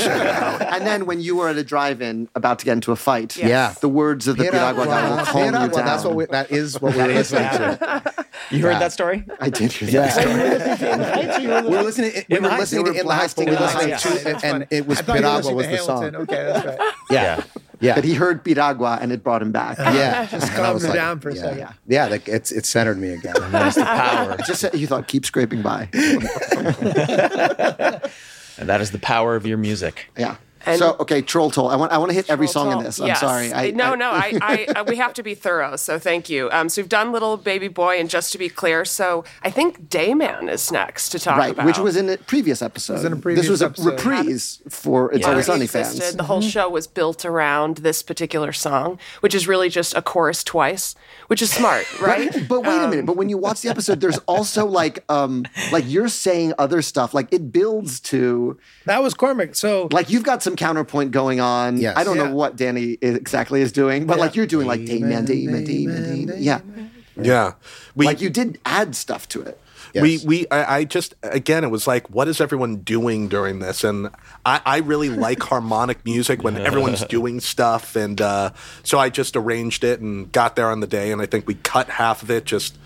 [0.76, 3.74] and then when you were at a drive-in about to get into a fight, Yeah.
[3.80, 5.70] the words of the Piragua guy will calm you down.
[5.70, 8.12] that's what we, that is what we're listening to.
[8.50, 8.78] You heard Yeah.
[8.80, 9.24] that story?
[9.40, 10.14] I did hear Yeah.
[10.14, 11.64] that.
[11.64, 12.12] we were listening.
[12.28, 13.98] We In were listening to were In the Heights, but we were blasting listening In
[13.98, 14.44] to, Heights.
[14.44, 16.12] and, and it was I thought you were Piragua listening was the Hamilton.
[16.14, 16.22] song.
[16.22, 16.92] Okay, that's right.
[17.10, 17.42] Yeah,
[17.80, 19.78] yeah, But he heard Piragua and it brought him back.
[19.78, 20.26] Uh, yeah.
[20.26, 21.58] Just And calm him like, down for a yeah, second.
[21.58, 22.06] Yeah, yeah.
[22.06, 23.34] Like it's it centered me again.
[23.50, 24.36] That's the power.
[24.46, 25.88] Just you thought, keep scraping by.
[28.58, 30.10] And that is the power of your music.
[30.16, 30.36] Yeah.
[30.66, 31.68] And- so okay, Troll Toll.
[31.68, 33.00] I want I want to hit every song in this.
[33.00, 33.20] I'm Yes.
[33.20, 33.52] sorry.
[33.52, 34.10] I, no, I- no.
[34.10, 34.38] I,
[34.74, 35.76] I, uh, we have to be thorough.
[35.76, 36.48] So thank you.
[36.50, 39.88] Um, so we've done Little Baby Boy, and just to be clear, so I think
[39.88, 41.66] Dayman is next to talk Right, about.
[41.66, 43.04] which was in a previous episode.
[43.04, 43.90] in a previous this was a episode.
[43.92, 46.02] reprise for It's Yeah, Always it Sunny existed.
[46.02, 46.16] fans.
[46.16, 50.44] The whole show was built around this particular song, which is really just a chorus
[50.44, 50.94] twice,
[51.28, 52.30] which is smart, right?
[52.32, 53.06] But, but wait a Um, minute.
[53.06, 57.14] But when you watch the episode, there's also like, um, like you're saying other stuff.
[57.14, 59.54] Like it builds to, That was Cormac.
[59.54, 61.76] So like you've got some counterpoint going on.
[61.78, 61.96] Yes.
[61.96, 62.28] I don't Yeah.
[62.28, 66.06] know what Danny is, exactly is doing, but like you're doing like Dayman, Dayman, Dayman,
[66.26, 66.36] Dayman.
[66.38, 66.60] Yeah,
[67.16, 67.52] Yeah,
[67.94, 69.58] we like you did add stuff to it.
[69.94, 73.84] We we I, I just again it was like what is everyone doing during this
[73.84, 74.08] and
[74.46, 78.52] I, I really like harmonic music when everyone's doing stuff and uh,
[78.84, 81.56] so I just arranged it and got there on the day and I think we
[81.56, 82.78] cut half of it just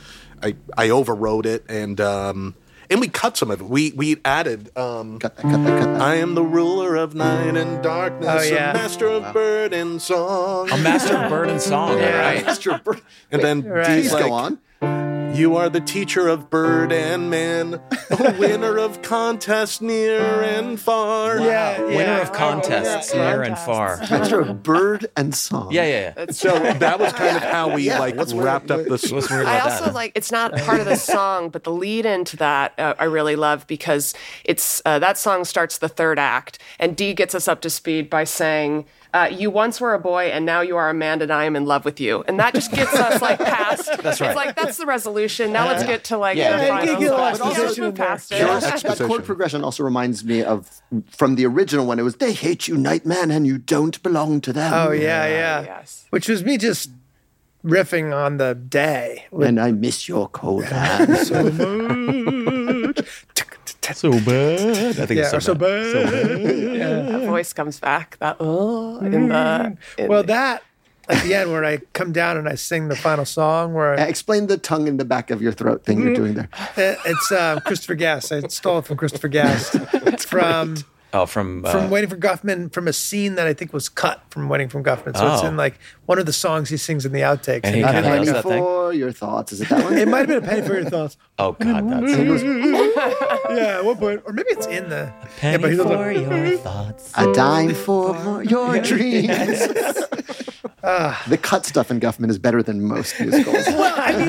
[0.43, 2.57] I I overrode it and um,
[2.91, 5.93] and we cut some of it we we added um, Cut that, cut that, cut
[5.95, 6.01] that.
[6.03, 8.71] I am the ruler of night and darkness Oh, yeah.
[8.71, 12.45] a master of bird and song A master of bird and song, all right?
[12.45, 13.01] Master of Bird.
[13.31, 13.87] and then Right.
[13.87, 14.59] Dee's Please like, go on.
[15.37, 17.75] You are the teacher of bird and man,
[18.11, 21.39] a winner of contests near and far.
[21.39, 22.23] yeah, Winner yeah.
[22.23, 23.99] of contests near and far.
[24.11, 25.71] Master of Bird and Song.
[25.71, 26.27] Yeah, yeah, yeah.
[26.31, 28.91] So that was kind of how we Yeah, like what's wrapped up the.
[28.91, 29.95] What's weird I also that?
[29.95, 33.37] like it's not part of the song, but the lead into that uh, I really
[33.37, 34.15] love because
[34.45, 38.09] it's uh, that song starts the third act, and Dee gets us up to speed
[38.09, 38.87] by saying.
[39.17, 41.57] Uh, you once were a boy and now you are a man and I am
[41.57, 42.23] in love with you.
[42.29, 43.89] And that just gets us like past.
[44.03, 44.29] That's right.
[44.29, 45.53] It's like that's the resolution.
[45.53, 47.75] Now let's get to like Yeah, the yeah, final get a.
[47.77, 48.47] Yeah, move past it.
[48.47, 51.99] That, that chord progression also reminds me of from the original one.
[51.99, 55.63] It was "They hate you, Nightman, and you don't belong to them." Oh yeah, yeah.
[55.63, 56.07] Yes.
[56.11, 56.91] Which was me just
[57.65, 59.25] riffing on the day.
[59.33, 61.31] and I miss your cold hands.
[63.95, 64.99] so bad.
[65.01, 65.93] I think Yeah, it's so so bad.
[66.11, 67.09] bad.
[67.09, 68.17] That voice comes back.
[68.19, 70.63] That oh in the in Well, that
[71.09, 73.99] at the end where I come down and I sing the final song, where Uh,
[74.05, 76.49] I, Explain the tongue in the back of your throat thing you're doing there.
[76.77, 78.33] it- it's uh, Christopher Guest.
[78.33, 80.77] I stole it from Christopher Guest it's from
[81.19, 84.21] Oh, from uh, from Waiting for Guffman from a scene that I think was cut
[84.31, 85.17] from Waiting for Guffman.
[85.17, 85.47] So it's Oh.
[85.47, 87.61] in like one of the songs he sings in the outtakes.
[87.65, 89.53] And he did, kinda a- that for your thoughts.
[89.53, 89.97] Is it that one?
[89.97, 91.17] It might have been a penny for your thoughts.
[91.39, 92.13] oh god, that's
[93.51, 95.13] Yeah, at one point, or maybe it's in the.
[95.13, 97.13] yeah, penny but he does for a- your thoughts.
[97.17, 99.29] A dime for your dreams.
[101.29, 103.67] the cut stuff in Guffman is better than most musicals.
[103.67, 104.29] Well, I mean,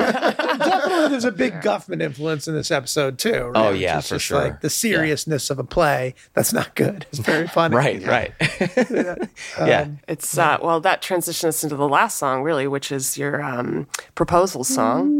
[1.10, 3.32] definitely there's a big Guffman influence in this episode too.
[3.46, 3.52] right?
[3.56, 4.42] Oh, yeah, for sure.
[4.42, 7.06] Like the seriousness of a play that's not good.
[7.10, 7.76] It's very funny.
[7.76, 8.34] Right, right.
[9.60, 9.88] yeah.
[10.08, 14.64] It's uh, well that transitions into the last song really, which is your um, proposal
[14.64, 15.17] song,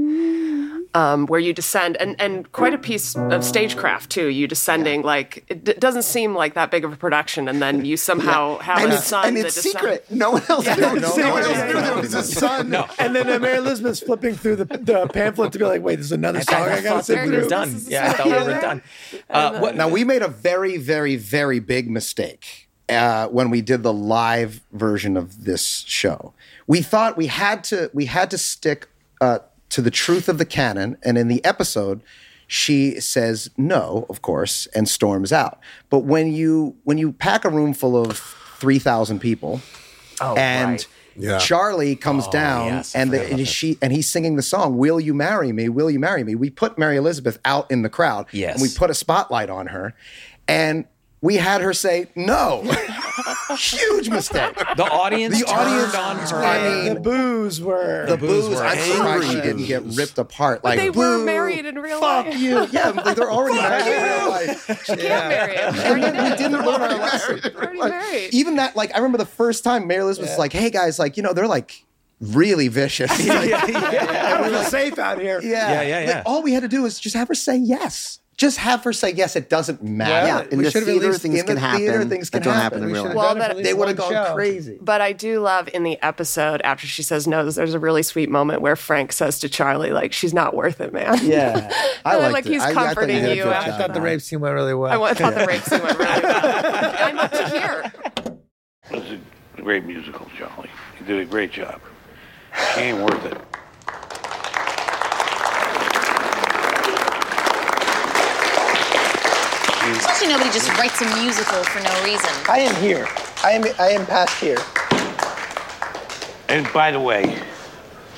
[0.98, 4.28] um, where you descend and and quite a piece of stagecraft too.
[4.28, 7.86] You descending like it d- doesn't seem like that big of a production, and then
[7.86, 9.74] you somehow have and a it's, son and it's descends.
[9.76, 10.06] secret.
[10.10, 10.74] No one else knew.
[10.98, 12.70] No, one else knew there was a son.
[12.70, 12.88] No.
[12.98, 16.12] And then uh, Mary Elizabeth's flipping through the, the pamphlet to be like, wait, there's
[16.12, 17.50] another song I, I gotta thought sing we were through.
[17.50, 17.76] done.
[17.88, 18.82] Yeah, I thought we were done.
[19.30, 23.84] Uh, what, Now we made a very, very, very big mistake uh, when we did
[23.84, 26.34] the live version of this show.
[26.66, 28.88] We thought we had to we had to stick
[29.22, 29.40] uh,
[29.70, 32.02] to the truth of the canon, and in the episode,
[32.48, 35.60] she says no, of course, and storms out.
[35.90, 38.18] But when you when you pack a room full of
[38.60, 39.62] three thousand people,
[40.22, 40.88] and right.
[41.20, 41.40] Yeah.
[41.40, 45.14] Charlie comes down yes, and, the, and she and he's singing the song "Will You
[45.16, 45.68] Marry Me?
[45.68, 48.54] Will You Marry Me?" We put Mary Elizabeth out in the crowd, Yes.
[48.54, 49.96] and we put a spotlight on her,
[50.48, 50.86] and
[51.22, 52.62] We had her say no.
[53.58, 54.56] Huge mistake.
[54.76, 55.60] The audience The turned
[55.96, 56.46] audience on her.
[56.46, 58.56] I mean, the boos were the boos booze.
[58.60, 60.64] were I'm surprised she didn't get ripped apart.
[60.64, 62.26] Like they were married in real life.
[62.26, 62.42] Fuck life.
[62.42, 62.68] you.
[62.72, 64.68] Yeah, like they're already married in real life.
[64.86, 65.76] She Can't marry him.
[65.76, 67.40] And then we didn't learn our lesson.
[67.56, 68.30] Already Like, married.
[68.34, 71.18] Even that, like, I remember the first time Mary Elizabeth was like, "Hey guys, like,
[71.18, 71.84] you know, they're like
[72.22, 75.42] really vicious." Like, I don't feel safe out here.
[75.42, 76.24] yeah, Yeah, yeah, Like, yeah.
[76.28, 78.20] all we had to do is just have her say yes.
[78.38, 79.36] Just have her say yes.
[79.36, 80.28] It doesn't matter.
[80.28, 81.80] Yeah, in we the should've theater, released- things in can the happen.
[81.80, 82.64] theater, things that can don't happen.
[82.64, 83.26] happen in We real should've life.
[83.26, 84.34] Well, done it but They would have gone show.
[84.36, 84.78] crazy.
[84.80, 88.30] But I do love in the episode after she says no, there's a really sweet
[88.30, 91.18] moment where Frank says to Charlie, like, she's not worth it, man.
[91.24, 91.72] Yeah,
[92.06, 92.52] I And, liked like, it.
[92.54, 93.80] he's I- I thought comforting did a you after I job.
[93.80, 94.92] thought the rape scene went really well.
[94.94, 96.96] I wa- thought the rape scene went really well.
[97.00, 97.92] I'm up to here.
[98.92, 99.22] It's
[99.58, 100.70] a great musical, Charlie.
[101.00, 101.82] You did a great job.
[102.76, 103.38] She ain't worth it.
[109.96, 112.30] Especially nobody just writes a musical for no reason.
[112.50, 113.08] I am here.
[113.44, 113.64] I am.
[113.80, 114.58] I am past here.
[116.50, 117.24] And by the way,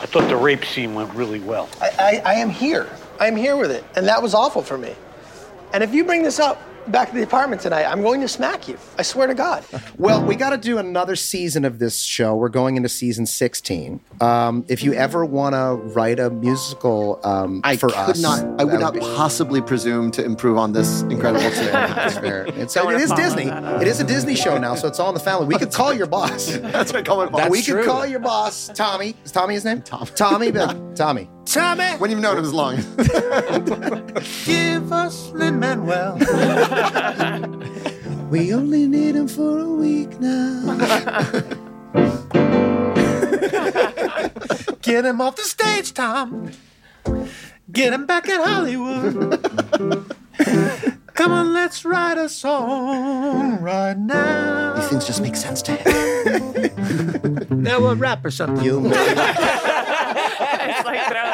[0.02, 1.70] I thought the rape scene went really well.
[1.82, 2.90] I, I, I am here.
[3.20, 4.96] I am here with it, and that was awful for me.
[5.74, 8.68] And if you bring this up back to the apartment tonight, I'm going to smack
[8.68, 8.78] you.
[8.98, 9.64] I swear to God.
[9.98, 12.34] Well, we got to do another season of this show.
[12.36, 14.00] We're going into season 16.
[14.22, 18.40] Um, if you ever want to write a musical um, I for could us, not.
[18.62, 22.52] I would not be- possibly presume to improve on this incredible today.
[22.62, 23.48] It's, Don't it is Disney.
[23.48, 25.48] It is a Disney show now, so it's all in the family.
[25.48, 26.48] We could call your boss.
[26.58, 27.42] That's what I call my boss.
[27.42, 29.16] That's we could call your boss, Tommy.
[29.26, 29.82] Is Tommy his name?
[29.82, 30.08] Tom.
[30.16, 30.52] Tommy.
[30.96, 31.30] Tommy.
[31.52, 32.76] Tommy, Wouldn't even know it was long.
[34.46, 36.18] give us Lin Manuel.
[38.30, 40.78] We only need him for a week now.
[44.84, 46.52] Get him off the stage, Tom.
[47.72, 49.42] Get him back in Hollywood.
[51.16, 54.76] Come on, let's write a song right now.
[54.76, 57.64] These things just make sense to him.
[57.64, 58.64] Now we'll rap or something.
[58.64, 61.29] You'll It's like, throw it out.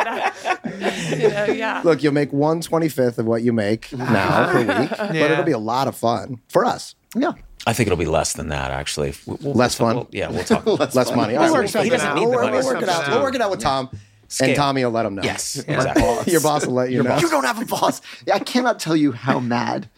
[1.22, 1.82] You know, yeah.
[1.84, 5.44] Look, you'll make one twenty fifth of what you make now per week, but it'll
[5.44, 6.96] be a lot of fun for us.
[7.16, 7.32] Yeah.
[7.68, 9.14] I think it'll be less than that, actually.
[9.26, 9.96] We'll- we'll- Less fun?
[9.96, 10.66] we'll- yeah, we'll talk.
[10.96, 11.36] Less money.
[11.36, 12.16] All right, work we'll- something he doesn't out.
[12.16, 12.52] need the We'll money.
[12.58, 13.08] work We'll work it out.
[13.10, 13.90] We'll work it out with Tom,
[14.28, 14.50] Scale.
[14.50, 15.24] and Tommy will let him know.
[15.24, 15.76] Yes, Yeah.
[15.76, 16.32] exactly.
[16.32, 17.18] Your boss will let you know.
[17.18, 18.02] You don't have a boss.
[18.32, 19.90] I cannot tell you how mad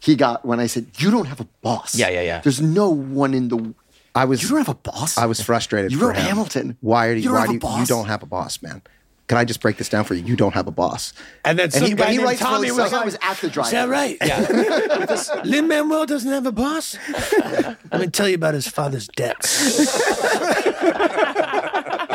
[0.00, 1.94] he got when I said, You don't have a boss.
[1.94, 2.40] Yeah, yeah, yeah.
[2.40, 3.74] There's no one in the.
[4.14, 4.42] I was.
[4.42, 5.16] You don't have a boss?
[5.16, 5.92] I was frustrated.
[5.92, 6.16] You for wrote.
[6.18, 6.76] Hamilton.
[6.82, 7.16] Why are you?
[7.16, 7.80] You don't why have do a you, boss.
[7.80, 8.82] you don't have a boss, man?
[9.26, 10.22] Can I just break this down for you?
[10.22, 11.14] You don't have a boss.
[11.46, 13.16] And then some he- guy he named writes for Tommy the- was like, guy was
[13.22, 13.66] at the drive.
[13.66, 13.88] Is drive.
[13.88, 14.16] that right?
[14.20, 15.42] Yeah.
[15.44, 16.98] Lin Manuel doesn't have a boss.
[17.90, 20.04] Let me tell you about his father's debts.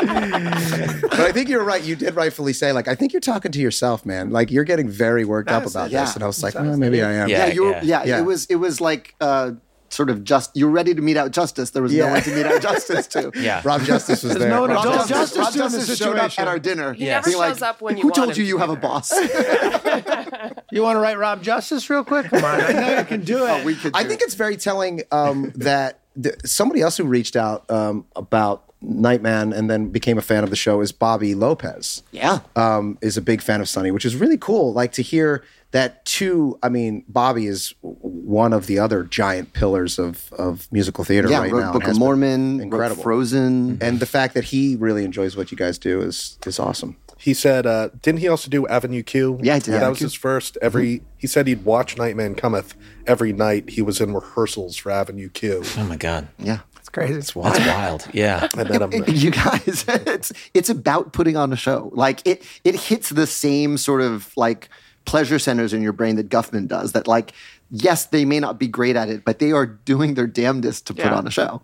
[0.00, 1.82] But I think you're right.
[1.82, 4.30] You did rightfully say, like, I think you're talking to yourself, man.
[4.30, 5.92] Like, you're getting very worked up about it.
[5.92, 6.08] this.
[6.10, 6.12] Yeah.
[6.14, 7.28] And I was like, well, maybe I am.
[7.28, 7.46] Yeah.
[7.46, 8.18] Yeah, you were, yeah, yeah.
[8.20, 8.46] It was.
[8.46, 9.52] It was like uh,
[9.90, 10.50] sort of just.
[10.56, 11.70] You're ready to mete out justice.
[11.70, 12.06] There was Yeah.
[12.06, 13.30] no one to mete out justice to.
[13.34, 13.60] Yeah.
[13.64, 14.48] Rob Justice was there.
[14.48, 16.92] no one Rob adult Justice- justice Rob to Justice showed up at our dinner.
[16.94, 17.26] He Yes.
[17.26, 19.12] never being shows up when you Who want told him you you have a boss?
[20.72, 22.26] You want to write Rob Justice real quick?
[22.26, 22.60] Come on.
[22.60, 23.50] I know you can do it.
[23.50, 23.90] Oh, we could.
[23.94, 28.06] I do think it's very telling um, that th- somebody else who reached out um,
[28.14, 32.02] about Nightman and then became a fan of the show is Bobby Lopez.
[32.12, 32.40] Yeah.
[32.54, 34.72] um, is a big fan of Sunny, which is really cool.
[34.72, 35.42] Like to hear
[35.72, 36.58] that too.
[36.62, 41.38] I mean, Bobby is one of the other giant pillars of of musical theater Yeah,
[41.40, 41.72] right wrote now.
[41.72, 43.78] Book of been Mormon, wrote incredible, Frozen.
[43.80, 46.96] and the fact that he really enjoys what you guys do is is awesome.
[47.18, 49.38] He said, uh, didn't he also do Avenue Q?
[49.42, 50.04] Yeah, he did That Avenue was Q.
[50.06, 50.56] his first.
[50.62, 52.74] Every he said he'd watch Nightman Cometh
[53.06, 53.68] every night.
[53.70, 55.62] He was in rehearsals for Avenue Q.
[55.76, 56.60] Oh my god, Yeah.
[56.78, 57.12] It's crazy.
[57.12, 58.06] that's wild.
[58.14, 58.48] Yeah.
[58.54, 59.04] I met him.
[59.14, 63.76] you guys it's it's about putting on a show like it it hits the same
[63.76, 64.70] sort of like
[65.04, 67.32] pleasure centers in your brain that guffman does that like
[67.70, 70.94] yes they may not be great at it but they are doing their damnedest to
[70.94, 71.14] put Yeah.
[71.16, 71.62] on a show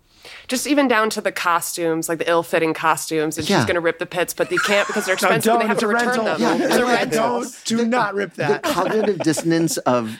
[0.49, 3.57] Just even down to the costumes, like the ill-fitting costumes, and Yeah.
[3.59, 5.35] she's going to rip the pits, but they can't because they're expensive.
[5.35, 5.59] and don't.
[5.59, 6.25] they have It's to a return rental.
[6.25, 6.41] them.
[6.41, 7.05] Yeah, It's yeah.
[7.05, 8.63] Don't do not rip that.
[8.63, 10.17] the cognitive dissonance of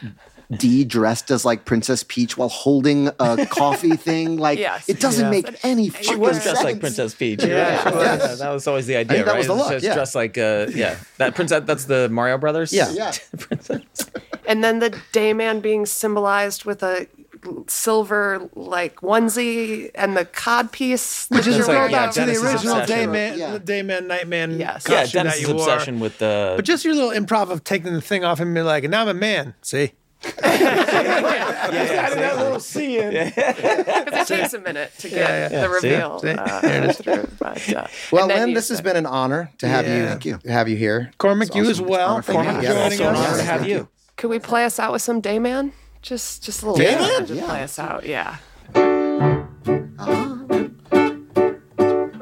[0.58, 4.88] Dee dressed as like Princess Peach while holding a coffee thing, like Yes.
[4.88, 5.30] it doesn't Yeah.
[5.32, 5.90] make any.
[5.90, 6.80] She She fucking was dressed like.
[6.80, 7.44] Princess Peach.
[7.44, 8.04] Yeah, she was.
[8.06, 9.38] Yeah, that was always the idea, think that right?
[9.40, 9.94] was the It's look, just yeah.
[9.94, 11.64] dressed like uh, yeah, that princess.
[11.66, 12.72] That's the Mario Brothers.
[12.72, 12.90] Yeah.
[12.92, 13.12] Yeah.
[13.38, 13.82] princess.
[14.48, 17.08] And then the Dayman being symbolized with a
[17.68, 22.20] silver like onesie and the cod piece, Which is a It's like, yeah, throwback to
[22.22, 23.10] the Dennis's original obsession.
[23.10, 23.58] Dayman, Yeah.
[23.58, 24.84] Dayman, Nightman Yes.
[24.88, 25.56] costume Yeah, that Dennis's you wore.
[25.70, 26.54] obsession with the.
[26.56, 29.02] But just your little improv of taking the thing off and being like, and now
[29.04, 29.54] I'm a man.
[29.62, 29.92] See?
[30.44, 33.10] Yeah, Added that little C in.
[33.12, 35.62] because it takes a minute to get Yeah, yeah.
[35.62, 36.20] the reveal.
[36.20, 36.30] See?
[36.32, 36.98] uh, There it is.
[36.98, 39.98] through, but, uh, Well, Lin, you this has been an honor to have Yeah.
[39.98, 40.40] you, Thank you.
[40.48, 41.12] have you here.
[41.18, 42.12] Cormac, you as well.
[42.14, 43.88] honor for Thank you Yeah, joining also an honor to have you.
[44.16, 45.72] Could we play us out with some Dayman?
[46.02, 47.20] Just just a little Yeah, bit.
[47.20, 47.28] man.
[47.28, 48.06] Just play us out.
[48.06, 48.38] Yeah.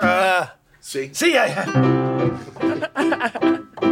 [0.01, 0.47] Uh,
[0.81, 1.09] See?
[1.13, 1.45] see ya.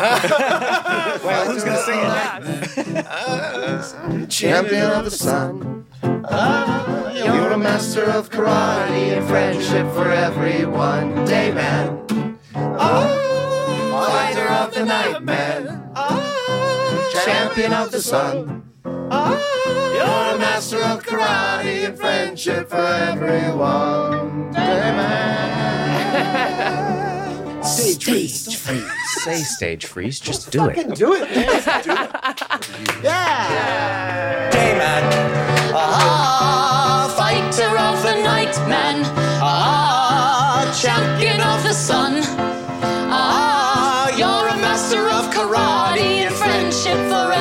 [0.00, 2.00] Well, who's gonna sing
[2.96, 4.30] it?
[4.30, 5.84] Champion of the sun.
[6.02, 11.26] Ah, you're a master of karate and friendship for everyone.
[11.26, 12.38] Dayman.
[12.54, 15.90] Oh, ah, fighter of the night man.
[15.94, 18.62] Ah, champion of the sun.
[18.84, 24.54] You're a master of karate and friendship for everyone.
[24.54, 25.50] Dayman.
[27.64, 28.04] Stage
[28.56, 28.58] freeze.
[29.24, 30.18] Say stage freeze.
[30.20, 30.94] Just do it.
[30.94, 31.62] Do it, man.
[34.52, 35.04] Dayman.
[35.72, 39.04] Ah, fighter of the night man.
[39.40, 42.22] Ah, champion of the sun.
[43.12, 47.32] Ah, you're a master of karate and friendship for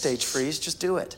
[0.00, 1.16] stage freeze, just do it.